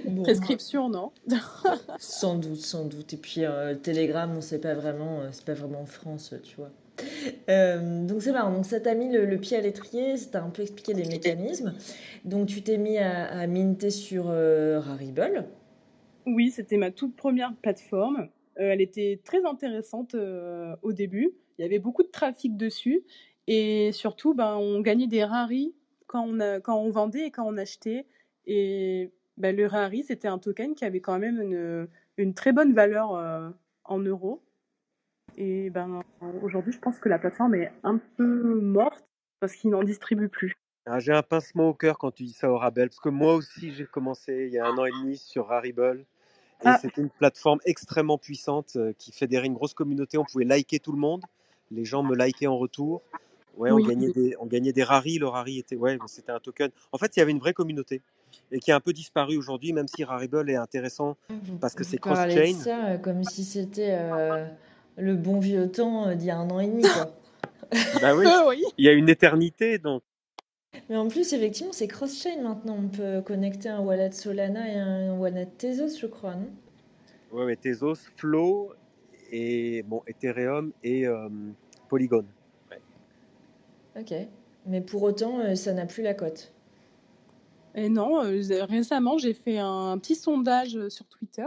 Bon, 0.06 0.22
Prescription, 0.22 0.88
non? 0.90 1.12
Sans 1.98 2.36
doute, 2.36 2.60
sans 2.60 2.84
doute. 2.84 3.14
Et 3.14 3.16
puis 3.16 3.44
euh, 3.44 3.74
Telegram, 3.74 4.30
on 4.36 4.40
sait 4.42 4.60
pas 4.60 4.74
vraiment, 4.74 5.20
euh, 5.20 5.28
c'est 5.32 5.44
pas 5.44 5.54
vraiment 5.54 5.80
en 5.80 5.86
France, 5.86 6.34
tu 6.42 6.56
vois. 6.56 6.70
Euh, 7.48 8.06
donc 8.06 8.22
c'est 8.22 8.32
marrant, 8.32 8.52
donc 8.52 8.64
ça 8.64 8.80
t'a 8.80 8.94
mis 8.94 9.11
le, 9.11 9.37
pied 9.38 9.56
à 9.56 9.61
l'étrier, 9.61 10.16
ça 10.16 10.30
t'a 10.30 10.42
un 10.42 10.50
peu 10.50 10.62
expliqué 10.62 10.94
les 10.94 11.06
mécanismes. 11.06 11.74
Donc 12.24 12.48
tu 12.48 12.62
t'es 12.62 12.78
mis 12.78 12.98
à, 12.98 13.46
minter 13.46 13.90
sur 13.90 14.26
euh, 14.28 14.80
Rarible. 14.80 15.44
Oui, 16.26 16.50
c'était 16.50 16.76
ma 16.76 16.90
toute 16.90 17.14
première 17.14 17.54
plateforme. 17.54 18.28
Euh, 18.59 18.72
elle 18.72 18.80
était 18.80 19.20
très 19.24 19.44
intéressante 19.44 20.14
euh, 20.14 20.74
au 20.82 20.92
début. 20.92 21.32
Il 21.59 21.62
y 21.62 21.64
avait 21.64 21.78
beaucoup 21.78 22.02
de 22.02 22.09
trafic 22.09 22.56
dessus. 22.56 23.04
Et 23.46 23.92
surtout, 23.92 24.35
ben, 24.35 24.56
on 24.56 24.80
gagnait 24.80 25.06
des 25.06 25.24
raris 25.24 25.74
quand 26.09 26.26
on, 26.26 26.90
vendait 26.90 27.26
et 27.26 27.30
quand 27.30 27.46
on 27.46 27.56
achetait. 27.56 28.06
Et 28.46 29.11
ben, 29.37 29.54
le 29.54 29.66
rari, 29.66 30.02
c'était 30.02 30.28
un 30.28 30.38
token 30.38 30.74
qui 30.74 30.85
avait 30.85 31.00
quand 31.00 31.18
même 31.18 31.40
une, 31.40 31.87
une 32.16 32.35
très 32.35 32.52
bonne 32.52 32.72
valeur 32.72 33.11
en 33.85 33.98
euros. 33.98 34.42
Et 35.37 35.70
ben, 35.70 36.03
aujourd'hui, 36.42 36.72
je 36.72 36.79
pense 36.79 36.99
que 36.99 37.09
la 37.09 37.18
plateforme 37.18 37.55
est 37.55 37.72
un 37.83 37.99
peu 38.16 38.61
morte 38.61 39.05
parce 39.40 39.55
qu'ils 39.55 39.70
n'en 39.70 39.83
distribuent 39.83 40.29
plus. 40.29 40.55
Ah, 40.87 40.99
J'ai 40.99 41.12
un 41.12 41.22
pincement 41.22 41.68
au 41.68 41.75
cœur 41.75 41.99
quand 41.99 42.11
tu 42.12 42.25
dis 42.25 42.33
ça 42.33 42.51
au 42.51 42.57
rabais, 42.59 42.87
parce 42.87 43.01
que 43.01 43.09
moi 43.09 43.35
aussi 43.35 43.72
j'ai 43.72 43.87
commencé 43.87 44.46
il 44.46 44.53
y 44.55 44.59
a 44.59 44.66
un 44.66 44.77
an 44.79 44.85
et 44.85 44.92
demi 44.92 45.16
sur 45.16 45.49
Rarible. 45.49 46.05
Et 46.62 46.68
Ah. 46.68 46.79
c'était 46.81 47.03
une 47.03 47.11
plateforme 47.11 47.59
extrêmement 47.66 48.16
puissante 48.18 48.77
euh, 48.77 48.92
qui 48.96 49.12
fédérait 49.12 49.46
une 49.46 49.55
grosse 49.55 49.75
communauté. 49.75 50.16
On 50.16 50.25
pouvait 50.25 50.44
liker 50.44 50.79
tout 50.79 50.92
le 50.92 50.99
monde. 50.99 51.22
Les 51.70 51.85
gens 51.85 52.03
me 52.03 52.14
likaient 52.16 52.46
en 52.46 52.57
retour. 52.57 53.03
Ouais, 53.59 53.70
on 53.70 53.77
Oui. 53.77 53.87
gagnait 53.87 54.11
des, 54.11 54.37
on 54.38 54.46
gagnait 54.46 54.72
des 54.72 54.85
raris. 54.85 55.18
Le 55.18 55.27
rari 55.29 55.59
était, 55.59 55.77
ouais, 55.77 55.99
c'était 56.07 56.33
un 56.33 56.40
token. 56.40 56.70
En 56.92 56.99
fait, 56.99 57.14
il 57.16 57.18
y 57.18 57.22
avait 57.22 57.33
une 57.33 57.40
vraie 57.40 57.53
communauté 57.53 58.01
et 58.53 58.59
qui 58.59 58.70
a 58.70 58.77
un 58.77 58.81
peu 58.81 58.92
disparu 58.92 59.37
aujourd'hui, 59.37 59.72
même 59.72 59.88
si 59.88 60.05
Rarible 60.05 60.49
est 60.51 60.57
intéressant 60.57 61.16
parce 61.61 61.75
que 61.75 61.85
c'est 61.85 61.99
cross-chain. 61.99 62.53
ça 62.55 62.87
euh, 62.87 62.99
comme 62.99 63.25
si 63.25 63.44
c'était 63.44 63.96
euh, 63.99 64.46
le 64.96 65.14
bon 65.14 65.38
vieux 65.38 65.70
temps 65.70 66.09
euh, 66.09 66.14
d'il 66.14 66.28
y 66.28 66.30
a 66.30 66.38
un 66.38 66.48
an 66.50 66.61
et 66.61 66.66
demi, 66.66 66.82
quoi. 66.82 67.12
Bah 68.00 68.14
oui, 68.14 68.26
oui. 68.48 68.64
il 68.78 68.85
y 68.85 68.88
a 68.88 68.92
une 68.92 69.09
éternité, 69.09 69.78
donc 69.78 70.02
Mais 70.88 70.96
en 70.96 71.09
plus, 71.09 71.32
effectivement, 71.32 71.72
c'est 71.72 71.88
cross-chain 71.88 72.40
maintenant. 72.42 72.78
On 72.78 72.88
peut 72.88 73.22
connecter 73.22 73.68
un 73.68 73.80
wallet 73.80 74.12
Solana 74.12 74.68
et 74.68 74.78
un 74.78 75.18
wallet 75.18 75.48
Tezos, 75.59 75.98
je 75.98 76.06
crois, 76.06 76.37
non? 76.37 76.48
Ouais, 77.32 77.44
ouais, 77.44 77.56
Tezos, 77.56 77.96
Flow 78.16 78.72
et 79.32 79.82
bon, 79.82 80.02
Ethereum 80.06 80.72
et 80.85 81.09
euh, 81.09 81.28
Polygon. 81.88 82.24
Ok. 83.98 84.14
Mais 84.66 84.80
pour 84.80 85.02
autant, 85.02 85.40
euh, 85.40 85.56
ça 85.56 85.72
n'a 85.72 85.87
plus 85.87 86.02
la 86.02 86.14
cote. 86.14 86.52
Et 87.74 87.88
non, 87.88 88.24
euh, 88.24 88.64
récemment, 88.64 89.18
j'ai 89.18 89.35
fait 89.35 89.59
un 89.59 89.98
petit 89.98 90.14
sondage 90.14 90.88
sur 90.88 91.06
Twitter 91.06 91.46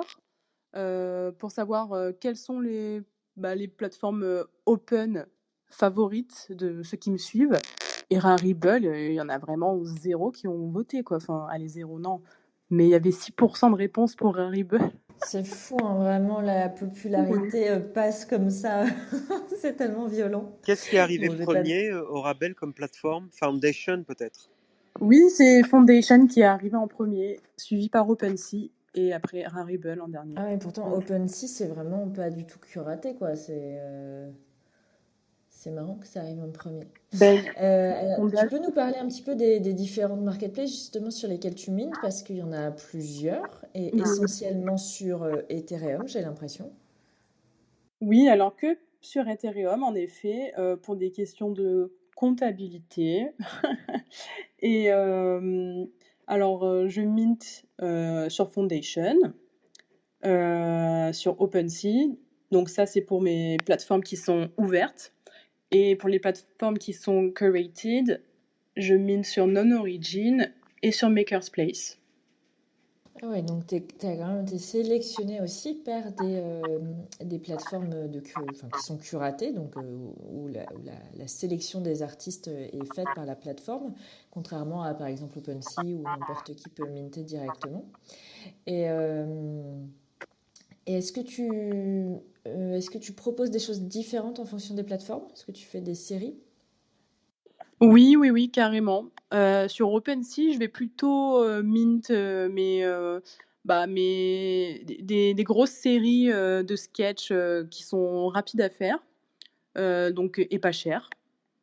euh, 0.76 1.32
pour 1.32 1.50
savoir 1.50 1.94
euh, 1.94 2.12
quelles 2.18 2.36
sont 2.36 2.60
les, 2.60 3.02
bah, 3.40 3.56
les 3.56 3.68
plateformes 3.68 4.24
euh, 4.24 4.44
open 4.66 5.26
favorites 5.70 6.48
de 6.52 6.84
ceux 6.84 6.98
qui 6.98 7.12
me 7.12 7.18
suivent. 7.18 7.58
Et 8.10 8.20
Rarible, 8.20 8.68
euh, 8.86 9.08
il 9.10 9.14
y 9.16 9.22
en 9.22 9.30
a 9.30 9.38
vraiment 9.38 9.84
zéro 9.84 10.32
qui 10.32 10.48
ont 10.48 10.70
voté, 10.70 11.04
quoi. 11.04 11.18
Enfin, 11.18 11.48
allez, 11.52 11.68
zéro, 11.68 12.00
non. 12.00 12.22
Mais 12.70 12.86
il 12.86 12.90
y 12.90 12.96
avait 12.96 13.12
6% 13.12 13.72
de 13.72 13.76
réponses 13.76 14.16
pour 14.16 14.36
Rarible. 14.36 14.80
C'est 15.26 15.44
fou, 15.46 15.78
hein, 15.84 15.96
vraiment, 15.96 16.42
la 16.42 16.70
popularité 16.70 17.70
euh, 17.70 17.80
passe 17.80 18.26
comme 18.26 18.50
ça. 18.50 18.86
c'est 19.60 19.76
tellement 19.76 20.08
violent. 20.08 20.58
Qu'est-ce 20.64 20.90
qui 20.90 20.96
est 20.96 21.00
arrivé 21.00 21.28
Bon, 21.28 21.36
pas- 21.38 21.44
premier 21.46 21.90
euh, 21.90 22.08
au 22.10 22.22
Rabel 22.22 22.56
comme 22.56 22.74
plateforme? 22.74 23.28
Foundation 23.32 24.04
peut-être? 24.04 24.50
Oui, 25.02 25.30
c'est 25.30 25.64
Foundation 25.64 26.28
qui 26.28 26.42
est 26.42 26.46
arrivé 26.46 26.76
en 26.76 26.88
premier, 26.88 27.40
suivi 27.58 27.90
par 27.90 28.10
OpenSea 28.10 28.72
et 28.96 29.14
après 29.14 29.44
Rarible 29.44 30.00
en 30.02 30.08
dernier. 30.08 30.34
Ah, 30.38 30.46
mais 30.48 30.58
pourtant, 30.58 30.90
Ouais. 30.92 30.98
OpenSea, 30.98 31.48
c'est 31.48 31.68
vraiment 31.68 32.08
pas 32.10 32.30
du 32.30 32.46
tout 32.46 32.60
curaté, 32.60 33.16
quoi. 33.16 33.36
C'est 33.36 33.78
euh, 33.82 34.30
c'est 35.50 35.72
marrant 35.72 35.96
que 35.96 36.08
ça 36.08 36.22
arrive 36.22 36.42
en 36.42 36.50
premier. 36.52 36.88
Ben, 37.20 37.38
Euh, 37.62 38.16
sondage. 38.16 38.40
tu 38.42 38.48
peux 38.56 38.64
nous 38.64 38.72
parler 38.72 38.96
un 38.98 39.08
petit 39.08 39.22
peu 39.24 39.36
des, 39.36 39.60
des 39.60 39.74
différentes 39.74 40.22
marketplaces 40.22 40.70
justement 40.70 41.12
sur 41.12 41.28
lesquelles 41.28 41.56
tu 41.56 41.72
mines? 41.72 41.92
Parce 42.02 42.24
qu'il 42.24 42.38
y 42.38 42.42
en 42.44 42.54
a 42.54 42.72
plusieurs 42.72 43.66
et 43.76 43.94
essentiellement 43.98 44.78
sur 44.78 45.24
euh, 45.24 45.42
Ethereum, 45.50 46.08
j'ai 46.08 46.22
l'impression. 46.22 46.72
Oui, 48.02 48.30
alors 48.30 48.56
que 48.56 48.78
sur 49.02 49.28
Ethereum, 49.28 49.84
en 49.84 49.94
effet, 49.96 50.54
euh, 50.58 50.78
pour 50.78 50.96
des 50.96 51.12
questions 51.12 51.52
de 51.52 51.94
comptabilité. 52.16 53.28
Et 54.62 54.92
euh, 54.92 55.86
alors, 56.30 56.64
euh, 56.64 56.88
je 56.88 57.02
mint 57.02 57.66
euh, 57.82 58.30
sur 58.30 58.52
Foundation, 58.52 59.34
euh, 60.26 61.12
sur 61.12 61.42
OpenSea. 61.42 62.16
Donc 62.52 62.70
ça, 62.70 62.86
c'est 62.86 63.02
pour 63.02 63.20
mes 63.20 63.58
plateformes 63.66 64.04
qui 64.04 64.16
sont 64.16 64.52
ouvertes. 64.58 65.12
Et 65.72 65.96
pour 65.96 66.08
les 66.08 66.20
plateformes 66.20 66.78
qui 66.78 66.94
sont 66.94 67.32
curated, 67.32 68.22
je 68.78 68.94
mint 68.94 69.26
sur 69.26 69.48
Non-Origin 69.48 70.54
et 70.84 70.92
sur 70.92 71.10
Maker's 71.10 71.50
Place. 71.50 71.99
Ah 73.22 73.28
ouais, 73.28 73.42
donc 73.42 73.68
tu 73.68 73.76
as 73.76 74.16
quand 74.16 74.28
même 74.28 74.44
été 74.44 74.58
sélectionné 74.58 75.42
aussi 75.42 75.74
par 75.74 76.12
des, 76.14 76.40
euh, 76.42 76.80
des 77.22 77.38
plateformes 77.38 77.90
de, 77.90 78.20
qui 78.20 78.82
sont 78.82 78.98
curatées, 78.98 79.52
donc 79.52 79.76
euh, 79.76 79.82
où, 80.32 80.48
la, 80.48 81.28
sélection 81.28 81.82
des 81.82 82.02
artistes 82.02 82.48
est 82.48 82.94
faite 82.96 83.08
par 83.16 83.26
la 83.26 83.36
plateforme, 83.36 83.94
contrairement 84.32 84.84
à 84.84 84.94
par 84.94 85.08
exemple 85.08 85.38
OpenSea 85.38 85.96
où 85.96 86.04
n'importe 86.04 86.56
qui 86.56 86.70
peut 86.70 86.88
minter 86.88 87.24
directement. 87.24 87.84
Et, 88.68 88.90
euh, 88.90 89.76
et 90.86 90.96
est-ce 90.96 91.12
que 91.12 91.22
tu 91.22 92.16
est-ce 92.46 92.90
que 92.90 92.98
tu 92.98 93.12
proposes 93.12 93.52
des 93.52 93.60
choses 93.60 93.82
différentes 93.82 94.40
en 94.40 94.46
fonction 94.46 94.76
des 94.76 94.84
plateformes? 94.84 95.26
Est-ce 95.34 95.46
que 95.46 95.52
tu 95.52 95.66
fais 95.66 95.82
des 95.82 95.94
séries? 95.94 96.40
Oui, 97.82 98.18
oui, 98.18 98.30
oui, 98.30 98.52
carrément. 98.52 99.10
Euh, 99.34 99.68
sur 99.70 99.94
OpenSea, 99.94 100.52
je 100.54 100.58
vais 100.58 100.68
plutôt 100.68 101.42
euh, 101.42 101.64
mint 101.64 102.10
euh, 102.10 102.50
mes, 102.50 102.84
bah, 103.64 103.88
mes, 103.88 104.84
des, 104.84 105.44
grosses 105.44 105.72
séries 105.72 106.28
de 106.28 106.76
sketchs 106.76 107.32
qui 107.70 107.84
sont 107.84 108.28
rapides 108.28 108.62
à 108.62 108.70
faire 108.70 109.00
donc, 110.12 110.46
et 110.50 110.60
pas 110.60 110.74
chères. 110.74 111.10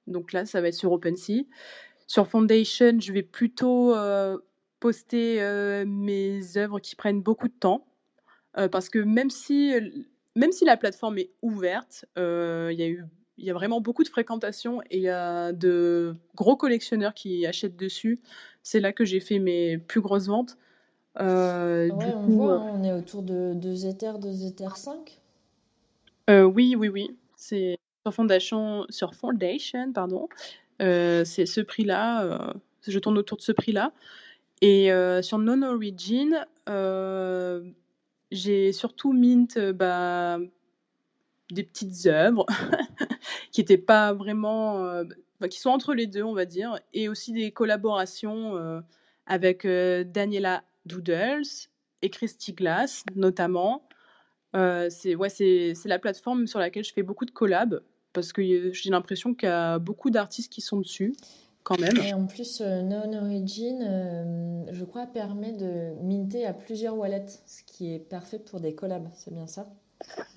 Donc 0.06 0.32
là, 0.32 0.46
ça 0.46 0.60
va 0.60 0.68
être 0.68 0.74
sur 0.74 0.92
OpenSea. 0.92 1.44
Sur 2.06 2.28
Foundation, 2.28 2.98
je 2.98 3.12
vais 3.12 3.22
plutôt 3.22 3.94
poster 4.80 5.84
mes 5.86 6.56
œuvres 6.56 6.78
qui 6.78 6.96
prennent 6.96 7.20
beaucoup 7.20 7.48
de 7.48 7.54
temps. 7.58 7.86
Parce 8.54 8.88
que 8.88 9.00
même 9.00 9.28
si, 9.28 9.74
même 10.34 10.52
si 10.52 10.64
la 10.64 10.78
plateforme 10.78 11.18
est 11.18 11.30
ouverte, 11.42 12.06
il 12.16 12.76
y 12.78 12.82
a 12.82 12.88
eu, 12.88 13.04
il 13.38 13.44
y 13.44 13.50
a 13.50 13.54
vraiment 13.54 13.80
beaucoup 13.80 14.02
de 14.02 14.08
fréquentation 14.08 14.80
et 14.90 14.96
il 14.98 15.02
y 15.02 15.08
a 15.08 15.52
de 15.52 16.16
gros 16.34 16.56
collectionneurs 16.56 17.14
qui 17.14 17.46
achètent 17.46 17.76
dessus. 17.76 18.20
C'est 18.62 18.80
là 18.80 18.92
que 18.92 19.04
j'ai 19.04 19.20
fait 19.20 19.38
mes 19.38 19.78
plus 19.78 20.00
grosses 20.00 20.26
ventes. 20.28 20.56
Euh, 21.20 21.88
Ouais, 21.90 22.06
du 22.06 22.12
on 22.12 22.24
coup, 22.24 22.32
voit, 22.32 22.54
euh, 22.54 22.70
on 22.72 22.82
est 22.84 22.92
autour 22.92 23.22
de 23.22 23.52
2 23.54 23.86
Ethers, 23.86 24.18
2 24.18 24.44
Ethers 24.46 24.76
5. 24.76 25.20
euh, 26.30 26.42
oui, 26.44 26.74
oui, 26.76 26.88
oui. 26.88 27.16
C'est 27.36 27.76
sur 28.04 28.14
Foundation, 28.14 28.86
sur 28.90 29.14
Foundation, 29.14 29.92
pardon. 29.92 30.28
Euh, 30.82 31.24
c'est 31.24 31.46
ce 31.46 31.60
prix-là. 31.60 32.24
euh, 32.24 32.52
je 32.86 32.98
tourne 32.98 33.18
autour 33.18 33.36
de 33.38 33.42
ce 33.42 33.52
prix-là. 33.52 33.92
Et 34.62 34.90
sur 35.22 35.38
Non-Origin, 35.38 36.44
euh, 36.68 37.62
j'ai 38.30 38.72
surtout 38.72 39.12
mint 39.12 39.58
bah, 39.58 40.38
des 41.50 41.62
petites 41.62 42.06
œuvres 42.06 42.46
qui 43.52 43.60
étaient 43.60 43.78
pas 43.78 44.12
vraiment, 44.12 44.84
euh, 44.84 45.04
qui 45.50 45.60
sont 45.60 45.70
entre 45.70 45.94
les 45.94 46.06
deux, 46.06 46.22
on 46.22 46.34
va 46.34 46.44
dire, 46.44 46.78
et 46.92 47.08
aussi 47.08 47.32
des 47.32 47.50
collaborations 47.50 48.56
euh, 48.56 48.80
avec 49.26 49.64
euh, 49.64 50.04
Daniela 50.04 50.64
Doodles 50.86 51.68
et 52.02 52.10
Christy 52.10 52.52
Glass, 52.52 53.04
notamment. 53.14 53.88
Euh, 54.54 54.88
c'est 54.90 55.14
ouais, 55.14 55.28
c'est 55.28 55.74
c'est 55.74 55.88
la 55.88 55.98
plateforme 55.98 56.46
sur 56.46 56.58
laquelle 56.58 56.84
je 56.84 56.92
fais 56.92 57.02
beaucoup 57.02 57.26
de 57.26 57.30
collabs 57.30 57.82
parce 58.12 58.32
que 58.32 58.72
j'ai 58.72 58.90
l'impression 58.90 59.34
qu'il 59.34 59.48
y 59.48 59.52
a 59.52 59.78
beaucoup 59.78 60.08
d'artistes 60.08 60.50
qui 60.50 60.62
sont 60.62 60.78
dessus, 60.78 61.14
quand 61.64 61.78
même. 61.78 61.98
Et 61.98 62.14
en 62.14 62.26
plus, 62.26 62.62
euh, 62.62 62.80
Known 62.80 63.14
Origin, 63.16 63.82
euh, 63.82 64.64
je 64.72 64.84
crois, 64.84 65.06
permet 65.06 65.52
de 65.52 65.92
minter 66.02 66.46
à 66.46 66.54
plusieurs 66.54 66.96
wallets, 66.96 67.26
ce 67.44 67.62
qui 67.64 67.92
est 67.92 67.98
parfait 67.98 68.38
pour 68.38 68.60
des 68.60 68.74
collabs, 68.74 69.08
c'est 69.12 69.34
bien 69.34 69.46
ça? 69.46 69.66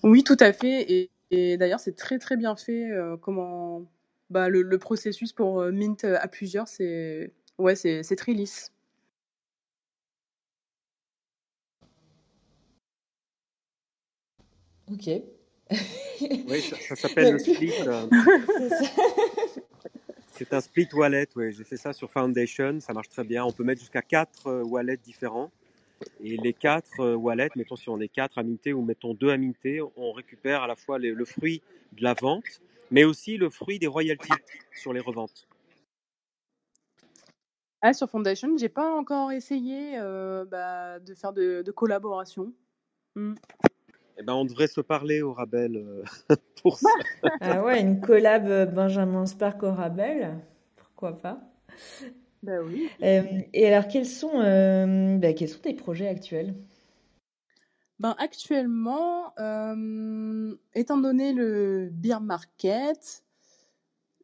Oui, 0.04 0.24
tout 0.24 0.38
à 0.40 0.54
fait. 0.54 0.92
Et, 0.92 1.10
et 1.32 1.58
d'ailleurs, 1.58 1.80
c'est 1.80 1.96
très 1.96 2.20
très 2.20 2.38
bien 2.38 2.56
fait. 2.56 2.90
euh, 2.92 3.18
comment 3.18 3.86
bah, 4.30 4.50
le, 4.50 4.62
le 4.62 4.78
processus 4.78 5.34
pour 5.34 5.62
euh, 5.62 5.72
mint 5.72 6.04
à 6.04 6.28
plusieurs, 6.28 6.68
c'est 6.68 7.32
ouais, 7.58 7.76
c'est 7.76 8.04
c'est 8.04 8.16
très 8.16 8.34
lisse. 8.34 8.72
Ok. 14.92 15.08
Oui, 16.48 16.62
ça, 16.62 16.76
ça 16.88 16.96
s'appelle 16.96 17.34
le 17.34 17.40
split. 17.40 17.72
euh, 17.86 18.08
C'est 18.58 18.70
ça. 18.70 18.92
c'est 20.32 20.54
un 20.54 20.62
split 20.62 20.88
wallet. 20.94 21.28
Ouais, 21.36 21.52
j'ai 21.52 21.64
fait 21.64 21.78
ça 21.78 21.94
sur 21.94 22.10
Foundation. 22.12 22.80
Ça 22.80 22.94
marche 22.94 23.10
très 23.10 23.24
bien. 23.24 23.46
On 23.46 23.52
peut 23.52 23.64
mettre 23.64 23.82
jusqu'à 23.82 24.02
quatre 24.02 24.48
euh, 24.48 24.64
wallets 24.64 24.98
différents. 24.98 25.52
Et 26.22 26.38
les 26.38 26.54
quatre 26.54 27.00
euh, 27.02 27.16
wallets, 27.16 27.50
mettons 27.56 27.76
si 27.76 27.90
on 27.90 28.00
est 28.00 28.08
quatre 28.08 28.38
à 28.38 28.44
minter 28.44 28.74
ou 28.74 28.82
mettons 28.84 29.14
deux 29.14 29.30
à 29.30 29.38
minter, 29.38 29.82
on 29.96 30.12
récupère 30.12 30.64
à 30.64 30.68
la 30.68 30.76
fois 30.76 31.00
les- 31.00 31.12
le 31.12 31.26
fruit 31.26 31.62
de 31.94 32.04
la 32.04 32.14
vente, 32.14 32.62
mais 32.92 33.04
aussi 33.04 33.38
le 33.38 33.50
fruit 33.50 33.80
des 33.80 33.88
royalties 33.88 34.34
sur 34.76 34.94
les 34.94 35.00
reventes. 35.00 35.48
Ah, 37.82 37.94
sur 37.94 38.10
Foundation, 38.10 38.58
j'ai 38.58 38.68
pas 38.70 38.94
encore 38.94 39.32
essayé 39.32 39.98
euh, 39.98 40.44
bah, 40.46 41.00
de 41.00 41.14
faire 41.16 41.32
de, 41.32 41.62
de 41.62 41.72
collaboration. 41.72 42.54
Hmm. 43.16 43.36
Eh 44.18 44.24
ben, 44.24 44.34
on 44.34 44.44
devrait 44.44 44.68
se 44.68 44.82
parler 44.82 45.22
au 45.22 45.32
Rabel 45.32 45.78
euh, 45.78 46.04
pour 46.62 46.78
ça. 46.80 46.90
Ah 47.40 47.64
ouais, 47.64 47.80
une 47.80 48.02
collab 48.02 48.74
Benjamin 48.74 49.26
Spark 49.26 49.64
au 49.64 49.72
Rabel, 49.72 50.38
pourquoi 50.76 51.14
pas? 51.14 51.38
Bah 52.42 52.62
oui. 52.64 52.90
Euh, 53.04 53.24
et 53.54 53.68
alors, 53.68 53.88
quels 53.88 54.06
sont, 54.06 54.40
euh, 54.40 55.18
bah, 55.18 55.34
quels 55.34 55.50
sont 55.50 55.60
tes 55.60 55.74
projets 55.74 56.08
actuels? 56.08 56.54
Ben, 58.00 58.16
actuellement, 58.18 59.34
euh, 59.40 60.56
étant 60.74 60.98
donné 60.98 61.34
le 61.34 61.90
beer 61.92 62.22
market, 62.22 63.26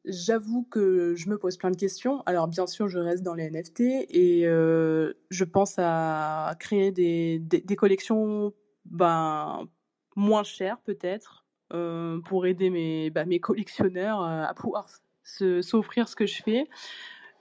j'avoue 0.05 0.63
que 0.63 1.13
je 1.15 1.29
me 1.29 1.37
pose 1.37 1.57
plein 1.57 1.71
de 1.71 1.75
questions. 1.75 2.23
Alors, 2.25 2.47
bien 2.47 2.67
sûr, 2.67 2.87
je 2.87 2.99
reste 2.99 3.21
dans 3.23 3.33
les 3.33 3.45
NFT 3.45 3.81
et 4.09 4.47
euh, 4.47 5.13
je 5.29 5.43
pense 5.43 5.75
à 5.77 6.55
créer 6.57 6.91
des, 6.91 7.39
des, 7.39 7.59
des 7.59 7.75
collections 7.75 8.53
ben, 8.85 9.67
moins 10.15 10.43
chères, 10.43 10.79
peut-être, 10.79 11.45
euh, 11.73 12.21
pour 12.21 12.45
aider 12.45 12.69
mes, 12.69 13.09
bah, 13.09 13.25
mes 13.25 13.41
collectionneurs 13.41 14.21
à 14.21 14.53
pouvoir 14.53 14.87
se, 15.25 15.61
s'offrir 15.61 16.07
ce 16.07 16.15
que 16.15 16.25
je 16.25 16.41
fais. 16.41 16.69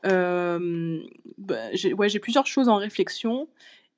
Euh, 0.04 1.02
bah, 1.38 1.72
j'ai 1.72 2.18
plusieurs 2.18 2.46
choses 2.46 2.68
en 2.68 2.76
réflexion. 2.76 3.48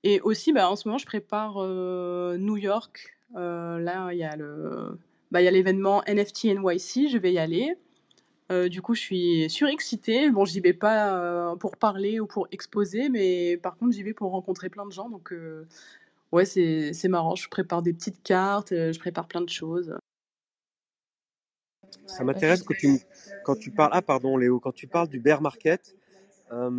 Et 0.05 0.21
aussi, 0.21 0.53
bah, 0.53 0.71
en 0.71 0.77
ce 0.77 0.89
moment, 0.89 0.99
je 0.99 1.07
prépare 1.07 1.57
euh, 1.59 2.37
New 2.39 2.57
York. 2.57 3.17
Euh, 3.37 3.79
là, 3.79 4.13
il 4.13 4.19
y 4.19 4.25
a 4.25 4.37
bah, 5.31 5.41
l'événement 5.41 6.03
NFT 6.07 6.45
NYC. 6.45 7.09
Je 7.11 7.19
vais 7.19 7.33
y 7.33 7.39
aller. 7.39 7.75
Du 8.71 8.81
coup, 8.81 8.95
je 8.95 9.01
suis 9.01 9.51
surexcitée. 9.51 10.31
Bon, 10.31 10.45
j'y 10.45 10.61
vais 10.61 10.73
pas 10.73 11.57
pour 11.59 11.77
parler 11.77 12.21
ou 12.21 12.27
pour 12.27 12.47
exposer, 12.53 13.09
mais 13.09 13.57
par 13.57 13.77
contre, 13.77 13.93
j'y 13.93 14.05
vais 14.05 14.15
pour 14.15 14.31
rencontrer 14.31 14.69
plein 14.69 14.87
de 14.87 14.93
gens. 14.93 15.11
Donc, 15.11 15.35
ouais, 16.31 16.45
c'est 16.45 17.09
marrant. 17.09 17.35
Je 17.35 17.49
prépare 17.49 17.83
des 17.83 17.93
petites 17.93 18.23
cartes, 18.23 18.71
je 18.71 18.99
prépare 19.01 19.27
plein 19.27 19.41
de 19.41 19.49
choses. 19.49 19.97
Ça 22.07 22.25
m'intéresse 22.25 22.63
que 22.63 22.75
tu, 22.75 23.01
quand 23.43 23.57
tu 23.57 23.71
parles, 23.71 23.91
ah 23.93 24.03
pardon 24.03 24.37
Léo, 24.37 24.61
quand 24.61 24.73
tu 24.73 24.87
parles 24.87 25.09
du 25.09 25.21
bear 25.21 25.41
market, 25.43 25.95
euh, 26.53 26.71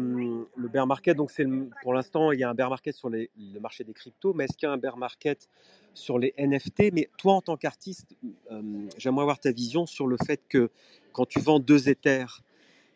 le 0.55 0.68
bear 0.70 0.88
market, 0.88 1.18
donc 1.18 1.32
c'est 1.32 1.45
pour 1.82 1.93
l'instant 1.93 2.32
il 2.32 2.39
y 2.39 2.43
a 2.43 2.49
un 2.49 2.53
bear 2.55 2.70
market 2.70 2.95
sur 2.95 3.10
les- 3.10 3.30
le 3.38 3.60
marché 3.60 3.84
des 3.84 3.93
cryptos, 3.93 4.34
mais 4.34 4.45
est-ce 4.45 4.58
qu'il 4.58 4.68
y 4.68 4.70
a 4.70 4.74
un 4.74 4.78
bear 4.78 4.97
market 4.97 5.49
sur 5.93 6.20
les 6.20 6.34
NFT 6.38 6.91
Mais 6.93 7.10
toi 7.18 7.34
en 7.34 7.41
tant 7.41 7.58
qu'artiste, 7.58 8.16
euh, 8.51 8.62
j'aimerais 8.97 9.24
avoir 9.24 9.39
ta 9.39 9.51
vision 9.51 9.86
sur 9.86 10.08
le 10.08 10.18
fait 10.26 10.41
que 10.49 10.70
quand 11.14 11.26
tu 11.26 11.39
vends 11.39 11.60
deux 11.60 11.89
éthers, 11.89 12.43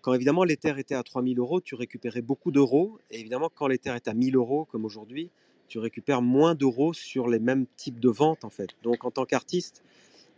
quand 0.01 0.13
évidemment 0.13 0.43
l'ether 0.43 0.75
était 0.79 0.95
à 0.95 1.03
3000 1.03 1.39
euros, 1.39 1.61
tu 1.61 1.75
récupérais 1.75 2.21
beaucoup 2.21 2.51
d'euros, 2.51 2.99
et 3.11 3.19
évidemment 3.19 3.49
quand 3.53 3.67
l'ether 3.67 3.91
est 3.95 4.07
à 4.07 4.13
1000 4.13 4.35
euros 4.35 4.65
comme 4.65 4.85
aujourd'hui, 4.85 5.29
tu 5.67 5.79
récupères 5.79 6.21
moins 6.21 6.55
d'euros 6.55 6.93
sur 6.93 7.27
les 7.29 7.39
mêmes 7.39 7.65
types 7.77 7.99
de 7.99 8.09
ventes 8.09 8.43
en 8.45 8.49
fait. 8.49 8.71
Donc 8.83 9.05
en 9.05 9.11
tant 9.11 9.25
qu'artiste, 9.25 9.83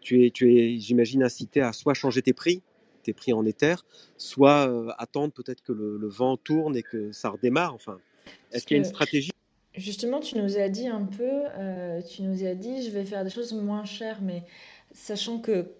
tu 0.03 0.25
es, 0.25 0.31
tu 0.31 0.55
es 0.55 0.77
j'imagine, 0.77 1.23
incité 1.23 1.61
à 1.61 1.73
soit 1.73 1.93
changer 1.93 2.21
tes 2.21 2.33
prix, 2.33 2.61
tes 3.03 3.13
prix 3.13 3.33
en 3.33 3.45
éther, 3.45 3.85
soit 4.17 4.67
euh, 4.67 4.89
attendre 4.97 5.33
peut-être 5.33 5.61
que 5.61 5.71
le, 5.71 5.97
le 5.97 6.07
vent 6.07 6.37
tourne 6.37 6.75
et 6.77 6.83
que 6.83 7.11
ça 7.11 7.29
redémarre. 7.29 7.73
Enfin, 7.73 7.97
est-ce 8.51 8.65
qu'il 8.65 8.75
y 8.75 8.79
a 8.79 8.83
une 8.83 8.89
stratégie? 8.89 9.31
Justement, 9.75 10.19
tu 10.19 10.37
nous 10.37 10.57
as 10.57 10.69
dit 10.69 10.87
un 10.87 11.03
peu, 11.03 11.23
euh, 11.57 12.01
tu 12.01 12.21
nous 12.21 12.45
as 12.45 12.53
dit, 12.53 12.83
je 12.83 12.91
vais 12.91 13.05
faire 13.05 13.23
des 13.23 13.31
choses 13.31 13.53
moins 13.53 13.85
chères, 13.85 14.21
mais 14.21 14.43
sachant 14.91 15.39
que, 15.39 15.71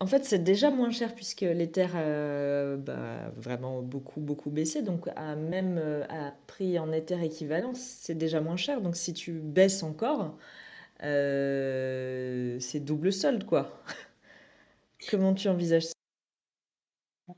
en 0.00 0.06
fait, 0.06 0.24
c'est 0.24 0.42
déjà 0.42 0.70
moins 0.70 0.90
cher 0.90 1.14
puisque 1.14 1.42
l'Ether 1.42 1.88
a 1.94 2.76
bah, 2.76 3.30
vraiment 3.36 3.82
beaucoup, 3.82 4.20
beaucoup 4.20 4.48
baissé. 4.48 4.80
Donc, 4.80 5.08
à 5.14 5.36
même 5.36 5.76
euh, 5.78 6.04
à 6.08 6.32
prix 6.46 6.78
en 6.78 6.90
Ether 6.90 7.22
équivalent, 7.22 7.74
c'est 7.74 8.16
déjà 8.16 8.40
moins 8.40 8.56
cher. 8.56 8.80
Donc, 8.80 8.96
si 8.96 9.12
tu 9.12 9.32
baisses 9.32 9.82
encore, 9.82 10.38
euh, 11.02 12.58
c'est 12.60 12.80
double 12.80 13.12
solde, 13.12 13.44
quoi. 13.44 13.82
Comment 15.10 15.34
tu 15.34 15.48
envisages 15.48 15.86
ça? 15.86 15.92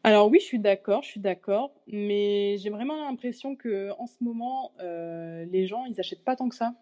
Alors 0.05 0.31
oui, 0.31 0.39
je 0.41 0.45
suis 0.45 0.59
d'accord, 0.61 1.03
je 1.03 1.09
suis 1.09 1.21
d'accord, 1.21 1.75
mais 1.89 2.57
j'ai 2.59 2.71
vraiment 2.71 2.97
l'impression 3.05 3.57
que 3.57 3.91
en 3.99 4.07
ce 4.07 4.23
moment, 4.23 4.73
euh, 4.81 5.45
les 5.47 5.67
gens, 5.67 5.85
ils 5.85 5.99
achètent 5.99 6.25
pas 6.25 6.37
tant 6.37 6.49
que 6.49 6.55
ça 6.55 6.75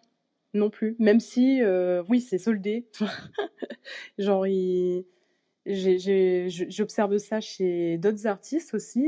non 0.54 0.70
plus. 0.70 0.94
Même 0.98 1.20
si, 1.20 1.62
euh, 1.62 2.02
oui, 2.08 2.20
c'est 2.20 2.38
soldé. 2.38 2.86
Genre, 4.18 4.46
j'observe 5.66 7.18
ça 7.18 7.40
chez 7.40 7.98
d'autres 7.98 8.26
artistes 8.26 8.74
aussi. 8.74 9.06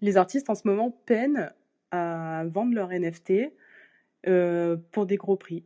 Les 0.00 0.16
artistes 0.16 0.50
en 0.50 0.54
ce 0.54 0.66
moment 0.66 0.90
peinent 1.06 1.52
à 1.90 2.44
vendre 2.46 2.74
leurs 2.74 2.92
NFT 2.92 3.52
pour 4.92 5.06
des 5.06 5.16
gros 5.16 5.36
prix. 5.36 5.64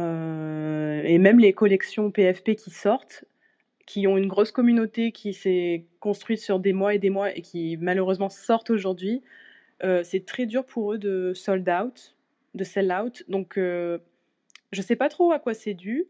Euh, 0.00 1.02
et 1.04 1.18
même 1.18 1.38
les 1.38 1.52
collections 1.52 2.10
PFP 2.10 2.56
qui 2.56 2.70
sortent, 2.70 3.24
qui 3.86 4.06
ont 4.06 4.16
une 4.16 4.26
grosse 4.26 4.50
communauté 4.50 5.12
qui 5.12 5.32
s'est 5.34 5.86
construite 6.00 6.40
sur 6.40 6.58
des 6.58 6.72
mois 6.72 6.94
et 6.94 6.98
des 6.98 7.10
mois 7.10 7.34
et 7.36 7.42
qui 7.42 7.76
malheureusement 7.80 8.30
sortent 8.30 8.70
aujourd'hui, 8.70 9.22
euh, 9.84 10.02
c'est 10.04 10.24
très 10.26 10.46
dur 10.46 10.64
pour 10.64 10.94
eux 10.94 10.98
de 10.98 11.32
sold 11.34 11.68
out, 11.68 12.16
de 12.54 12.64
sell 12.64 12.92
out. 12.92 13.24
Donc 13.28 13.58
euh, 13.58 13.98
je 14.72 14.82
sais 14.82 14.96
pas 14.96 15.08
trop 15.08 15.32
à 15.32 15.38
quoi 15.38 15.54
c'est 15.54 15.74
dû, 15.74 16.06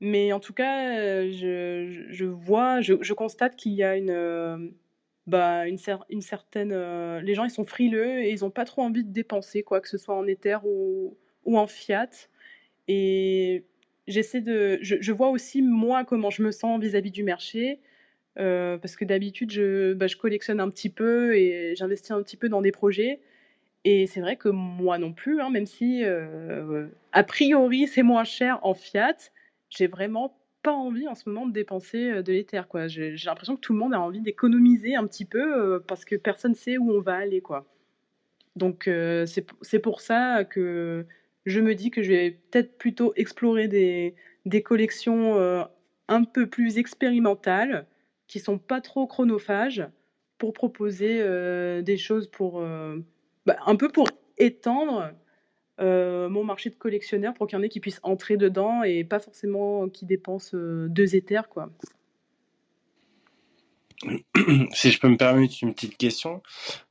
mais 0.00 0.32
en 0.32 0.40
tout 0.40 0.54
cas, 0.54 1.26
je, 1.30 2.24
vois, 2.24 2.80
je, 2.80 3.12
constate 3.12 3.56
qu'il 3.56 3.72
y 3.72 3.82
a 3.82 3.96
une, 3.96 4.72
bah, 5.26 5.68
une, 5.68 5.76
cer- 5.76 6.04
une 6.10 6.22
certaine. 6.22 6.74
les 7.20 7.34
gens, 7.34 7.44
ils 7.44 7.50
sont 7.50 7.64
frileux 7.64 8.20
et 8.20 8.30
ils 8.30 8.44
ont 8.44 8.50
pas 8.50 8.64
trop 8.64 8.82
envie 8.82 9.04
de 9.04 9.12
dépenser, 9.12 9.62
quoi 9.62 9.80
que 9.80 9.88
ce 9.88 9.98
soit 9.98 10.16
en 10.16 10.26
Ether 10.26 10.58
ou 10.64 11.16
en 11.46 11.66
fiat. 11.66 12.28
Et 12.92 13.66
j'essaie 14.08 14.40
de. 14.40 14.80
Je, 14.82 15.12
vois 15.12 15.30
aussi, 15.30 15.62
moi, 15.62 16.04
comment 16.04 16.28
je 16.30 16.42
me 16.42 16.50
sens 16.50 16.80
vis-à-vis 16.80 17.12
du 17.12 17.22
marché. 17.22 17.78
euh, 18.38 18.78
parce 18.78 18.96
que 18.96 19.04
d'habitude, 19.04 19.52
je, 19.52 19.94
bah, 19.94 20.08
je 20.08 20.16
collectionne 20.16 20.60
un 20.60 20.70
petit 20.70 20.90
peu 20.90 21.36
et 21.36 21.74
j'investis 21.76 22.10
un 22.10 22.22
petit 22.22 22.36
peu 22.36 22.48
dans 22.48 22.62
des 22.62 22.72
projets. 22.72 23.20
Et 23.84 24.06
c'est 24.08 24.20
vrai 24.20 24.36
que 24.36 24.48
moi 24.48 24.98
non 24.98 25.12
plus, 25.12 25.40
hein, 25.40 25.50
même 25.50 25.66
si 25.66 26.04
euh, 26.04 26.88
a 27.12 27.22
priori 27.24 27.86
c'est 27.86 28.02
moins 28.02 28.24
cher 28.24 28.58
en 28.62 28.74
fiat, 28.74 29.16
j'ai 29.70 29.86
vraiment 29.86 30.36
pas 30.62 30.72
envie 30.72 31.08
en 31.08 31.14
ce 31.14 31.28
moment 31.28 31.46
de 31.46 31.52
dépenser 31.52 32.10
euh, 32.10 32.22
de 32.22 32.32
l'Ether. 32.32 32.62
quoi. 32.68 32.88
J'ai 32.88 33.14
l'impression 33.26 33.56
que 33.56 33.60
tout 33.60 33.72
le 33.72 33.78
monde 33.78 33.94
a 33.94 34.00
envie 34.00 34.20
d'économiser 34.20 34.96
un 34.96 35.06
petit 35.06 35.24
peu 35.24 35.82
parce 35.86 36.04
que 36.04 36.16
personne 36.16 36.54
sait 36.56 36.76
où 36.76 36.90
on 36.92 37.00
va 37.00 37.16
aller. 37.16 37.40
quoi. 37.40 37.66
Donc 38.56 38.90
c'est 39.26 39.78
pour 39.80 40.00
ça 40.00 40.44
que 40.44 41.06
je 41.46 41.60
me 41.60 41.74
dis 41.74 41.90
que 41.90 42.02
je 42.02 42.10
vais 42.10 42.30
peut-être 42.30 42.76
plutôt 42.78 43.12
explorer 43.16 43.68
des, 43.68 44.14
des 44.46 44.62
collections 44.62 45.36
euh, 45.38 45.64
un 46.08 46.24
peu 46.24 46.46
plus 46.48 46.78
expérimentales, 46.78 47.86
qui 48.26 48.38
sont 48.38 48.58
pas 48.58 48.80
trop 48.80 49.06
chronophages, 49.06 49.86
pour 50.38 50.52
proposer 50.52 51.18
euh, 51.20 51.82
des 51.82 51.98
choses 51.98 52.28
pour 52.28 52.60
euh, 52.60 52.96
bah, 53.44 53.58
un 53.66 53.76
peu 53.76 53.88
pour 53.88 54.08
étendre 54.38 55.12
mon 55.82 56.44
marché 56.44 56.68
de 56.68 56.74
collectionneur 56.74 57.32
pour 57.32 57.46
qu'il 57.46 57.56
y 57.56 57.60
en 57.60 57.62
ait 57.62 57.70
qui 57.70 57.80
puissent 57.80 58.00
entrer 58.02 58.36
dedans 58.36 58.82
et 58.82 59.02
pas 59.02 59.18
forcément 59.18 59.88
qui 59.88 60.04
dépensent 60.04 60.54
deux 60.54 61.16
éthers 61.16 61.48
quoi. 61.48 61.70
Si 64.72 64.90
je 64.90 65.00
peux 65.00 65.08
me 65.08 65.16
permettre 65.16 65.54
une 65.62 65.74
petite 65.74 65.96
question, 65.96 66.42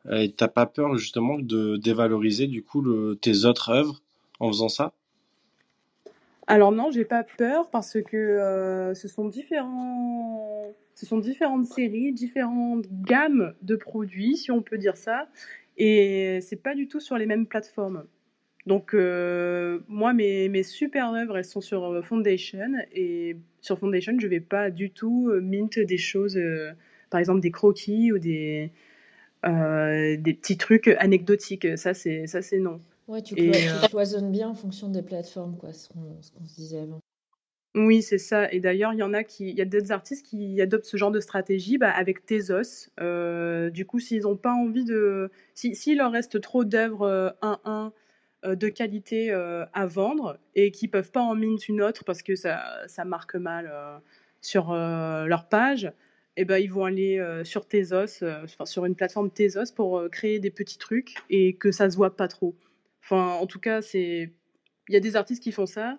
euh, 0.08 0.28
t'as 0.36 0.48
pas 0.48 0.66
peur 0.66 0.98
justement 0.98 1.40
de 1.40 1.78
dévaloriser 1.78 2.48
du 2.48 2.64
coup 2.64 2.84
tes 3.16 3.46
autres 3.46 3.70
œuvres? 3.70 4.02
En 4.40 4.48
faisant 4.48 4.70
ça? 4.70 4.94
Alors 6.50 6.72
non, 6.72 6.90
j'ai 6.90 7.06
pas 7.06 7.24
peur 7.24 7.70
parce 7.70 8.02
que 8.02 8.18
euh, 8.18 8.96
ce 8.96 9.08
sont 9.08 9.28
différents, 9.28 10.74
ce 10.96 11.06
sont 11.06 11.20
différentes 11.20 11.68
séries, 11.68 12.12
différentes 12.12 12.88
gammes 12.90 13.54
de 13.62 13.76
produits, 13.76 14.36
si 14.36 14.50
on 14.50 14.64
peut 14.64 14.80
dire 14.80 14.98
ça, 14.98 15.28
et 15.78 16.40
c'est 16.42 16.56
pas 16.64 16.74
du 16.74 16.88
tout 16.88 17.00
sur 17.00 17.20
les 17.20 17.28
mêmes 17.28 17.46
plateformes. 17.46 18.04
Donc 18.66 18.96
euh, 18.96 19.82
moi, 19.88 20.14
mes, 20.14 20.50
mes 20.50 20.64
super 20.64 21.14
œuvres, 21.14 21.38
elles 21.38 21.46
sont 21.46 21.62
sur 21.62 21.84
euh, 21.86 22.02
Foundation 22.02 22.72
et 22.94 23.38
sur 23.62 23.78
Foundation, 23.78 24.14
je 24.18 24.28
vais 24.28 24.40
pas 24.40 24.72
du 24.72 24.90
tout 24.90 25.32
mint 25.44 25.78
des 25.78 25.98
choses, 26.00 26.40
par 27.12 27.20
exemple 27.20 27.42
des 27.42 27.52
croquis 27.52 28.12
ou 28.12 28.18
des 28.18 28.72
des 29.44 30.34
petits 30.34 30.58
trucs 30.58 30.88
anecdotiques. 30.88 31.78
Ça 31.78 31.94
c'est 31.94 32.26
ça 32.26 32.42
c'est 32.42 32.58
non. 32.58 32.82
Ouais, 33.10 33.22
tu, 33.22 33.34
Et, 33.36 33.50
clo- 33.50 33.54
euh, 33.54 33.82
tu 33.82 33.90
cloisonnes 33.90 34.32
bien 34.32 34.50
en 34.50 34.54
fonction 34.54 34.90
des 34.90 35.02
plateformes, 35.02 35.58
quoi, 35.58 35.74
ce 35.74 35.90
qu'on 35.90 36.00
qu'on 36.00 36.46
se 36.46 36.56
disait 36.56 36.80
avant. 36.80 37.00
Oui, 37.76 38.02
c'est 38.02 38.18
ça. 38.18 38.52
Et 38.52 38.60
d'ailleurs, 38.60 38.94
il 38.94 39.00
y 39.00 39.04
en 39.04 39.14
a 39.14 39.24
qui, 39.24 39.50
il 39.50 39.56
y 39.56 39.62
a 39.62 39.66
d'autres 39.66 39.92
artistes 39.92 40.26
qui 40.26 40.60
adoptent 40.62 40.86
ce 40.86 40.98
genre 40.98 41.12
de 41.12 41.20
stratégie 41.20 41.78
bah, 41.78 41.92
avec 41.92 42.26
Tezos. 42.26 42.90
Euh, 43.00 43.70
du 43.70 43.86
coup, 43.86 44.00
s'ils 44.00 44.24
n'ont 44.24 44.36
pas 44.38 44.54
envie 44.54 44.86
de, 44.86 45.30
si, 45.54 45.76
s'il 45.76 45.98
leur 45.98 46.12
reste 46.12 46.42
trop 46.42 46.64
d'œuvres 46.66 47.04
euh, 47.04 47.30
1-1 47.42 47.92
euh, 48.46 48.56
de 48.56 48.70
qualité 48.70 49.32
euh, 49.32 49.66
à 49.74 49.86
vendre 49.86 50.40
et 50.56 50.72
qu'ils 50.72 50.90
peuvent 50.90 51.12
pas 51.12 51.22
en 51.22 51.36
mint 51.36 51.68
une 51.68 51.82
autre 51.82 52.04
parce 52.06 52.24
que 52.24 52.36
ça, 52.36 52.64
ça 52.88 53.06
marque 53.06 53.36
mal 53.36 53.70
euh, 53.72 53.98
sur 54.42 54.72
euh, 54.72 55.26
leur 55.26 55.48
page, 55.50 55.92
et 56.38 56.46
ben 56.46 56.58
ils 56.58 56.72
vont 56.72 56.86
aller 56.86 57.20
euh, 57.20 57.44
sur 57.44 57.68
Tezos, 57.68 58.24
euh, 58.24 58.46
sur 58.66 58.86
une 58.86 58.96
plateforme 58.96 59.30
Tezos 59.30 59.74
pour 59.76 60.00
euh, 60.00 60.10
créer 60.10 60.40
des 60.40 60.52
petits 60.52 60.78
trucs 60.78 61.16
et 61.30 61.54
que 61.56 61.72
ça 61.72 61.90
se 61.90 61.98
voit 61.98 62.16
pas 62.16 62.28
trop. 62.30 62.56
Enfin, 63.04 63.34
en 63.34 63.48
tout 63.48 63.60
cas, 63.60 63.82
c'est, 63.82 64.34
il 64.88 64.94
y 64.94 64.98
a 64.98 65.00
des 65.00 65.16
artistes 65.16 65.44
qui 65.44 65.52
font 65.52 65.66
ça. 65.66 65.98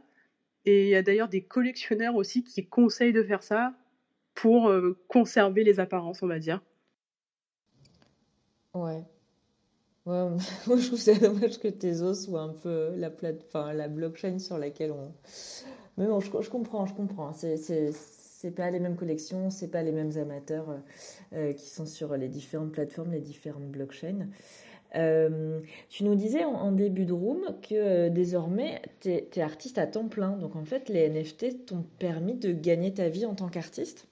Et 0.67 0.85
il 0.85 0.89
y 0.91 0.97
a 0.97 1.03
d'ailleurs 1.03 1.29
des 1.29 1.43
collectionneurs 1.43 2.17
aussi 2.17 2.45
qui 2.45 2.67
conseillent 2.67 3.15
de 3.15 3.23
faire 3.23 3.43
ça 3.43 3.75
pour 4.35 4.69
euh, 4.69 4.99
conserver 5.09 5.65
les 5.65 5.81
apparences, 5.81 6.23
on 6.23 6.27
va 6.27 6.39
dire. 6.39 6.63
Ouais. 8.75 9.03
Moi 10.07 10.39
je 10.77 10.87
trouve 10.87 10.99
ça 10.99 11.15
dommage 11.15 11.61
que 11.61 11.69
Tezos 11.69 12.15
soit 12.15 12.41
un 12.41 12.55
peu 12.55 12.95
la 12.97 13.11
plate, 13.11 13.45
enfin, 13.47 13.73
la 13.73 13.87
blockchain 13.87 14.39
sur 14.39 14.59
laquelle 14.59 14.91
on. 14.91 15.13
Mais 15.99 16.07
bon, 16.07 16.21
je, 16.21 16.31
comprends, 16.51 16.87
je 16.87 16.95
comprends. 16.95 17.33
C'est, 17.33 17.57
c'est 17.57 18.51
pas 18.51 18.71
les 18.71 18.81
mêmes 18.81 18.97
collections, 18.97 19.51
c'est 19.51 19.69
pas 19.69 19.83
les 19.83 19.93
mêmes 19.93 20.17
amateurs 20.17 20.71
euh, 20.71 20.79
euh, 21.35 21.53
qui 21.53 21.69
sont 21.69 21.87
sur 21.87 22.17
les 22.17 22.29
différentes 22.29 22.73
plateformes, 22.73 23.13
les 23.13 23.21
différentes 23.21 23.71
blockchains. 23.71 24.29
Euh, 24.97 25.61
tu 25.89 26.05
nous 26.05 26.15
disais 26.15 26.45
en, 26.45 26.53
en 26.53 26.73
début 26.73 27.05
de 27.05 27.13
room 27.13 27.43
que 27.63 27.75
euh, 27.75 28.11
désormais 28.11 28.83
tu 29.01 29.11
es 29.11 29.41
artiste 29.41 29.79
à 29.79 29.87
temps 29.87 30.09
plein. 30.09 30.37
Donc 30.37 30.57
en 30.57 30.65
fait, 30.65 30.89
les 30.89 31.09
NFT 31.09 31.67
t'ont 31.67 31.85
permis 31.99 32.35
de 32.35 32.53
gagner 32.53 32.93
ta 32.93 33.09
vie 33.09 33.25
en 33.27 33.35
tant 33.35 33.49
qu'artiste? 33.49 34.09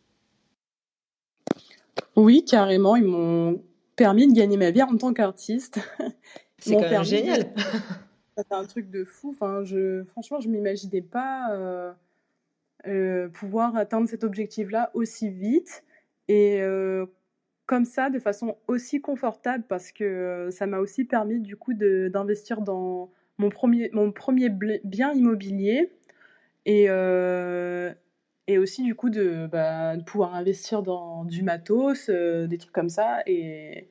Oui, 2.16 2.44
carrément, 2.44 2.96
ils 2.96 3.04
m'ont 3.04 3.62
permis 3.96 4.28
de 4.28 4.32
gagner 4.32 4.56
ma 4.56 4.70
vie 4.70 4.82
en 4.82 4.96
tant 4.96 5.12
qu'artiste. 5.12 5.80
C'est 6.58 6.74
quand 6.74 6.80
même 6.82 6.90
permis 6.90 7.06
de- 7.06 7.16
génial. 7.16 7.54
C'est 8.36 8.52
un 8.52 8.64
truc 8.64 8.90
de 8.90 9.04
fou. 9.04 9.30
Enfin, 9.30 9.64
je, 9.64 10.04
franchement, 10.04 10.40
je 10.40 10.48
m'imaginais 10.48 11.02
pas 11.02 11.50
euh, 12.86 13.28
pouvoir 13.28 13.76
atteindre 13.76 14.08
cet 14.08 14.22
objectif-là 14.22 14.92
aussi 14.94 15.28
vite 15.28 15.82
et 16.28 16.60
comme 17.68 17.84
ça, 17.84 18.08
de 18.08 18.18
façon 18.18 18.56
aussi 18.66 19.02
confortable, 19.02 19.62
parce 19.68 19.92
que 19.92 20.02
euh, 20.02 20.50
ça 20.50 20.66
m'a 20.66 20.78
aussi 20.78 21.04
permis 21.04 21.38
du 21.38 21.54
coup 21.54 21.74
d'investir 21.74 22.62
dans 22.62 23.10
mon 23.36 23.50
premier, 23.50 23.90
mon 23.92 24.10
premier 24.10 24.48
bien 24.48 25.12
immobilier 25.12 25.92
et, 26.64 26.86
euh, 26.88 27.92
et 28.46 28.56
aussi 28.56 28.82
du 28.82 28.94
coup 28.94 29.10
de, 29.10 29.46
bah, 29.52 29.98
de 29.98 30.02
pouvoir 30.02 30.34
investir 30.34 30.82
dans 30.82 31.26
du 31.26 31.42
matos, 31.42 32.08
euh, 32.08 32.46
des 32.46 32.56
trucs 32.56 32.72
comme 32.72 32.88
ça 32.88 33.18
et, 33.26 33.86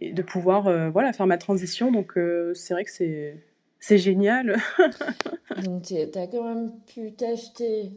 de 0.00 0.22
pouvoir 0.22 0.90
voilà, 0.90 1.12
faire 1.12 1.26
ma 1.26 1.38
transition. 1.38 1.92
Donc 1.92 2.18
c'est 2.54 2.74
vrai 2.74 2.84
que 2.84 2.90
c'est 2.90 3.44
c'est 3.78 3.98
génial. 3.98 4.56
Donc 5.62 5.82
tu 5.82 5.94
as 5.94 6.26
quand 6.26 6.42
même 6.42 6.72
pu 6.86 7.12
t'acheter 7.12 7.92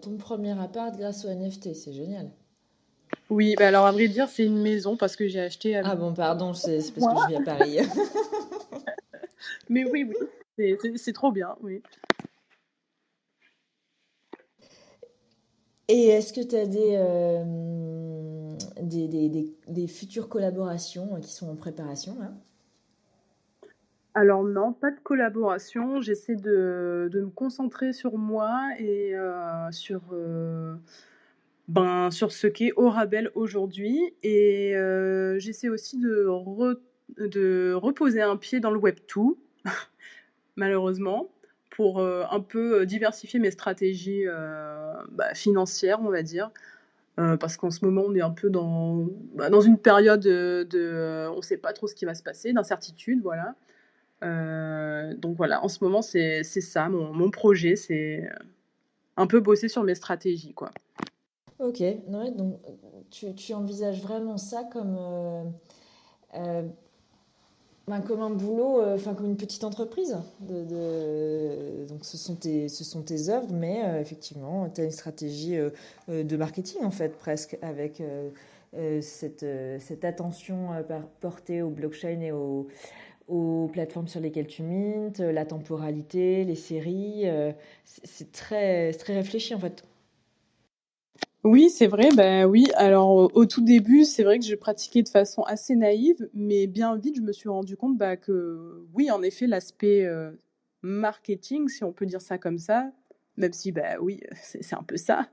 ton 0.00 0.16
premier 0.16 0.58
appart 0.58 0.96
grâce 0.96 1.26
au 1.26 1.28
NFT. 1.28 1.74
C'est 1.74 1.92
génial. 1.92 2.30
Oui, 3.32 3.54
bah 3.58 3.68
alors 3.68 3.86
à 3.86 3.92
vrai 3.92 4.08
dire, 4.08 4.28
c'est 4.28 4.44
une 4.44 4.60
maison 4.60 4.94
parce 4.94 5.16
que 5.16 5.26
j'ai 5.26 5.40
acheté 5.40 5.74
avec... 5.74 5.90
Ah 5.90 5.96
bon, 5.96 6.12
pardon, 6.12 6.52
c'est 6.52 6.76
parce 6.76 6.90
que 6.90 7.00
je 7.00 7.28
vis 7.28 7.36
à 7.36 7.40
Paris. 7.40 7.78
Mais 9.70 9.86
oui, 9.86 10.12
oui, 10.58 10.76
c'est- 10.98 11.12
trop 11.14 11.32
bien, 11.32 11.56
oui. 11.62 11.82
Et 15.88 16.08
est-ce 16.08 16.34
que 16.34 16.42
tu 16.46 16.56
as 16.56 16.66
des, 16.66 16.94
euh, 16.98 18.50
des, 18.82 19.08
des, 19.08 19.30
des, 19.30 19.56
des 19.66 19.86
futures 19.86 20.28
collaborations 20.28 21.16
euh, 21.16 21.20
qui 21.20 21.32
sont 21.32 21.48
en 21.48 21.56
préparation 21.56 22.18
là? 22.20 22.32
Alors 24.12 24.44
non, 24.44 24.74
pas 24.74 24.90
de 24.90 25.00
collaboration. 25.00 26.02
J'essaie 26.02 26.36
de, 26.36 27.08
de 27.10 27.20
me 27.22 27.30
concentrer 27.30 27.94
sur 27.94 28.18
moi 28.18 28.60
et 28.78 29.14
euh, 29.16 29.70
sur, 29.70 30.02
euh, 30.12 30.74
ben, 31.72 32.10
sur 32.10 32.32
ce 32.32 32.46
qu'est 32.46 32.72
Orabel 32.76 33.30
aujourd'hui. 33.34 34.14
Et 34.22 34.76
euh, 34.76 35.38
j'essaie 35.38 35.70
aussi 35.70 35.98
de, 35.98 36.28
de 37.18 37.72
reposer 37.72 38.20
un 38.20 38.36
pied 38.36 38.60
dans 38.60 38.70
le 38.70 38.78
Web 38.78 38.96
2, 39.14 39.22
malheureusement, 40.56 41.30
pour 41.70 42.00
euh, 42.00 42.24
un 42.30 42.40
peu 42.40 42.84
diversifier 42.84 43.40
mes 43.40 43.50
stratégies 43.50 44.24
euh, 44.26 44.92
bah, 45.12 45.34
financières, 45.34 46.00
on 46.02 46.10
va 46.10 46.22
dire. 46.22 46.50
Euh, 47.18 47.38
parce 47.38 47.56
qu'en 47.56 47.70
ce 47.70 47.84
moment, 47.84 48.04
on 48.06 48.14
est 48.14 48.22
un 48.22 48.30
peu 48.30 48.50
dans, 48.50 49.06
bah, 49.34 49.48
dans 49.48 49.60
une 49.62 49.78
période 49.78 50.20
de, 50.20 51.28
on 51.30 51.36
ne 51.36 51.42
sait 51.42 51.56
pas 51.56 51.72
trop 51.72 51.86
ce 51.86 51.94
qui 51.94 52.04
va 52.04 52.14
se 52.14 52.22
passer, 52.22 52.52
d'incertitude, 52.52 53.20
voilà. 53.22 53.54
Euh, 54.22 55.14
donc 55.14 55.36
voilà, 55.36 55.64
en 55.64 55.68
ce 55.68 55.82
moment, 55.82 56.02
c'est 56.02 56.42
ça, 56.42 56.90
mon, 56.90 57.14
mon 57.14 57.30
projet, 57.30 57.76
c'est 57.76 58.28
un 59.16 59.26
peu 59.26 59.40
bosser 59.40 59.68
sur 59.68 59.84
mes 59.84 59.94
stratégies, 59.94 60.52
quoi. 60.52 60.70
Ok, 61.62 61.78
ouais, 61.78 62.30
donc 62.32 62.56
tu, 63.10 63.54
envisages 63.54 64.02
vraiment 64.02 64.36
ça 64.36 64.64
comme, 64.64 64.96
euh, 64.98 65.44
euh, 66.34 66.62
ben, 67.86 68.00
comme 68.00 68.20
un 68.20 68.30
boulot, 68.30 68.80
euh, 68.80 68.96
enfin 68.96 69.14
comme 69.14 69.26
une 69.26 69.36
petite 69.36 69.62
entreprise. 69.62 70.16
Donc 70.40 72.04
ce 72.04 72.16
sont 72.16 72.34
tes, 72.34 73.28
œuvres, 73.28 73.52
mais 73.52 73.80
effectivement, 74.00 74.68
tu 74.70 74.80
as 74.80 74.84
une 74.84 74.90
stratégie 74.90 75.56
de 76.08 76.36
marketing 76.36 76.82
en 76.82 76.90
fait, 76.90 77.16
presque, 77.16 77.56
avec 77.62 78.02
cette, 79.00 79.44
attention 80.02 80.70
portée 81.20 81.62
au 81.62 81.70
blockchain 81.70 82.20
et 82.22 82.32
aux, 82.32 82.66
plateformes 83.72 84.08
sur 84.08 84.20
lesquelles 84.20 84.48
tu 84.48 84.64
mintes, 84.64 85.20
la 85.20 85.46
temporalité, 85.46 86.44
les 86.44 86.56
séries. 86.56 87.24
c'est 87.94 88.32
très, 88.32 88.92
très 88.94 89.14
réfléchi 89.14 89.54
en 89.54 89.60
fait. 89.60 89.84
Oui, 91.44 91.70
c'est 91.70 91.88
vrai, 91.88 92.08
bah 92.14 92.46
oui. 92.46 92.68
Alors 92.76 93.10
au, 93.34 93.46
tout 93.46 93.64
début, 93.64 94.04
c'est 94.04 94.22
vrai 94.22 94.38
que 94.38 94.44
je 94.44 94.54
pratiquais 94.54 95.02
de 95.02 95.08
façon 95.08 95.42
assez 95.42 95.74
naïve, 95.74 96.28
mais 96.34 96.68
bien 96.68 96.96
vite, 96.96 97.16
je 97.16 97.20
me 97.20 97.32
suis 97.32 97.48
rendu 97.48 97.76
compte 97.76 97.98
bah, 97.98 98.16
que 98.16 98.84
oui, 98.94 99.10
en 99.10 99.22
effet, 99.22 99.48
l'aspect 99.48 100.04
euh, 100.04 100.30
marketing, 100.82 101.68
si 101.68 101.82
on 101.82 101.92
peut 101.92 102.06
dire 102.06 102.20
ça 102.20 102.38
comme 102.38 102.58
ça, 102.58 102.92
même 103.36 103.52
si 103.52 103.72
bah 103.72 103.96
oui, 104.00 104.20
c'est 104.40 104.62
c'est 104.62 104.76
un 104.76 104.84
peu 104.84 104.96
ça, 104.96 105.28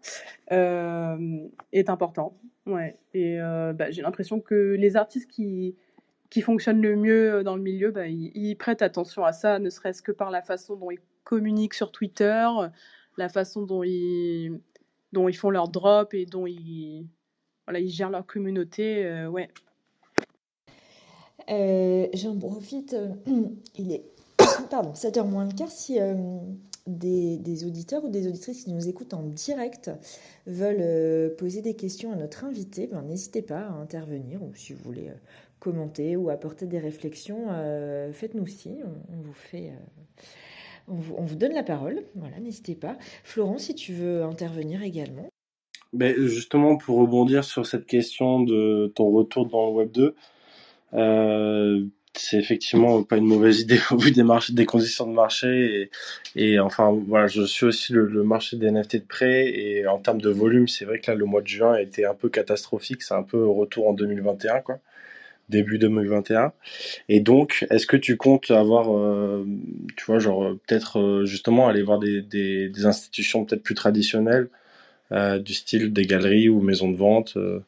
euh, 0.51 1.47
est 1.73 1.89
important. 1.89 2.35
Ouais. 2.65 2.97
Et 3.13 3.39
euh, 3.39 3.73
bah, 3.73 3.91
j'ai 3.91 4.01
l'impression 4.01 4.39
que 4.41 4.55
les 4.79 4.95
artistes 4.95 5.29
qui 5.29 5.75
qui 6.31 6.41
fonctionnent 6.41 6.81
le 6.81 6.95
mieux 6.95 7.43
dans 7.43 7.55
le 7.55 7.61
milieu, 7.61 7.91
bah, 7.91 8.07
ils, 8.07 8.31
ils 8.35 8.55
prêtent 8.55 8.81
attention 8.81 9.25
à 9.25 9.33
ça, 9.33 9.59
ne 9.59 9.69
serait-ce 9.69 10.01
que 10.01 10.11
par 10.11 10.31
la 10.31 10.41
façon 10.41 10.75
dont 10.75 10.91
ils 10.91 10.99
communiquent 11.23 11.73
sur 11.75 11.91
Twitter, 11.91 12.47
la 13.17 13.29
façon 13.29 13.63
dont 13.63 13.83
ils 13.83 14.59
dont 15.11 15.27
ils 15.27 15.35
font 15.35 15.49
leur 15.49 15.69
drop 15.69 16.13
et 16.13 16.25
dont 16.25 16.45
ils, 16.45 17.07
voilà, 17.65 17.79
ils 17.79 17.89
gèrent 17.89 18.09
leur 18.09 18.25
communauté. 18.25 19.05
euh, 19.05 19.27
ouais. 19.27 19.49
Euh, 21.49 22.07
J'en 22.13 22.37
profite, 22.37 22.93
euh, 22.93 23.09
il 23.75 23.91
est 23.91 24.03
pardon, 24.69 24.93
7h 24.93 25.27
moins 25.27 25.45
le 25.45 25.53
quart. 25.53 25.71
Si 25.71 25.97
des, 26.87 27.37
des 27.37 27.65
auditeurs 27.65 28.03
ou 28.03 28.09
des 28.09 28.27
auditrices 28.27 28.63
qui 28.63 28.71
nous 28.71 28.87
écoutent 28.87 29.13
en 29.13 29.23
direct 29.23 29.91
veulent 30.47 31.35
poser 31.35 31.61
des 31.61 31.75
questions 31.75 32.11
à 32.11 32.15
notre 32.15 32.45
invité, 32.45 32.87
ben, 32.87 33.01
n'hésitez 33.03 33.41
pas 33.41 33.61
à 33.61 33.71
intervenir 33.71 34.41
ou 34.41 34.53
si 34.55 34.73
vous 34.73 34.83
voulez 34.83 35.11
commenter 35.59 36.15
ou 36.15 36.29
apporter 36.29 36.65
des 36.65 36.79
réflexions, 36.79 37.47
faites-nous 38.13 38.47
signe, 38.47 38.83
on, 38.85 39.17
on 39.17 39.21
vous 39.21 39.33
fait. 39.33 39.73
On 40.89 40.95
vous, 40.95 41.15
on 41.17 41.23
vous 41.23 41.35
donne 41.35 41.53
la 41.53 41.63
parole, 41.63 42.03
voilà, 42.15 42.39
n'hésitez 42.39 42.75
pas. 42.75 42.97
Florent, 43.23 43.57
si 43.57 43.75
tu 43.75 43.93
veux 43.93 44.23
intervenir 44.23 44.83
également. 44.83 45.29
Ben, 45.93 46.15
justement, 46.17 46.77
pour 46.77 46.99
rebondir 46.99 47.43
sur 47.43 47.65
cette 47.65 47.85
question 47.85 48.41
de 48.41 48.91
ton 48.95 49.09
retour 49.09 49.47
dans 49.47 49.67
le 49.67 49.73
Web 49.73 49.91
2, 49.91 50.15
euh, 50.93 51.85
c'est 52.13 52.37
effectivement 52.37 53.03
pas 53.03 53.17
une 53.17 53.25
mauvaise 53.25 53.61
idée 53.61 53.79
au 53.91 53.97
vu 53.97 54.11
des 54.11 54.23
marchés, 54.23 54.53
des 54.53 54.65
conditions 54.65 55.07
de 55.07 55.13
marché 55.13 55.89
et, 56.35 56.59
enfin 56.59 56.91
voilà, 57.07 57.27
je 57.27 57.43
suis 57.43 57.65
aussi 57.65 57.93
le, 57.93 58.05
le, 58.05 58.23
marché 58.23 58.57
des 58.57 58.71
NFT 58.71 58.97
de 58.97 59.05
près 59.07 59.47
et 59.47 59.87
en 59.87 59.99
termes 59.99 60.21
de 60.21 60.29
volume, 60.29 60.67
c'est 60.67 60.85
vrai 60.85 60.99
que 60.99 61.11
là 61.11 61.15
le 61.15 61.25
mois 61.25 61.41
de 61.41 61.47
juin 61.47 61.73
a 61.73 61.81
été 61.81 62.05
un 62.05 62.15
peu 62.15 62.29
catastrophique, 62.29 63.03
c'est 63.03 63.13
un 63.13 63.23
peu 63.23 63.47
retour 63.47 63.87
en 63.87 63.93
2021 63.93 64.61
quoi, 64.61 64.79
début 65.49 65.77
2021. 65.77 66.53
Et 67.09 67.19
donc, 67.19 67.65
est-ce 67.69 67.87
que 67.87 67.97
tu 67.97 68.17
comptes 68.17 68.51
avoir, 68.51 68.95
euh, 68.95 69.45
tu 69.97 70.05
vois, 70.05 70.19
genre 70.19 70.55
peut-être 70.67 70.99
euh, 70.99 71.25
justement 71.25 71.67
aller 71.67 71.81
voir 71.81 71.99
des, 71.99 72.21
des, 72.21 72.85
institutions 72.85 73.45
peut-être 73.45 73.63
plus 73.63 73.75
traditionnelles 73.75 74.49
euh, 75.11 75.39
du 75.39 75.53
style 75.53 75.91
des 75.91 76.05
galeries 76.05 76.49
ou 76.49 76.61
maisons 76.61 76.91
de 76.91 76.97
vente 76.97 77.33
euh, 77.35 77.59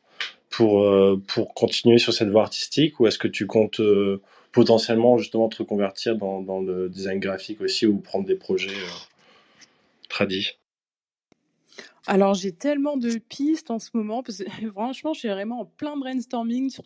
pour, 0.51 0.83
euh, 0.83 1.19
pour 1.27 1.55
continuer 1.55 1.97
sur 1.97 2.13
cette 2.13 2.29
voie 2.29 2.43
artistique? 2.43 2.99
Ou 2.99 3.07
est-ce 3.07 3.17
que 3.17 3.27
tu 3.27 3.47
comptes 3.47 3.79
euh, 3.79 4.21
potentiellement 4.51 5.17
justement 5.17 5.49
te 5.49 5.57
reconvertir 5.57 6.15
dans, 6.17 6.41
dans, 6.41 6.61
le 6.61 6.89
design 6.89 7.19
graphique 7.19 7.61
aussi 7.61 7.87
ou 7.87 7.97
prendre 7.97 8.25
des 8.27 8.35
projets 8.35 8.69
euh, 8.69 9.65
tradis? 10.09 10.59
Alors 12.07 12.33
j'ai 12.33 12.51
tellement 12.51 12.97
de 12.97 13.17
pistes 13.17 13.71
en 13.71 13.79
ce 13.79 13.89
moment 13.93 14.21
parce 14.21 14.39
que 14.39 14.69
franchement 14.71 15.13
je 15.13 15.19
suis 15.19 15.29
vraiment 15.29 15.61
en 15.61 15.65
plein 15.65 15.97
brainstorming 15.97 16.69
sur, 16.69 16.83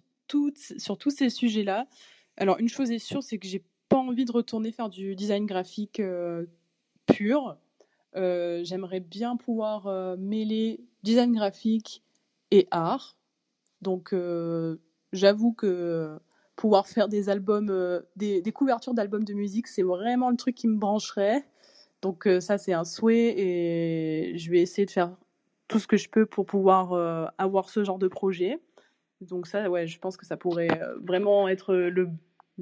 sur 0.78 0.98
tous 0.98 1.12
ces 1.12 1.30
sujets-là. 1.30 1.88
Alors 2.38 2.60
une 2.60 2.70
chose 2.70 2.92
est 2.92 3.00
sûre 3.00 3.24
c'est 3.24 3.38
que 3.38 3.48
j'ai 3.48 3.64
pas 3.90 3.98
envie 3.98 4.26
de 4.26 4.32
retourner 4.32 4.72
faire 4.72 4.90
du 4.90 5.16
design 5.16 5.46
graphique 5.46 6.00
euh, 6.00 6.46
pur. 7.06 7.58
Euh, 8.16 8.64
J'aimerais 8.64 9.00
bien 9.00 9.36
pouvoir 9.36 9.88
euh, 9.88 10.16
mêler 10.18 10.82
design 11.04 11.34
graphique 11.34 12.04
et 12.52 12.68
art. 12.72 13.16
Donc 13.82 14.16
j'avoue 15.12 15.54
que 15.54 16.18
pouvoir 16.56 16.88
faire 16.88 17.08
des 17.08 17.30
albums, 17.30 18.02
des, 18.16 18.52
couvertures 18.52 18.96
d'albums 18.96 19.26
de 19.26 19.34
musique, 19.34 19.68
c'est 19.68 19.84
vraiment 19.84 20.32
le 20.32 20.38
truc 20.38 20.56
qui 20.56 20.68
me 20.68 20.78
brancherait. 20.78 21.46
Donc 22.02 22.28
ça, 22.40 22.58
c'est 22.58 22.74
un 22.74 22.84
souhait 22.84 23.36
et 23.38 24.38
je 24.38 24.50
vais 24.50 24.62
essayer 24.62 24.88
de 24.88 24.92
faire 24.92 25.16
tout 25.68 25.78
ce 25.78 25.86
que 25.86 25.98
je 25.98 26.10
peux 26.10 26.26
pour 26.26 26.48
pouvoir 26.48 26.94
avoir 27.38 27.70
ce 27.70 27.84
genre 27.84 28.00
de 28.00 28.08
projet. 28.08 28.60
Donc 29.22 29.48
ça, 29.48 29.70
ouais, 29.70 29.88
je 29.88 30.00
pense 30.00 30.18
que 30.18 30.26
ça 30.26 30.38
pourrait 30.38 30.82
euh, 30.82 30.96
vraiment 31.02 31.48
être 31.48 31.76
le, 31.76 32.10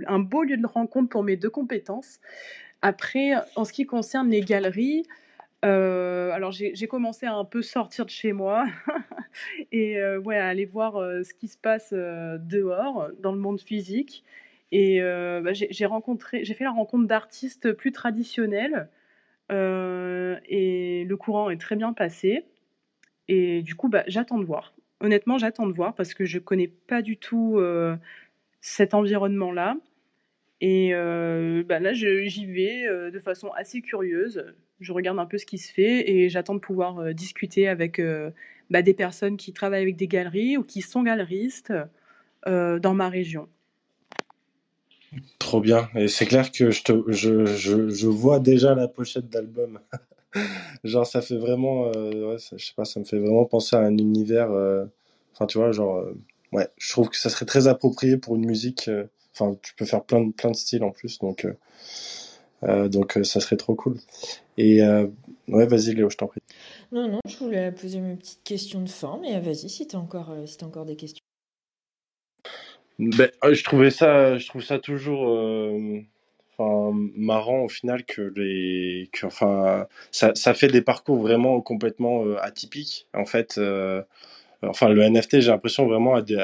un 0.06 0.20
beau 0.20 0.43
lieu 0.43 0.58
de 0.58 0.66
rencontre 0.66 1.10
pour 1.10 1.24
mes 1.24 1.36
deux 1.36 1.49
compétences. 1.49 2.20
Après, 2.82 3.32
en 3.56 3.66
ce 3.66 3.74
qui 3.74 3.86
concerne 3.86 4.30
les 4.30 4.41
galeries, 4.41 5.04
euh, 5.66 6.32
alors 6.32 6.51
j'ai 6.51 6.88
commencé 6.88 7.26
à 7.26 7.34
un 7.34 7.45
peu 7.45 7.62
sortir 7.62 8.06
de 8.06 8.10
chez 8.10 8.34
moi 8.34 8.66
et 9.72 9.97
euh, 9.97 10.20
ouais, 10.20 10.38
à 10.38 10.47
aller 10.47 10.66
voir 10.66 10.95
ce 11.24 11.34
qui 11.34 11.47
se 11.47 11.58
passe 11.58 11.93
dehors, 11.93 13.10
dans 13.20 13.32
le 13.32 13.39
monde 13.39 13.62
physique. 13.62 14.24
Et 14.72 14.99
bah, 15.01 15.54
j'ai 15.54 15.86
rencontré, 15.86 16.43
j'ai 16.43 16.54
fait 16.54 16.64
la 16.66 16.72
rencontre 16.72 17.08
d'artistes 17.08 17.72
plus 17.74 17.91
traditionnels 17.91 18.89
et 19.49 21.06
le 21.08 21.16
courant 21.16 21.49
est 21.49 21.62
très 21.62 21.76
bien 21.76 21.93
passé. 21.93 22.45
Et 23.30 23.62
du 23.62 23.76
coup, 23.76 23.88
bah, 23.88 24.04
j'attends 24.08 24.39
de 24.39 24.45
voir. 24.45 24.74
Honnêtement, 25.04 25.38
j'attends 25.38 25.68
de 25.68 25.74
voir 25.74 25.93
parce 25.95 26.14
que 26.14 26.24
je 26.24 26.39
connais 26.39 26.70
pas 26.70 27.01
du 27.01 27.18
tout 27.18 27.58
euh, 27.58 27.97
cet 28.62 28.93
environnement-là. 28.93 29.76
Et 30.62 30.91
euh, 30.93 31.62
bah, 31.68 31.82
là, 31.82 31.91
j'y 31.91 32.45
vais 32.45 32.88
euh, 32.88 33.12
de 33.12 33.20
façon 33.20 33.49
assez 33.49 33.82
curieuse. 33.82 34.45
Je 34.80 34.93
regarde 34.93 35.20
un 35.20 35.26
peu 35.26 35.38
ce 35.38 35.45
qui 35.45 35.58
se 35.58 35.74
fait 35.74 36.10
et 36.10 36.30
j'attends 36.30 36.56
de 36.56 36.62
pouvoir 36.62 37.14
discuter 37.14 37.68
avec 37.68 38.01
bah, 38.70 38.82
des 38.82 38.93
personnes 38.93 39.36
qui 39.36 39.51
travaillent 39.51 39.82
avec 39.82 39.97
des 39.97 40.08
galeries 40.08 40.58
ou 40.58 40.64
qui 40.64 40.82
sont 40.82 41.04
galeristes 41.04 41.74
dans 42.45 42.93
ma 42.93 43.10
région. 43.10 43.47
Trop 45.38 45.62
bien. 45.62 45.89
Et 45.95 46.08
c'est 46.08 46.26
clair 46.26 46.51
que 46.51 46.72
je 46.72 48.08
vois 48.08 48.39
déjà 48.39 48.74
la 48.74 48.88
pochette 48.88 49.30
d'album. 49.30 49.80
Genre, 50.84 51.05
ça 51.05 51.21
fait 51.21 51.38
vraiment, 51.38 51.88
euh, 51.95 52.31
ouais, 52.34 52.39
ça- 52.39 52.57
je 52.57 52.65
sais 52.65 52.73
pas, 52.75 52.86
ça 52.86 52.99
me 52.99 53.05
fait 53.05 53.19
vraiment 53.19 53.45
penser 53.45 53.75
à 53.75 53.79
un 53.79 53.97
univers. 53.97 54.51
euh, 54.51 54.86
Enfin, 55.34 55.47
tu 55.47 55.57
vois, 55.57 55.71
genre, 55.71 55.97
euh, 55.97 56.13
ouais, 56.51 56.67
je 56.77 56.91
trouve 56.91 57.09
que 57.09 57.17
ça 57.17 57.29
serait 57.29 57.45
très 57.47 57.67
approprié 57.67 58.17
pour 58.17 58.36
une 58.36 58.45
musique. 58.45 58.88
euh, 58.88 59.05
Enfin, 59.36 59.55
tu 59.63 59.73
peux 59.75 59.86
faire 59.86 60.03
plein 60.03 60.21
de, 60.21 60.31
plein 60.31 60.51
de 60.51 60.55
styles 60.55 60.84
en 60.84 60.91
plus, 60.91 61.17
donc, 61.19 61.45
euh, 61.45 61.53
euh, 62.63 62.88
donc 62.88 63.17
euh, 63.17 63.23
ça 63.23 63.39
serait 63.39 63.57
trop 63.57 63.75
cool. 63.75 63.97
Et 64.57 64.84
euh, 64.84 65.07
ouais, 65.49 65.67
vas-y, 65.67 65.95
Léo, 65.95 66.09
je 66.09 66.17
t'en 66.17 66.27
prie. 66.27 66.41
Non, 66.91 67.09
non, 67.09 67.19
je 67.27 67.38
voulais 67.38 67.71
poser 67.71 67.99
mes 67.99 68.15
petites 68.15 68.43
questions 68.43 68.81
de 68.81 68.89
fin, 68.89 69.19
mais 69.21 69.39
vas-y 69.41 69.69
si 69.69 69.88
t'as 69.88 69.97
encore, 69.97 70.31
euh, 70.31 70.45
si 70.45 70.57
t'as 70.57 70.65
encore 70.67 70.86
des 70.86 70.95
questions. 70.95 71.19
Ben, 72.99 73.31
euh, 73.43 73.53
je 73.53 73.63
trouvais 73.63 73.89
ça, 73.89 74.38
je 74.38 74.47
trouve 74.47 74.61
ça 74.63 74.79
toujours, 74.79 75.27
euh, 75.29 76.01
marrant 76.60 77.62
au 77.64 77.70
final 77.70 78.06
que 78.06 78.22
les, 78.36 79.10
que, 79.12 79.26
enfin, 79.26 79.88
ça, 80.12 80.34
ça 80.36 80.54
fait 80.54 80.68
des 80.68 80.82
parcours 80.82 81.18
vraiment 81.18 81.62
complètement 81.62 82.26
euh, 82.26 82.38
atypiques. 82.41 83.08
En 83.14 83.26
fait, 83.26 83.56
euh, 83.58 84.01
enfin, 84.64 84.89
le 84.89 85.01
NFT, 85.01 85.41
j'ai 85.41 85.51
l'impression 85.51 85.88
vraiment 85.88 86.16
à, 86.16 86.22
dé- 86.22 86.38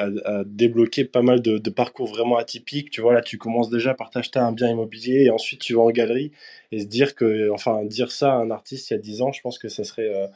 débloquer 0.45 1.05
pas 1.05 1.21
mal 1.21 1.41
de, 1.41 1.69
parcours 1.69 2.07
vraiment 2.07 2.37
atypiques. 2.37 2.89
Tu 2.91 3.01
vois, 3.01 3.13
là, 3.13 3.21
tu 3.21 3.37
commences 3.37 3.69
déjà 3.69 3.93
par 3.93 4.09
t'acheter 4.09 4.39
un 4.39 4.51
bien 4.51 4.69
immobilier 4.69 5.25
et 5.25 5.29
ensuite 5.31 5.61
tu 5.61 5.75
vas 5.75 5.81
en 5.81 5.91
galerie 5.91 6.31
et 6.71 6.79
se 6.81 6.87
dire 6.87 7.15
que, 7.15 7.49
enfin, 7.51 7.85
dire 7.85 8.11
ça 8.11 8.33
à 8.33 8.35
un 8.37 8.51
artiste 8.51 8.89
il 8.91 8.93
y 8.93 8.97
a 8.97 8.99
10 8.99 9.21
ans, 9.21 9.31
je 9.31 9.41
pense 9.41 9.59
que 9.59 9.69
ça 9.69 9.83
serait, 9.83 10.29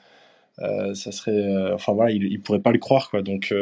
euh, 0.59 0.93
ça 0.95 1.11
serait, 1.11 1.73
enfin 1.73 1.93
voilà, 1.93 2.11
il, 2.11 2.23
il 2.25 2.41
pourrait 2.41 2.61
pas 2.61 2.71
le 2.71 2.79
croire, 2.79 3.09
quoi. 3.09 3.21
Donc, 3.21 3.53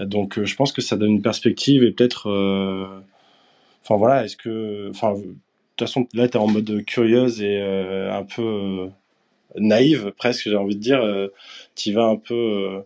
donc, 0.00 0.42
je 0.42 0.56
pense 0.56 0.72
que 0.72 0.80
ça 0.82 0.96
donne 0.96 1.12
une 1.12 1.22
perspective 1.22 1.84
et 1.84 1.92
peut-être, 1.92 2.28
enfin 3.82 3.96
voilà, 3.96 4.24
est-ce 4.24 4.36
que, 4.36 4.88
enfin, 4.90 5.14
de 5.14 5.22
toute 5.76 5.88
façon, 5.88 6.06
là, 6.14 6.28
tu 6.28 6.34
es 6.38 6.40
en 6.40 6.48
mode 6.48 6.84
curieuse 6.86 7.42
et 7.42 7.60
euh, 7.60 8.12
un 8.12 8.24
peu 8.24 8.42
euh, 8.42 8.88
naïve, 9.58 10.12
presque, 10.16 10.44
j'ai 10.48 10.56
envie 10.56 10.76
de 10.76 10.80
dire. 10.82 11.02
Euh, 11.02 11.28
tu 11.76 11.92
vas 11.92 12.04
un 12.06 12.16
peu 12.16 12.84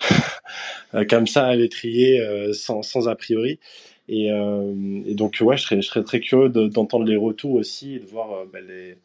euh, 0.94 1.04
comme 1.08 1.26
ça 1.26 1.46
à 1.46 1.54
l'étrier, 1.56 2.20
sans, 2.54 2.82
sans 2.82 3.08
a 3.08 3.16
priori. 3.16 3.58
Et, 4.08 4.28
et 4.28 5.14
donc, 5.14 5.38
ouais, 5.40 5.56
je 5.56 5.62
serais, 5.64 5.76
je 5.82 5.88
serais 5.88 6.04
très 6.04 6.20
curieux 6.20 6.48
de- 6.50 6.68
d'entendre 6.68 7.06
les 7.06 7.16
retours 7.16 7.52
aussi 7.54 7.94
et 7.96 7.98
de 8.00 8.06
voir 8.06 8.46
bah, 8.52 8.60
les, 8.60 8.96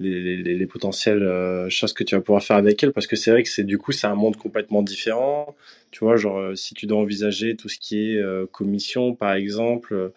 les, 0.00 0.36
les, 0.36 0.54
les 0.54 0.66
potentielles 0.66 1.22
euh, 1.22 1.68
choses 1.68 1.92
que 1.92 2.04
tu 2.04 2.14
vas 2.14 2.20
pouvoir 2.20 2.42
faire 2.42 2.56
avec 2.56 2.82
elle 2.82 2.92
parce 2.92 3.06
que 3.06 3.16
c'est 3.16 3.30
vrai 3.30 3.42
que 3.42 3.48
c'est 3.48 3.64
du 3.64 3.78
coup 3.78 3.92
c'est 3.92 4.06
un 4.06 4.14
monde 4.14 4.36
complètement 4.36 4.82
différent 4.82 5.56
tu 5.90 6.04
vois 6.04 6.16
genre 6.16 6.38
euh, 6.38 6.54
si 6.54 6.74
tu 6.74 6.86
dois 6.86 6.98
envisager 6.98 7.56
tout 7.56 7.68
ce 7.68 7.78
qui 7.78 8.12
est 8.12 8.16
euh, 8.16 8.46
commission 8.46 9.14
par 9.14 9.32
exemple 9.32 10.12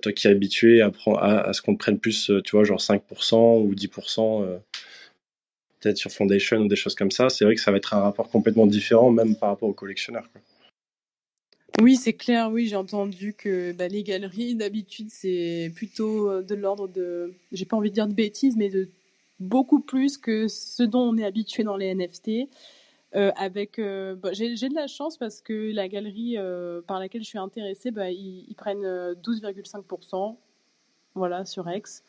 toi 0.00 0.12
qui 0.12 0.26
es 0.26 0.30
habitué 0.30 0.80
à, 0.80 0.90
à, 1.18 1.48
à 1.48 1.52
ce 1.52 1.60
qu'on 1.62 1.74
te 1.74 1.78
prenne 1.78 1.98
plus 1.98 2.30
tu 2.44 2.56
vois 2.56 2.64
genre 2.64 2.80
5% 2.80 3.62
ou 3.62 3.74
10% 3.74 4.44
euh, 4.44 4.58
peut-être 5.80 5.98
sur 5.98 6.10
Foundation 6.10 6.58
ou 6.58 6.68
des 6.68 6.76
choses 6.76 6.94
comme 6.94 7.10
ça 7.10 7.28
c'est 7.28 7.44
vrai 7.44 7.54
que 7.54 7.60
ça 7.60 7.70
va 7.70 7.76
être 7.76 7.92
un 7.92 8.00
rapport 8.00 8.30
complètement 8.30 8.66
différent 8.66 9.10
même 9.10 9.36
par 9.36 9.50
rapport 9.50 9.68
aux 9.68 9.74
collectionneurs. 9.74 10.28
Oui, 11.82 11.96
c'est 11.96 12.14
clair, 12.14 12.50
oui, 12.50 12.68
j'ai 12.68 12.76
entendu 12.76 13.34
que 13.34 13.72
bah, 13.72 13.86
les 13.86 14.02
galeries, 14.02 14.54
d'habitude, 14.54 15.08
c'est 15.10 15.70
plutôt 15.74 16.40
de 16.40 16.54
l'ordre 16.54 16.88
de, 16.88 17.34
j'ai 17.52 17.66
pas 17.66 17.76
envie 17.76 17.90
de 17.90 17.94
dire 17.94 18.08
de 18.08 18.14
bêtises, 18.14 18.56
mais 18.56 18.70
de 18.70 18.88
beaucoup 19.40 19.80
plus 19.80 20.18
que 20.18 20.48
ce 20.48 20.82
dont 20.82 21.02
on 21.02 21.16
est 21.16 21.24
habitué 21.24 21.64
dans 21.64 21.76
les 21.76 21.94
NFT. 21.94 22.48
Euh, 23.14 23.30
avec, 23.36 23.78
euh, 23.78 24.14
bah, 24.14 24.30
j'ai 24.32 24.54
de 24.54 24.74
la 24.74 24.88
chance 24.88 25.16
parce 25.16 25.40
que 25.40 25.72
la 25.72 25.88
galerie 25.88 26.36
euh, 26.36 26.82
par 26.86 26.98
laquelle 26.98 27.22
je 27.22 27.28
suis 27.28 27.38
intéressée, 27.38 27.90
bah, 27.90 28.10
ils, 28.10 28.54
prennent 28.56 28.84
euh, 28.84 29.14
12,5%, 29.14 30.36
voilà, 31.14 31.44
sur 31.44 31.70
X. 31.70 32.02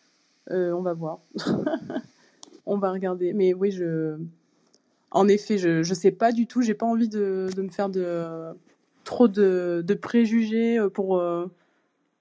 On 0.49 0.81
va 0.81 0.93
voir. 0.93 1.19
on 2.65 2.77
va 2.77 2.91
regarder. 2.91 3.33
Mais 3.33 3.53
oui, 3.53 3.71
je, 3.71 4.17
en 5.11 5.27
effet, 5.27 5.57
je, 5.57 5.83
je 5.83 5.93
sais 5.93 6.11
pas 6.11 6.31
du 6.31 6.47
tout, 6.47 6.61
j'ai 6.61 6.73
pas 6.73 6.85
envie 6.85 7.09
de, 7.09 7.49
me 7.57 7.69
faire 7.69 7.89
de, 7.89 8.53
trop 9.03 9.27
de, 9.27 9.93
préjugés 10.01 10.77
pour, 10.93 11.21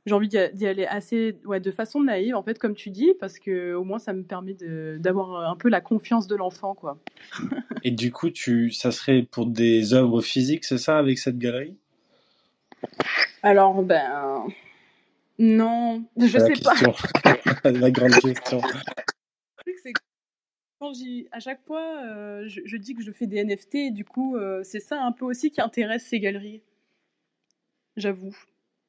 j'ai 0.06 0.14
envie 0.14 0.28
d'y 0.28 0.66
aller 0.66 0.86
assez, 0.86 1.36
ouais, 1.44 1.60
de 1.60 1.70
façon 1.72 2.00
naïve, 2.00 2.36
en 2.36 2.42
fait, 2.42 2.58
comme 2.58 2.74
tu 2.74 2.90
dis, 2.90 3.12
parce 3.18 3.38
que 3.38 3.74
au 3.74 3.84
moins 3.84 3.98
ça 3.98 4.12
me 4.12 4.22
permet 4.22 4.54
de- 4.54 4.96
d'avoir 5.00 5.50
un 5.50 5.56
peu 5.56 5.68
la 5.68 5.80
confiance 5.80 6.26
de 6.28 6.36
l'enfant, 6.36 6.74
quoi. 6.74 6.98
et 7.82 7.90
du 7.90 8.12
coup 8.12 8.30
tu 8.30 8.70
ça 8.70 8.90
serait 8.92 9.22
pour 9.22 9.46
des 9.46 9.92
œuvres 9.94 10.22
physiques 10.22 10.64
c'est 10.64 10.78
ça 10.78 10.98
avec 10.98 11.18
cette 11.18 11.38
galerie? 11.38 11.76
Alors, 13.42 13.82
ben, 13.82 14.44
non, 15.38 16.04
je 16.16 16.26
sais 16.38 16.52
pas. 16.62 16.74
question 16.74 16.94
la 17.64 17.90
grande 17.90 18.18
question 18.18 18.58
Le 18.58 19.62
truc, 19.62 19.76
c'est 19.82 19.92
que 19.92 20.00
quand 20.80 20.92
à 21.32 21.40
chaque 21.40 21.62
fois, 21.64 22.02
euh, 22.06 22.48
je, 22.48 22.60
je 22.64 22.76
dis 22.76 22.94
que 22.94 23.02
je 23.02 23.10
fais 23.12 23.26
des 23.26 23.38
NFT, 23.38 23.74
et 23.76 23.90
du 23.90 24.04
coup, 24.04 24.36
euh, 24.36 24.62
c'est 24.62 24.80
ça 24.80 25.02
un 25.02 25.12
peu 25.12 25.24
aussi 25.24 25.50
qui 25.50 25.60
intéresse 25.60 26.04
ces 26.04 26.20
galeries, 26.20 26.62
j'avoue. 27.96 28.36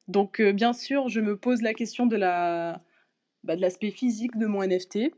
Donc, 0.08 0.40
euh, 0.40 0.52
bien 0.52 0.72
sûr, 0.72 1.08
je 1.08 1.20
me 1.20 1.36
pose 1.36 1.62
la 1.62 1.74
question 1.74 2.06
de 2.06 2.16
la, 2.16 2.82
bah, 3.44 3.56
de 3.56 3.60
l'aspect 3.60 3.90
physique 3.90 4.36
de 4.38 4.46
mon 4.46 4.62
NFT, 4.62 5.12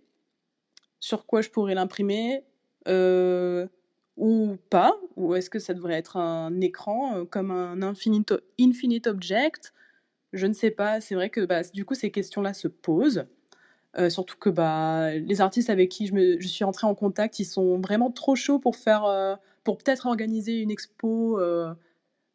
sur 0.98 1.26
quoi 1.26 1.42
je 1.42 1.48
pourrais 1.48 1.74
l'imprimer, 1.74 2.44
euh, 2.88 3.66
ou 4.16 4.56
pas, 4.68 4.96
ou 5.16 5.34
est-ce 5.34 5.48
que 5.48 5.60
ça 5.60 5.74
devrait 5.74 5.94
être 5.94 6.16
un 6.16 6.60
écran 6.60 7.18
euh, 7.18 7.24
comme 7.24 7.52
un 7.52 7.82
infinite, 7.82 8.34
infinite 8.60 9.06
object, 9.06 9.72
je 10.32 10.46
ne 10.46 10.52
sais 10.52 10.70
pas. 10.72 11.00
C'est 11.00 11.14
vrai 11.14 11.30
que 11.30 11.44
bah, 11.44 11.62
du 11.72 11.84
coup, 11.84 11.94
ces 11.94 12.10
questions-là 12.10 12.52
se 12.54 12.68
posent. 12.68 13.26
Surtout 14.08 14.36
que 14.38 14.50
bah, 14.50 15.16
les 15.16 15.40
artistes 15.40 15.68
avec 15.68 15.88
qui 15.88 16.06
je, 16.06 16.46
suis 16.46 16.62
entrée 16.62 16.86
en 16.86 16.94
contact, 16.94 17.40
ils 17.40 17.44
sont 17.44 17.80
vraiment 17.80 18.12
trop 18.12 18.36
chauds 18.36 18.60
pour 18.60 18.76
faire, 18.76 19.38
pour 19.64 19.78
peut-être 19.78 20.06
organiser 20.06 20.60
une 20.60 20.70
expo 20.70 21.40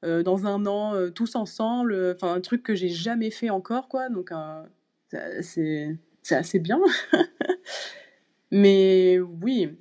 euh, 0.06 0.20
euh, 0.20 0.24
dans 0.24 0.46
un 0.48 0.66
an 0.66 0.96
euh, 0.96 1.10
tous 1.10 1.36
ensemble. 1.36 2.14
Enfin, 2.16 2.34
un 2.34 2.42
truc 2.42 2.64
que 2.64 2.76
j'ai 2.76 2.90
jamais 2.90 3.32
fait 3.32 3.50
encore, 3.50 3.88
quoi. 3.88 4.10
Donc, 4.10 4.32
euh, 4.32 4.64
c'est 5.42 5.98
assez 6.32 6.60
bien. 6.60 6.80
Mais 8.52 9.20
oui, 9.20 9.78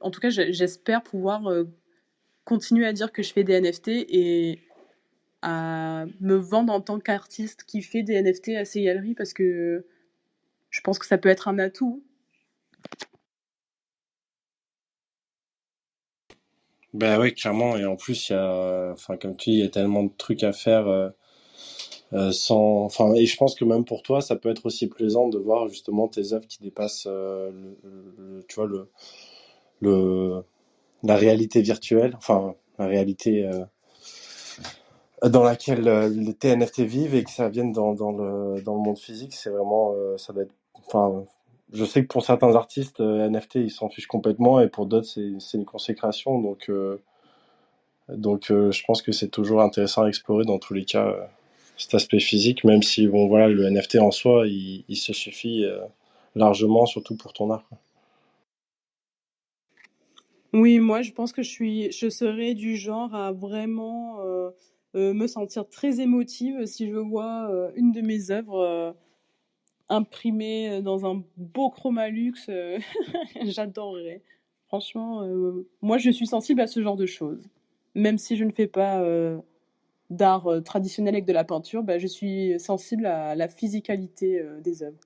en 0.00 0.10
tout 0.10 0.20
cas, 0.20 0.30
je- 0.30 0.52
j'espère 0.52 1.02
pouvoir 1.02 1.46
euh, 1.48 1.64
continuer 2.44 2.86
à 2.86 2.92
dire 2.92 3.12
que 3.12 3.22
je 3.22 3.32
fais 3.32 3.44
des 3.44 3.54
NFT 3.54 3.88
et 4.08 4.60
à 5.42 6.06
me 6.20 6.36
vendre 6.36 6.72
en 6.72 6.80
tant 6.80 7.00
qu'artiste 7.00 7.64
qui 7.64 7.82
fait 7.82 8.02
des 8.02 8.14
NFT 8.14 8.50
à 8.56 8.64
ces 8.64 8.82
galeries 8.82 9.14
parce 9.14 9.32
que 9.34 9.86
je 10.70 10.80
pense 10.82 10.98
que 10.98 11.06
ça 11.06 11.18
peut 11.18 11.28
être 11.30 11.48
un 11.48 11.58
atout. 11.58 12.02
Ben 16.94 17.18
oui, 17.20 17.34
clairement. 17.34 17.76
Et 17.76 17.84
en 17.84 17.96
plus, 17.96 18.30
il 18.30 18.32
y 18.32 18.36
a, 18.36 18.90
enfin, 18.92 19.16
comme 19.18 19.36
tu 19.36 19.50
dis, 19.50 19.56
il 19.56 19.62
y 19.62 19.66
a 19.66 19.68
tellement 19.68 20.04
de 20.04 20.12
trucs 20.16 20.42
à 20.42 20.52
faire 20.52 20.86
euh, 20.88 21.10
euh, 22.12 22.30
sans, 22.32 22.84
enfin, 22.84 23.14
et 23.14 23.26
je 23.26 23.36
pense 23.36 23.54
que 23.54 23.64
même 23.64 23.84
pour 23.84 24.02
toi, 24.02 24.20
ça 24.20 24.36
peut 24.36 24.50
être 24.50 24.66
aussi 24.66 24.86
plaisant 24.88 25.28
de 25.28 25.38
voir 25.38 25.68
justement 25.68 26.08
tes 26.08 26.32
œuvres 26.32 26.46
qui 26.46 26.58
dépassent, 26.60 27.06
euh, 27.08 27.50
le, 27.84 28.14
le- 28.18 28.44
tu 28.48 28.56
vois, 28.56 28.66
le, 28.66 28.88
le, 29.80 30.44
la 31.04 31.16
réalité 31.16 31.62
virtuelle, 31.62 32.14
enfin, 32.16 32.54
la 32.78 32.86
réalité 32.86 33.48
dans 35.24 35.42
laquelle 35.44 35.84
les 36.14 36.34
TNFT 36.34 36.80
vivent 36.82 37.14
et 37.14 37.22
que 37.24 37.30
ça 37.30 37.48
vienne 37.48 37.72
dans, 37.72 37.94
dans 37.94 38.10
le, 38.12 38.60
dans 38.62 38.74
le 38.74 38.80
monde 38.80 38.98
physique, 38.98 39.34
c'est 39.34 39.50
vraiment, 39.50 39.94
ça 40.18 40.32
doit 40.32 40.42
être, 40.44 40.54
enfin, 40.86 41.24
je 41.72 41.84
sais 41.84 42.02
que 42.02 42.08
pour 42.08 42.24
certains 42.24 42.54
artistes, 42.54 43.00
euh, 43.00 43.28
NFT, 43.28 43.56
ils 43.56 43.70
s'en 43.70 43.88
fichent 43.88 44.06
complètement 44.06 44.60
et 44.60 44.68
pour 44.68 44.86
d'autres, 44.86 45.06
c'est, 45.06 45.56
une 45.56 45.64
consécration. 45.64 46.38
Donc, 46.40 46.68
euh, 46.68 47.00
donc 48.08 48.50
euh, 48.50 48.70
je 48.70 48.84
pense 48.84 49.00
que 49.00 49.12
c'est 49.12 49.28
toujours 49.28 49.62
intéressant 49.62 50.02
à 50.02 50.08
explorer 50.08 50.44
dans 50.44 50.58
tous 50.58 50.74
les 50.74 50.84
cas 50.84 51.06
euh, 51.06 51.22
cet 51.78 51.94
aspect 51.94 52.20
physique, 52.20 52.64
même 52.64 52.82
si, 52.82 53.06
bon, 53.06 53.26
voilà, 53.26 53.48
le 53.48 53.68
NFT 53.70 53.96
en 53.96 54.10
soi, 54.10 54.46
il, 54.46 54.84
il 54.88 54.96
se 54.96 55.12
suffit 55.12 55.64
largement, 56.36 56.86
surtout 56.86 57.16
pour 57.16 57.32
ton 57.32 57.50
art. 57.50 57.64
Oui, 60.52 60.78
moi, 60.78 61.00
je 61.00 61.12
pense 61.12 61.32
que 61.32 61.42
je 61.42 61.48
suis, 61.48 61.90
je 61.90 62.10
serais 62.10 62.52
du 62.54 62.76
genre 62.76 63.14
à 63.14 63.32
vraiment 63.32 64.18
me 64.94 65.26
sentir 65.26 65.66
très 65.68 66.00
émotive 66.00 66.66
si 66.66 66.88
je 66.88 66.96
vois 66.96 67.50
une 67.74 67.90
de 67.90 68.02
mes 68.02 68.30
œuvres 68.30 68.94
euh, 69.92 69.96
imprimée 69.96 70.82
dans 70.82 71.06
un 71.06 71.22
beau 71.36 71.70
chromalux. 71.70 72.34
euh, 72.48 72.78
J'adorerais. 73.44 74.22
Franchement, 74.68 75.22
euh, 75.22 75.68
moi, 75.82 75.98
je 75.98 76.10
suis 76.10 76.26
sensible 76.26 76.60
à 76.62 76.66
ce 76.66 76.82
genre 76.82 76.96
de 76.96 77.06
choses. 77.06 77.42
Même 77.94 78.18
si 78.18 78.36
je 78.36 78.44
ne 78.44 78.52
fais 78.52 78.68
pas 78.68 79.02
euh, 79.02 79.38
d'art 80.10 80.46
euh, 80.48 80.60
traditionnel 80.62 81.14
avec 81.14 81.26
de 81.26 81.32
la 81.32 81.44
peinture, 81.44 81.82
bah, 81.84 81.98
je 81.98 82.06
suis 82.06 82.58
sensible 82.60 83.06
à 83.06 83.34
la 83.34 83.48
physicalité 83.48 84.40
euh, 84.40 84.60
des 84.60 84.82
œuvres. 84.84 85.00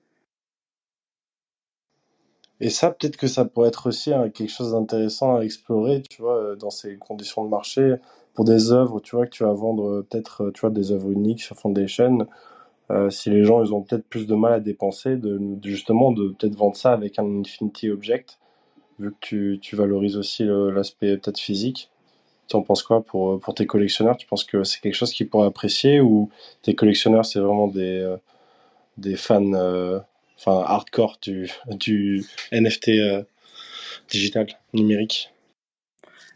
Et 2.59 2.69
ça, 2.69 2.91
peut-être 2.91 3.17
que 3.17 3.27
ça 3.27 3.45
pourrait 3.45 3.69
être 3.69 3.87
aussi 3.87 4.13
hein, 4.13 4.29
quelque 4.29 4.49
chose 4.51 4.71
d'intéressant 4.71 5.37
à 5.37 5.41
explorer, 5.43 6.01
tu 6.09 6.21
vois, 6.21 6.37
euh, 6.37 6.55
dans 6.55 6.71
ces 6.71 6.97
conditions 6.97 7.43
de 7.43 7.49
marché, 7.49 7.95
pour 8.33 8.45
des 8.45 8.71
œuvres, 8.71 8.99
tu 8.99 9.15
vois, 9.15 9.25
que 9.27 9.31
tu 9.31 9.43
vas 9.43 9.53
vendre 9.53 9.87
euh, 9.87 10.07
peut-être, 10.09 10.45
euh, 10.45 10.51
tu 10.51 10.61
vois, 10.61 10.71
des 10.71 10.91
œuvres 10.91 11.11
uniques 11.11 11.41
sur 11.41 11.55
Foundation. 11.57 12.27
Euh, 12.89 13.09
si 13.09 13.29
les 13.29 13.43
gens, 13.43 13.63
ils 13.63 13.73
ont 13.73 13.81
peut-être 13.81 14.05
plus 14.07 14.27
de 14.27 14.35
mal 14.35 14.53
à 14.53 14.59
dépenser, 14.59 15.17
de, 15.17 15.39
justement, 15.63 16.11
de 16.11 16.29
peut-être 16.29 16.55
vendre 16.55 16.75
ça 16.75 16.93
avec 16.93 17.19
un 17.19 17.41
Infinity 17.41 17.89
Object, 17.89 18.39
vu 18.99 19.11
que 19.11 19.17
tu, 19.19 19.59
tu 19.61 19.75
valorises 19.75 20.17
aussi 20.17 20.45
l'aspect 20.45 21.17
peut-être 21.17 21.39
physique. 21.39 21.89
Tu 22.47 22.55
en 22.55 22.61
penses 22.61 22.81
quoi 22.81 23.03
pour, 23.03 23.33
euh, 23.33 23.39
pour 23.39 23.53
tes 23.53 23.65
collectionneurs? 23.65 24.17
Tu 24.17 24.25
penses 24.25 24.45
que 24.45 24.63
c'est 24.63 24.79
quelque 24.79 24.93
chose 24.93 25.11
qu'ils 25.11 25.27
pourraient 25.29 25.47
apprécier 25.47 25.99
ou 25.99 26.29
tes 26.61 26.75
collectionneurs, 26.75 27.25
c'est 27.25 27.39
vraiment 27.39 27.67
des, 27.67 27.99
euh, 27.99 28.17
des 28.97 29.15
fans, 29.17 29.53
euh, 29.53 29.99
enfin, 30.37 30.63
hardcore 30.65 31.17
du, 31.21 31.51
du 31.71 32.23
NFT 32.51 32.89
euh, 32.89 33.23
digital, 34.09 34.47
numérique? 34.73 35.33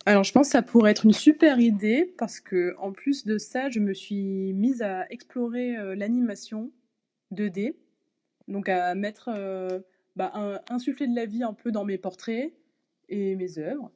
Alors, 0.05 0.23
je 0.23 0.31
pense 0.31 0.47
que 0.47 0.51
ça 0.53 0.61
pourrait 0.63 0.91
être 0.91 1.05
une 1.05 1.13
super 1.13 1.59
idée 1.59 2.13
parce 2.17 2.39
que, 2.39 2.75
en 2.79 2.91
plus 2.91 3.25
de 3.25 3.37
ça, 3.37 3.69
je 3.69 3.79
me 3.79 3.93
suis 3.93 4.53
mise 4.53 4.81
à 4.81 5.05
explorer 5.11 5.77
euh, 5.77 5.95
l'animation 5.95 6.71
2D, 7.31 7.75
donc 8.47 8.67
à 8.69 8.95
mettre, 8.95 9.29
euh, 9.35 9.79
bah, 10.15 10.31
un- 10.33 10.59
insuffler 10.69 11.07
de 11.07 11.15
la 11.15 11.25
vie 11.25 11.43
un 11.43 11.53
peu 11.53 11.71
dans 11.71 11.85
mes 11.85 11.97
portraits 11.99 12.53
et 13.09 13.35
mes 13.35 13.59
œuvres. 13.59 13.91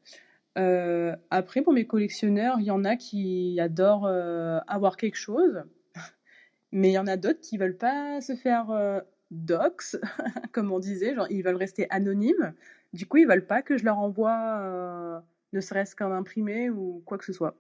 Euh, 0.58 1.16
après, 1.32 1.62
pour 1.62 1.74
mes 1.74 1.88
collectionneurs, 1.88 2.58
il 2.60 2.66
y 2.66 2.72
en 2.72 2.86
a 2.86 2.95
qui 2.97 3.60
adorent 3.60 4.06
euh, 4.08 4.60
avoir 4.68 4.97
quelque 4.97 5.18
chose, 5.18 5.64
mais 6.72 6.89
il 6.91 6.93
y 6.93 6.99
en 6.99 7.08
a 7.08 7.18
d'autres 7.18 7.41
qui 7.41 7.58
veulent 7.58 7.78
pas 7.78 8.22
se 8.22 8.36
faire 8.36 9.01
dox, 9.32 9.97
comme 10.53 10.72
on 10.72 10.80
disait, 10.80 11.16
genre 11.16 11.28
ils 11.32 11.43
veulent 11.43 11.56
rester 11.56 11.88
anonymes. 11.91 12.53
Du 12.93 13.06
coup, 13.08 13.18
ils 13.18 13.28
veulent 13.28 13.47
pas 13.47 13.62
que 13.64 13.78
je 13.78 13.86
leur 13.86 13.99
envoie 13.99 15.24
ne 15.53 15.61
serait-ce 15.61 15.95
qu'un 15.95 16.11
imprimé 16.11 16.69
ou 16.69 17.01
quoi 17.05 17.17
que 17.17 17.25
ce 17.25 17.33
soit. 17.33 17.55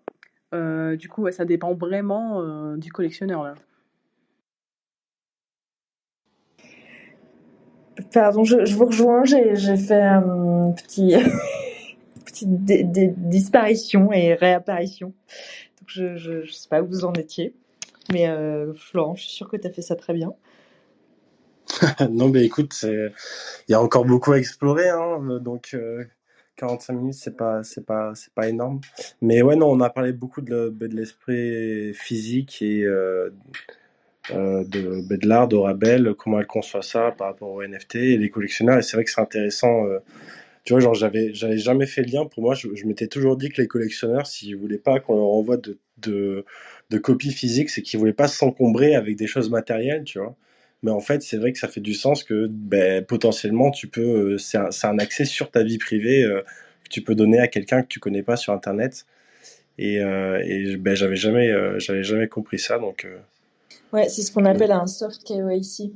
Euh, 0.53 0.95
du 0.95 1.09
coup, 1.09 1.23
ouais, 1.23 1.31
ça 1.31 1.45
dépend 1.45 1.73
vraiment 1.73 2.41
euh, 2.41 2.77
du 2.77 2.91
collectionneur 2.91 3.43
là. 3.43 3.55
Pardon, 8.13 8.43
je, 8.43 8.65
je 8.65 8.75
vous 8.75 8.85
rejoins, 8.85 9.23
j'ai 9.25 9.77
fait 9.77 10.01
un 10.01 10.73
petit, 10.73 11.15
petite 12.25 12.65
dé- 12.65 12.83
dé- 12.83 13.13
disparition 13.15 14.11
et 14.11 14.33
réapparition. 14.33 15.07
Donc 15.79 15.87
je, 15.87 16.15
je, 16.17 16.43
je 16.43 16.51
sais 16.51 16.69
pas 16.69 16.81
où 16.81 16.87
vous 16.87 17.05
en 17.05 17.13
étiez. 17.13 17.53
Mais 18.11 18.27
euh, 18.29 18.73
Florent, 18.75 19.15
je 19.15 19.23
suis 19.23 19.31
sûre 19.31 19.49
que 19.49 19.57
tu 19.57 19.67
as 19.67 19.71
fait 19.71 19.81
ça 19.81 19.95
très 19.95 20.13
bien. 20.13 20.33
Non, 22.11 22.29
mais 22.29 22.45
écoute, 22.45 22.83
il 22.83 23.11
y 23.69 23.73
a 23.73 23.81
encore 23.81 24.05
beaucoup 24.05 24.31
à 24.33 24.37
explorer, 24.37 24.89
hein, 24.89 25.39
donc 25.41 25.71
euh, 25.73 26.05
45 26.55 26.93
minutes, 26.93 27.15
c'est 27.15 27.35
pas, 27.37 27.63
c'est 27.63 27.85
pas, 27.85 28.13
c'est 28.15 28.33
pas 28.33 28.47
énorme. 28.49 28.81
Mais 29.21 29.41
ouais, 29.41 29.55
non, 29.55 29.67
on 29.71 29.81
a 29.81 29.89
parlé 29.89 30.13
beaucoup 30.13 30.41
de, 30.41 30.51
le- 30.79 30.87
de 30.89 30.95
l'esprit 30.95 31.93
physique 31.93 32.61
et 32.61 32.83
euh, 32.83 33.29
euh, 34.31 34.63
de, 34.65 35.01
de 35.15 35.27
l'art 35.27 35.47
d'Orabel, 35.47 36.13
comment 36.17 36.39
elle 36.39 36.47
conçoit 36.47 36.81
ça 36.81 37.11
par 37.11 37.27
rapport 37.27 37.49
au 37.51 37.61
NFT 37.61 37.95
et 37.97 38.17
les 38.17 38.29
collectionneurs. 38.29 38.79
Et 38.79 38.81
c'est 38.81 38.97
vrai 38.97 39.03
que 39.03 39.11
c'est 39.11 39.21
intéressant. 39.21 39.85
euh, 39.85 39.99
tu 40.65 40.73
vois, 40.73 40.81
genre, 40.81 40.95
j'avais, 40.95 41.33
j'avais 41.33 41.57
jamais 41.57 41.87
fait 41.87 42.03
le 42.03 42.11
lien. 42.11 42.25
Pour 42.25 42.43
moi, 42.43 42.55
je, 42.55 42.69
je 42.75 42.85
m'étais 42.87 43.07
toujours 43.07 43.37
dit 43.37 43.49
que 43.49 43.61
les 43.61 43.67
collectionneurs, 43.67 44.27
s'ils 44.27 44.57
voulaient 44.57 44.77
pas 44.79 44.99
qu'on 44.99 45.15
leur 45.15 45.25
envoie 45.29 45.57
de, 45.57 45.79
de, 45.99 46.45
de 46.91 46.97
copies 46.99 47.31
physiques, 47.33 47.69
c'est 47.69 47.81
qu'ils 47.83 47.99
voulaient 47.99 48.13
pas 48.13 48.27
s'encombrer 48.29 48.95
avec 48.95 49.17
des 49.17 49.27
choses 49.27 49.49
matérielles, 49.51 50.03
tu 50.05 50.19
vois. 50.19 50.35
Mais 50.83 50.91
en 50.91 50.99
fait, 50.99 51.21
c'est 51.23 51.37
vrai 51.37 51.51
que 51.51 51.59
ça 51.59 51.67
fait 51.67 51.81
du 51.81 51.93
sens 51.93 52.23
que 52.23 52.47
ben, 52.49 53.03
potentiellement, 53.03 53.71
tu 53.71 53.87
peux, 53.87 54.35
euh, 54.35 54.37
c'est 54.37 54.57
un, 54.87 54.99
accès 54.99 55.25
sur 55.25 55.51
ta 55.51 55.63
vie 55.63 55.77
privée 55.77 56.23
euh, 56.23 56.41
que 56.83 56.89
tu 56.89 57.01
peux 57.01 57.15
donner 57.15 57.39
à 57.39 57.47
quelqu'un 57.47 57.81
que 57.81 57.87
tu 57.87 57.99
connais 57.99 58.23
pas 58.23 58.37
sur 58.37 58.53
Internet. 58.53 59.05
Et, 59.77 59.99
euh, 59.99 60.41
et 60.45 60.77
ben, 60.77 60.95
j'avais 60.95 61.15
jamais, 61.17 61.49
euh, 61.49 61.79
j'avais 61.79 62.03
jamais 62.03 62.27
compris 62.27 62.59
ça. 62.59 62.79
Donc, 62.79 63.05
euh, 63.05 63.17
Ouais, 63.93 64.09
c'est 64.09 64.21
ce 64.21 64.31
qu'on 64.31 64.45
appelle 64.45 64.71
un 64.71 64.87
soft 64.87 65.23
KYC. 65.23 65.91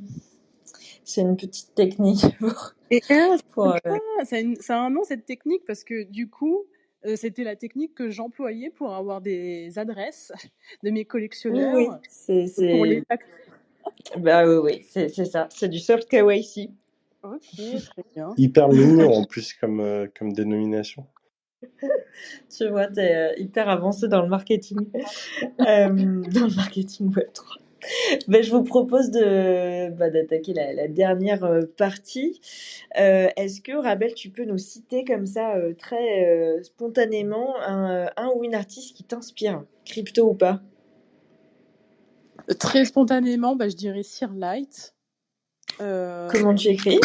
C'est 1.03 1.21
une 1.21 1.38
petite 1.38 1.73
technique 1.75 2.25
pour, 2.39 2.73
Et 2.91 3.01
pour, 3.53 3.77
ça, 4.25 4.36
a 4.36 4.39
une- 4.39 4.55
ça 4.57 4.77
a 4.77 4.86
un 4.86 4.89
nom 4.89 5.03
cette 5.03 5.25
technique 5.25 5.63
parce 5.65 5.84
que 5.84 6.03
du 6.03 6.30
coup, 6.30 6.65
euh, 7.05 7.15
c'était 7.15 7.43
la 7.43 7.55
technique 7.55 7.95
que 7.95 8.09
j'employais 8.09 8.69
pour 8.69 8.93
avoir 8.93 9.21
des 9.21 9.77
adresses 9.77 10.32
de 10.84 10.89
mes 10.89 11.01
Oui, 11.01 11.05
collectionneurs 11.05 11.75
oui, 11.75 11.88
c'est, 12.09 12.47
pour 12.69 12.86
les 12.86 13.01
c'est, 13.01 13.05
factures. 13.07 13.59
Bah 14.17 14.45
oui, 14.47 14.55
oui, 14.57 14.85
c'est, 14.89 15.09
c'est 15.09 15.25
ça. 15.25 15.47
C'est 15.51 15.69
du 15.69 15.79
soft 15.79 16.07
KYC. 16.09 16.69
Ok, 17.23 17.41
très 17.57 18.03
bien. 18.15 18.33
hyper 18.37 18.69
mignon 18.69 19.11
en 19.13 19.25
plus 19.25 19.53
comme, 19.53 19.81
euh, 19.81 20.07
comme 20.17 20.31
dénomination. 20.33 21.05
Tu 22.57 22.67
vois, 22.69 22.87
t'es 22.87 23.15
euh, 23.15 23.33
hyper 23.37 23.69
avancé 23.69 24.07
dans 24.07 24.21
le 24.21 24.29
marketing, 24.29 24.79
euh, 25.61 25.87
dans 25.89 26.47
le 26.47 26.55
marketing 26.55 27.11
Web3. 27.11 27.59
Ben, 28.27 28.43
je 28.43 28.51
vous 28.51 28.63
propose 28.63 29.09
de, 29.09 29.89
bah, 29.91 30.09
d'attaquer 30.09 30.53
la, 30.53 30.73
la 30.73 30.87
dernière 30.87 31.43
euh, 31.45 31.61
partie. 31.77 32.41
Euh, 32.99 33.29
est-ce 33.37 33.61
que, 33.61 33.71
Rabel, 33.71 34.13
tu 34.13 34.29
peux 34.29 34.43
nous 34.45 34.57
citer 34.57 35.05
comme 35.05 35.25
ça, 35.25 35.55
euh, 35.55 35.73
très 35.73 36.25
euh, 36.27 36.61
spontanément, 36.63 37.55
un, 37.61 38.09
un 38.17 38.29
ou 38.35 38.43
une 38.43 38.55
artiste 38.55 38.95
qui 38.95 39.03
t'inspire, 39.03 39.63
crypto 39.85 40.29
ou 40.29 40.33
pas? 40.33 40.61
Très 42.58 42.86
spontanément, 42.86 43.56
bah, 43.56 43.70
je 43.70 43.76
dirais 43.76 44.02
Sir 44.04 44.32
Light. 44.34 44.95
Euh, 45.82 46.30
Comment 46.32 46.56
tu 46.56 46.70
écris? 46.70 47.00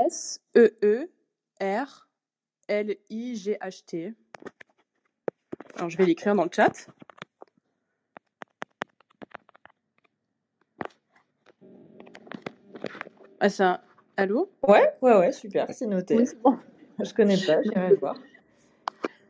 S-E-E-R-L-I-G-H-T. 0.00 0.94
Alors, 5.76 5.90
je 5.90 5.96
vais 5.96 6.06
l'écrire 6.06 6.34
dans 6.34 6.44
le 6.44 6.50
chat. 6.52 6.88
Ah, 13.40 13.48
c'est. 13.48 13.64
Allô? 14.16 14.50
Ouais, 14.66 14.92
ouais, 15.00 15.16
ouais, 15.16 15.30
super, 15.30 15.72
c'est 15.72 15.86
noté. 15.86 16.16
Oui, 16.16 16.24
bon. 16.42 16.58
Je 16.98 17.14
connais 17.14 17.36
pas, 17.36 17.62
j'aimerais 17.62 17.94
voir. 17.94 18.16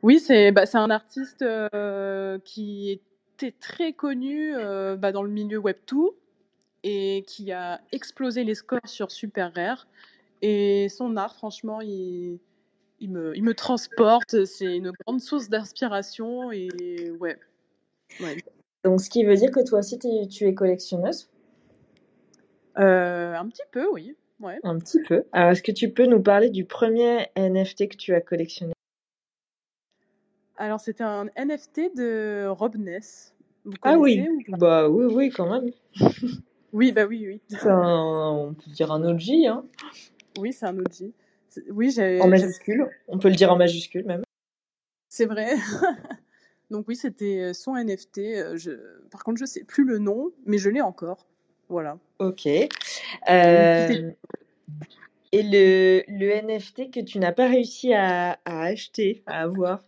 Oui, 0.03 0.19
c'est 0.19 0.51
bah, 0.53 0.65
un 0.73 0.91
artiste 0.91 1.43
euh, 1.43 2.39
qui 2.45 2.93
est 2.93 3.03
était 3.39 3.57
très 3.59 3.93
connu 3.93 4.57
euh, 4.57 4.97
bah, 4.97 5.13
dans 5.13 5.23
le 5.23 5.31
milieu 5.31 5.61
Web2 5.61 6.11
et 6.83 7.25
qui 7.27 7.53
a 7.53 7.81
explosé 7.93 8.45
les 8.45 8.55
scores 8.55 8.81
sur 8.87 9.11
Super 9.11 9.53
Rare. 9.55 9.87
Et 10.43 10.89
son 10.89 11.17
art, 11.17 11.37
franchement, 11.37 11.81
il, 11.81 12.39
il, 13.01 13.11
me, 13.11 13.37
il 13.37 13.43
me 13.43 13.55
transporte. 13.55 14.45
C'est 14.45 14.77
une 14.77 14.93
grande 15.05 15.21
source 15.21 15.49
d'inspiration. 15.49 16.51
Et 16.53 17.11
ouais. 17.21 17.37
ouais. 18.21 18.37
Donc, 18.85 19.01
ce 19.01 19.11
qui 19.11 19.25
veut 19.25 19.37
dire 19.37 19.51
que 19.51 19.65
toi 19.65 19.81
aussi, 19.81 19.99
tu 19.99 20.45
es 20.45 20.55
collectionneuse? 20.55 21.29
Euh, 22.79 23.35
un 23.35 23.49
petit 23.49 23.63
peu, 23.73 23.89
oui. 23.91 24.17
Ouais. 24.41 24.59
Un 24.63 24.79
petit 24.79 25.03
peu. 25.03 25.25
Alors, 25.33 25.51
est-ce 25.51 25.63
que 25.63 25.73
tu 25.73 25.91
peux 25.91 26.07
nous 26.07 26.23
parler 26.23 26.51
du 26.51 26.65
premier 26.65 27.27
NFT 27.37 27.89
que 27.89 27.97
tu 27.97 28.15
as 28.15 28.21
collectionné? 28.21 28.73
Alors, 30.69 30.81
c'était 30.81 31.03
un 31.03 31.31
NFT 31.35 31.97
de 31.97 32.47
Rob 32.47 32.77
Ness. 32.77 33.35
Vous 33.65 33.73
Ah 33.81 33.97
oui, 33.97 34.23
ou 34.49 34.57
bah 34.59 34.87
oui, 34.91 35.07
oui, 35.15 35.31
quand 35.31 35.51
même. 35.51 35.71
Oui, 36.75 36.93
bah 36.93 37.07
oui, 37.07 37.25
oui. 37.27 37.57
Un, 37.63 38.31
on 38.33 38.53
peut 38.53 38.71
dire 38.71 38.93
un 38.93 39.03
OG, 39.03 39.47
hein, 39.47 39.65
Oui, 40.39 40.53
c'est 40.53 40.67
un 40.67 40.77
OG. 40.79 41.11
Oui, 41.71 41.91
j'ai. 41.91 42.21
en 42.21 42.29
majuscule. 42.29 42.87
On 43.09 43.19
peut 43.19 43.31
le 43.31 43.35
dire 43.35 43.51
en 43.51 43.57
majuscule 43.57 44.05
même. 44.05 44.23
C'est 45.09 45.25
vrai. 45.25 45.55
Donc 46.71 46.87
oui, 46.87 46.97
c'était 46.97 47.55
son 47.55 47.75
NFT. 47.75 48.19
euh, 48.19 48.57
Je... 48.59 48.73
Par 49.11 49.25
contre, 49.25 49.39
je 49.39 49.47
sais 49.47 49.65
plus 49.65 49.87
le 49.87 49.97
nom, 49.97 50.31
mais 50.45 50.59
je 50.59 50.69
l'ai 50.69 50.83
encore. 50.83 51.27
Voilà. 51.71 51.97
Ok. 52.19 52.47
Euh, 52.47 52.69
et 55.33 55.43
le, 55.43 56.03
le 56.09 56.43
NFT 56.43 56.91
que 56.93 57.01
tu 57.01 57.19
n'as 57.21 57.33
pas 57.33 57.49
réussi 57.49 57.95
à, 57.95 58.33
à 58.45 58.65
acheter, 58.65 59.23
à 59.25 59.41
avoir? 59.41 59.85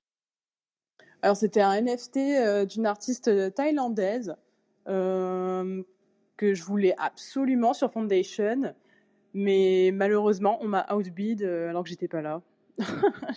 Alors 1.22 1.36
c'était 1.36 1.60
un 1.60 1.80
NFT 1.80 2.16
euh, 2.16 2.64
d'une 2.64 2.86
artiste 2.86 3.54
thaïlandaise 3.54 4.34
euh, 4.88 5.82
que 6.36 6.54
je 6.54 6.62
voulais 6.64 6.94
absolument 6.98 7.74
sur 7.74 7.92
Foundation, 7.92 8.74
mais 9.34 9.90
malheureusement 9.92 10.58
on 10.62 10.68
m'a 10.68 10.86
outbid 10.94 11.42
euh, 11.42 11.68
alors 11.68 11.82
que 11.84 11.90
j'étais 11.90 12.08
pas 12.08 12.22
là. 12.22 12.40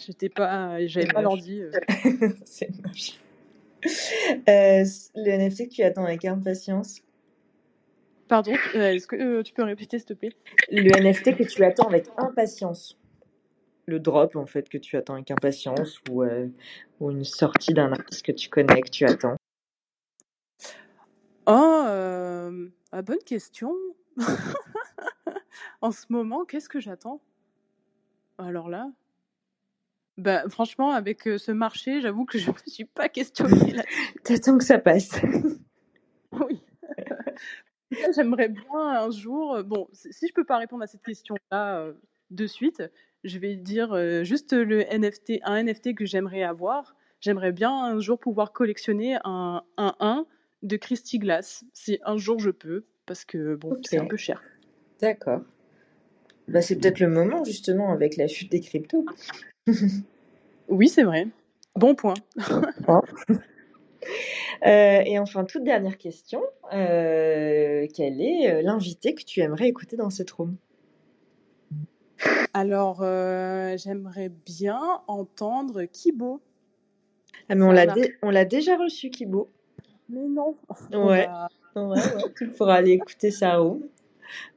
j'étais 0.05 0.29
pas, 0.29 0.85
j'avais 0.87 1.07
pas 1.07 1.21
l'ordi. 1.21 1.61
euh. 1.61 1.71
C'est 2.45 2.69
moche. 2.85 3.19
Euh, 3.85 4.85
le 5.15 5.37
NFT 5.37 5.67
que 5.67 5.73
tu 5.73 5.83
attends 5.83 6.05
avec 6.05 6.23
impatience? 6.23 7.01
Pardon, 8.29 8.53
euh, 8.75 8.93
est-ce 8.93 9.05
que 9.07 9.17
euh, 9.17 9.43
tu 9.43 9.53
peux 9.53 9.63
répéter 9.63 9.99
s'il 9.99 10.07
te 10.07 10.13
plaît? 10.13 10.31
Le 10.71 10.89
NFT 11.01 11.35
que 11.35 11.43
tu 11.43 11.63
attends 11.65 11.87
avec 11.89 12.05
impatience. 12.17 12.97
Le 13.85 13.99
drop, 13.99 14.35
en 14.35 14.45
fait, 14.45 14.69
que 14.69 14.77
tu 14.77 14.95
attends 14.97 15.15
avec 15.15 15.29
impatience 15.31 15.99
ou, 16.09 16.23
euh, 16.23 16.47
ou 16.99 17.11
une 17.11 17.25
sortie 17.25 17.73
d'un 17.73 17.91
artiste 17.91 18.25
que 18.25 18.31
tu 18.31 18.49
connais, 18.49 18.81
que 18.81 18.89
tu 18.89 19.05
attends? 19.05 19.35
Oh, 21.45 21.83
euh, 21.87 22.69
ah, 22.93 23.01
bonne 23.01 23.19
question. 23.25 23.73
en 25.81 25.91
ce 25.91 26.05
moment, 26.09 26.45
qu'est-ce 26.45 26.69
que 26.69 26.79
j'attends? 26.79 27.21
Alors 28.37 28.69
là, 28.69 28.89
bah 30.17 30.43
franchement, 30.49 30.91
avec 30.91 31.27
euh, 31.27 31.37
ce 31.37 31.51
marché, 31.51 31.99
j'avoue 32.01 32.25
que 32.25 32.37
je 32.37 32.49
me 32.51 32.55
suis 32.67 32.85
pas 32.85 33.09
questionnée 33.09 33.73
là. 33.73 33.83
T'attends 34.23 34.57
que 34.57 34.63
ça 34.63 34.79
passe. 34.79 35.11
Oui. 36.31 36.59
J'aimerais 38.15 38.49
bien 38.49 38.63
un 38.73 39.11
jour. 39.11 39.53
euh, 39.53 39.61
Bon, 39.63 39.87
si 39.93 40.11
si 40.11 40.27
je 40.27 40.33
peux 40.33 40.43
pas 40.45 40.57
répondre 40.57 40.81
à 40.83 40.87
cette 40.87 41.03
question-là 41.03 41.77
euh, 41.77 41.93
de 42.31 42.47
suite, 42.47 42.81
je 43.23 43.39
vais 43.39 43.55
dire 43.55 43.93
euh, 43.93 44.23
juste 44.23 44.53
le 44.53 44.83
NFT, 44.83 45.39
un 45.43 45.63
NFT 45.63 45.95
que 45.95 46.05
j'aimerais 46.05 46.43
avoir. 46.43 46.95
J'aimerais 47.21 47.51
bien 47.51 47.71
un 47.71 47.99
jour 47.99 48.19
pouvoir 48.19 48.51
collectionner 48.51 49.17
un 49.23 49.63
1-1 49.77 50.25
de 50.61 50.77
Christy 50.77 51.19
Glass, 51.19 51.63
si 51.73 51.99
un 52.05 52.17
jour 52.17 52.39
je 52.39 52.49
peux, 52.49 52.85
parce 53.05 53.25
que 53.25 53.55
bon, 53.55 53.77
c'est 53.83 53.97
un 53.97 54.05
peu 54.05 54.17
cher. 54.17 54.41
D'accord. 54.99 55.41
Bah, 56.47 56.61
c'est 56.61 56.77
peut-être 56.77 56.99
le 56.99 57.07
moment, 57.07 57.43
justement, 57.43 57.93
avec 57.93 58.17
la 58.17 58.27
chute 58.27 58.51
des 58.51 58.59
cryptos. 58.59 59.05
Oui, 60.69 60.87
c'est 60.87 61.03
vrai. 61.03 61.27
Bon 61.75 61.93
point. 61.95 62.13
Euh, 64.65 65.01
et 65.05 65.17
enfin, 65.17 65.45
toute 65.45 65.63
dernière 65.63 65.97
question. 65.97 66.41
Euh, 66.73 67.87
quel 67.93 68.21
est 68.21 68.61
l'invité 68.61 69.13
que 69.13 69.23
tu 69.23 69.39
aimerais 69.39 69.67
écouter 69.67 69.97
dans 69.97 70.09
cette 70.09 70.31
room? 70.31 70.57
Alors, 72.53 72.99
euh, 73.01 73.75
j'aimerais 73.77 74.29
bien 74.29 74.79
entendre 75.07 75.83
Kibo. 75.85 76.41
Ah, 77.49 77.55
mais 77.55 77.63
on 77.63 77.71
l'a 77.71 77.81
un 77.83 77.93
dé- 77.93 78.15
on 78.21 78.29
l'a 78.29 78.45
déjà 78.45 78.77
reçu, 78.77 79.09
Kibo. 79.09 79.49
Mais 80.09 80.27
non. 80.27 80.55
Ouais. 80.91 81.27
Ouais, 81.75 81.81
ouais, 81.85 81.99
tu 82.37 82.49
pourras 82.49 82.75
aller 82.75 82.91
écouter 82.91 83.31
sa 83.31 83.57
room. 83.57 83.81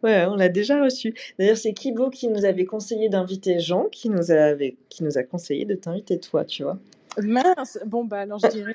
Ouais, 0.03 0.27
on 0.27 0.37
l'a 0.37 0.49
déjà 0.51 0.83
reçu. 0.83 1.15
D'ailleurs, 1.39 1.57
c'est 1.57 1.73
Kibo 1.73 2.11
qui 2.11 2.29
nous 2.29 2.45
avait 2.45 2.67
conseillé 2.67 3.09
d'inviter 3.09 3.59
Jean, 3.59 3.85
qui 3.91 4.11
nous 4.11 4.31
avait, 4.31 4.77
qui 4.91 5.03
nous 5.03 5.17
a 5.17 5.23
conseillé 5.23 5.65
de 5.65 5.75
t'inviter 5.75 6.21
toi, 6.21 6.45
tu 6.45 6.63
vois. 6.63 6.79
mince. 7.23 7.79
Bon, 7.87 8.05
bah 8.05 8.21
alors 8.21 8.39
je 8.39 8.49
dirais 8.49 8.75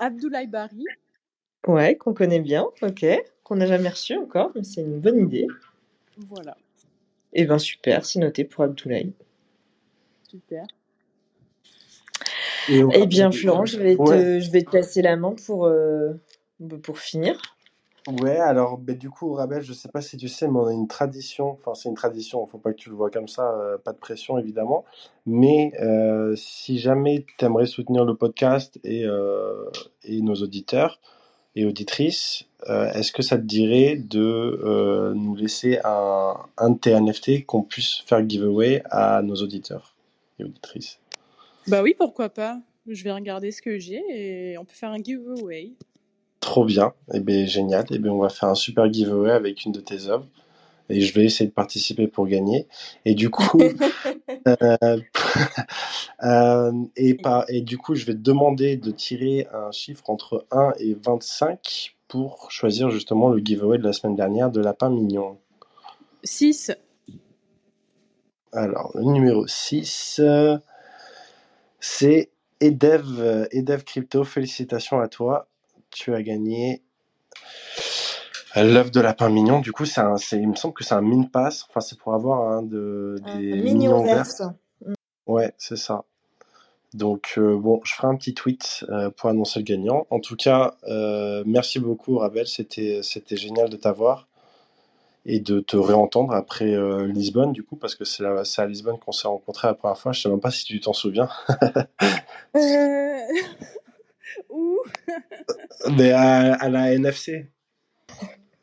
Abdoulaye 0.00 0.48
Bari. 0.48 0.84
Ouais, 1.66 1.96
qu'on 1.96 2.12
connaît 2.14 2.40
bien, 2.40 2.66
ok. 2.82 3.06
Qu'on 3.44 3.56
n'a 3.56 3.66
jamais 3.66 3.88
reçu 3.88 4.16
encore, 4.16 4.50
mais 4.56 4.64
c'est 4.64 4.80
une 4.82 4.98
bonne 5.00 5.20
idée. 5.20 5.46
Voilà, 6.28 6.56
Eh 7.38 7.44
ben 7.44 7.58
super, 7.58 8.06
c'est 8.06 8.18
noté 8.18 8.44
pour 8.44 8.64
Abdoulaye. 8.64 9.12
super. 10.30 10.64
Et 12.68 12.82
Eh 12.94 13.06
bien, 13.06 13.30
Florent, 13.30 13.66
je 13.66 13.78
vais 13.78 13.96
te, 13.96 14.02
Ouais. 14.02 14.40
je 14.40 14.50
vais 14.50 14.62
te 14.62 14.70
passer 14.70 15.02
la 15.02 15.16
main 15.16 15.34
pour, 15.46 15.66
euh, 15.66 16.14
pour 16.82 16.98
finir. 16.98 17.40
Ouais, 18.08 18.38
alors 18.38 18.78
ben, 18.78 18.96
du 18.96 19.10
coup, 19.10 19.32
Rabel, 19.34 19.62
je 19.62 19.72
sais 19.72 19.88
pas 19.88 20.00
si 20.00 20.16
tu 20.16 20.28
sais, 20.28 20.46
mais 20.48 20.58
on 20.60 20.66
a 20.66 20.72
une 20.72 20.86
tradition, 20.86 21.50
enfin 21.50 21.74
c'est 21.74 21.88
une 21.88 21.96
tradition, 21.96 22.46
faut 22.46 22.58
pas 22.58 22.70
que 22.72 22.76
tu 22.78 22.88
le 22.88 22.94
vois 22.94 23.10
comme 23.10 23.26
ça, 23.26 23.52
euh, 23.58 23.78
pas 23.78 23.92
de 23.92 23.98
pression 23.98 24.38
évidemment, 24.38 24.84
mais 25.26 25.72
euh, 25.80 26.36
si 26.36 26.78
jamais 26.78 27.26
tu 27.36 27.44
aimerais 27.44 27.66
soutenir 27.66 28.04
le 28.04 28.14
podcast 28.14 28.78
et, 28.84 29.04
euh, 29.04 29.68
et 30.04 30.22
nos 30.22 30.36
auditeurs 30.36 31.00
et 31.56 31.64
auditrices, 31.64 32.44
euh, 32.68 32.92
est-ce 32.92 33.10
que 33.10 33.22
ça 33.22 33.38
te 33.38 33.42
dirait 33.42 33.96
de 33.96 34.20
euh, 34.20 35.14
nous 35.14 35.34
laisser 35.34 35.78
un, 35.84 36.36
un 36.58 36.70
de 36.70 36.78
tes 36.78 36.94
NFT 36.94 37.46
qu'on 37.46 37.62
puisse 37.62 38.02
faire 38.06 38.26
giveaway 38.28 38.82
à 38.90 39.22
nos 39.22 39.36
auditeurs 39.36 39.96
et 40.38 40.44
auditrices? 40.44 41.00
Bah 41.66 41.82
oui, 41.82 41.94
pourquoi 41.98 42.28
pas. 42.28 42.60
Je 42.86 43.02
vais 43.02 43.12
regarder 43.12 43.50
ce 43.50 43.62
que 43.62 43.78
j'ai 43.78 44.02
et 44.10 44.58
on 44.58 44.64
peut 44.64 44.74
faire 44.74 44.90
un 44.90 45.02
giveaway. 45.02 45.72
Trop 46.40 46.64
bien, 46.64 46.92
et 47.12 47.20
bien 47.20 47.46
génial, 47.46 47.86
et 47.90 47.98
bien 47.98 48.12
on 48.12 48.18
va 48.18 48.28
faire 48.28 48.50
un 48.50 48.54
super 48.54 48.92
giveaway 48.92 49.32
avec 49.32 49.64
une 49.64 49.72
de 49.72 49.80
tes 49.80 50.06
œuvres. 50.06 50.28
Et 50.88 51.00
je 51.00 51.14
vais 51.14 51.24
essayer 51.24 51.48
de 51.48 51.54
participer 51.54 52.06
pour 52.06 52.26
gagner. 52.26 52.66
Et 53.04 53.14
du 53.14 53.30
coup, 53.30 53.60
euh, 54.48 54.76
euh, 56.22 56.72
et, 56.96 57.14
par, 57.14 57.44
et 57.48 57.60
du 57.60 57.78
coup, 57.78 57.94
je 57.94 58.06
vais 58.06 58.14
te 58.14 58.18
demander 58.18 58.76
de 58.76 58.90
tirer 58.90 59.48
un 59.52 59.72
chiffre 59.72 60.08
entre 60.08 60.46
1 60.50 60.74
et 60.78 60.96
25 61.04 61.96
pour 62.08 62.50
choisir 62.50 62.90
justement 62.90 63.28
le 63.28 63.38
giveaway 63.38 63.78
de 63.78 63.84
la 63.84 63.92
semaine 63.92 64.14
dernière 64.14 64.50
de 64.50 64.60
Lapin 64.60 64.90
Mignon. 64.90 65.38
6. 66.22 66.72
Alors, 68.52 68.92
le 68.94 69.02
numéro 69.04 69.46
6, 69.46 70.20
euh, 70.20 70.56
c'est 71.80 72.30
Edev, 72.60 73.48
Edev 73.50 73.82
Crypto. 73.84 74.24
Félicitations 74.24 75.00
à 75.00 75.08
toi. 75.08 75.48
Tu 75.90 76.14
as 76.14 76.22
gagné 76.22 76.82
l'œuvre 78.64 78.90
de 78.90 79.00
Lapin 79.00 79.28
Mignon. 79.28 79.60
Du 79.60 79.72
coup, 79.72 79.84
c'est 79.84 80.00
un, 80.00 80.16
il 80.32 80.48
me 80.48 80.54
semble 80.54 80.74
que 80.74 80.84
c'est 80.84 80.94
un 80.94 81.02
min 81.02 81.24
pass. 81.24 81.66
Enfin, 81.68 81.80
c'est 81.80 81.98
pour 81.98 82.14
avoir 82.14 82.50
un 82.50 82.62
de, 82.62 83.16
Un 83.24 83.38
des 83.38 83.52
mignon 83.52 84.02
mignons 84.02 84.04
verts. 84.04 84.26
Ouais, 85.26 85.52
c'est 85.58 85.76
ça. 85.76 86.04
Donc, 86.94 87.34
euh, 87.36 87.58
bon, 87.58 87.80
je 87.84 87.92
ferai 87.94 88.06
un 88.08 88.16
petit 88.16 88.32
tweet 88.32 88.84
euh, 88.88 89.10
pour 89.10 89.28
annoncer 89.28 89.58
le 89.58 89.64
gagnant. 89.64 90.06
En 90.10 90.20
tout 90.20 90.36
cas, 90.36 90.76
euh, 90.88 91.42
merci 91.46 91.78
beaucoup, 91.78 92.16
Rabel. 92.18 92.46
C'était, 92.46 93.00
c'était 93.02 93.36
génial 93.36 93.68
de 93.68 93.76
t'avoir 93.76 94.28
et 95.26 95.40
de 95.40 95.58
te 95.58 95.76
réentendre 95.76 96.32
après 96.32 96.76
Lisbonne, 97.08 97.52
du 97.52 97.64
coup, 97.64 97.74
parce 97.74 97.96
que 97.96 98.04
c'est, 98.04 98.24
à 98.24 98.66
Lisbonne 98.66 98.96
qu'on 98.98 99.10
s'est 99.10 99.26
rencontrés 99.26 99.66
la 99.66 99.74
première 99.74 99.98
fois. 99.98 100.12
Je 100.12 100.20
sais 100.20 100.28
même 100.28 100.40
pas 100.40 100.52
si 100.52 100.64
tu 100.64 100.78
t'en 100.78 100.92
souviens. 100.92 101.28
Où? 104.50 104.78
Mais 105.96 106.12
à, 106.12 106.54
à 106.54 106.68
la 106.68 106.92
NFC. 106.92 107.50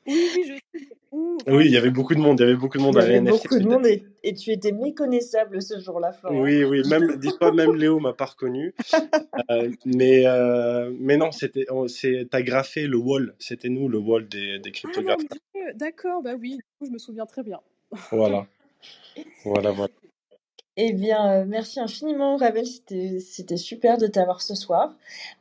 Oui, 0.05 0.29
oui, 0.33 0.43
je 0.47 1.65
il 1.65 1.71
y 1.71 1.77
avait 1.77 1.91
beaucoup 1.91 2.15
de 2.15 2.19
monde. 2.19 2.39
Il 2.39 2.43
y 2.43 2.45
avait 2.45 2.55
beaucoup 2.55 2.77
de 2.77 2.83
monde 2.83 2.95
Il 2.95 2.99
y 2.99 3.01
à 3.01 3.07
la 3.07 3.17
avait 3.17 3.19
beaucoup 3.19 3.59
de 3.59 3.65
monde 3.65 3.85
et, 3.85 4.03
et 4.23 4.33
tu 4.33 4.51
étais 4.51 4.71
méconnaissable 4.71 5.61
ce 5.61 5.79
jour-là, 5.79 6.11
Florent. 6.13 6.35
Oui, 6.41 6.63
oui, 6.63 6.81
même, 6.89 7.17
dis-toi, 7.17 7.51
même 7.51 7.75
Léo 7.75 7.99
m'a 7.99 8.13
pas 8.13 8.25
reconnu. 8.25 8.73
Euh, 9.51 9.71
mais, 9.85 10.25
euh, 10.25 10.91
mais 10.99 11.17
non, 11.17 11.31
c'était, 11.31 11.65
on- 11.69 11.87
c'est, 11.87 12.27
t'as 12.29 12.41
graffé 12.41 12.87
le 12.87 12.97
wall. 12.97 13.35
C'était 13.39 13.69
nous, 13.69 13.89
le 13.89 13.97
wall 13.97 14.27
des, 14.27 14.59
des 14.59 14.69
Ah 14.69 14.69
mon 14.69 14.71
cryptographes. 14.73 15.21
Dieu, 15.55 15.73
d'accord, 15.75 16.21
bah 16.21 16.35
oui, 16.39 16.57
du 16.57 16.63
coup, 16.79 16.85
je 16.85 16.91
me 16.91 16.97
souviens 16.97 17.25
très 17.25 17.43
bien. 17.43 17.59
Voilà. 18.11 18.45
Voilà, 19.45 19.71
voilà. 19.71 19.91
Eh 20.75 20.91
bien, 20.93 21.31
euh, 21.31 21.45
merci 21.47 21.79
infiniment, 21.79 22.35
Ravel. 22.35 22.65
C'était, 22.65 23.19
c'était 23.19 23.57
super 23.57 23.99
de 23.99 24.07
t'avoir 24.07 24.41
ce 24.41 24.55
soir. 24.55 24.95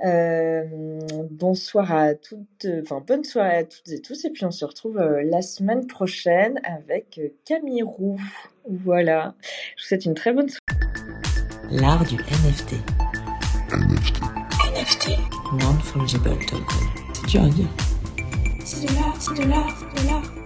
Euh, 0.05 1.01
bonsoir 1.31 1.91
à 1.91 2.15
toutes, 2.15 2.67
enfin, 2.83 3.03
bonne 3.07 3.25
soirée 3.25 3.57
à 3.57 3.65
toutes 3.65 3.89
et 3.89 4.03
tous. 4.03 4.27
Et 4.27 4.31
puis, 4.31 4.45
on 4.45 4.51
se 4.51 4.65
retrouve 4.67 4.99
euh, 4.99 5.23
la 5.25 5.41
semaine 5.41 5.87
prochaine 5.87 6.61
avec 6.65 7.19
Camille 7.47 7.83
Roux. 7.83 8.21
Voilà. 8.69 9.35
Je 9.77 9.83
vous 9.83 9.89
souhaite 9.89 10.05
une 10.05 10.15
très 10.15 10.35
bonne 10.35 10.51
soirée. 10.51 10.61
L'art 11.71 12.05
du 12.05 12.17
NFT. 12.17 12.75
NFT. 14.75 15.13
Non-fungible 15.63 16.25
token. 16.47 16.59
C'est 17.15 17.27
dur 17.29 17.43
à 17.45 17.49
dire. 17.49 17.69
C'est 18.65 18.87
de 18.87 18.95
l'art, 18.95 19.17
c'est 19.19 19.43
de 19.43 19.49
l'art, 19.49 19.79
c'est 19.79 20.03
de 20.03 20.09
l'art. 20.09 20.42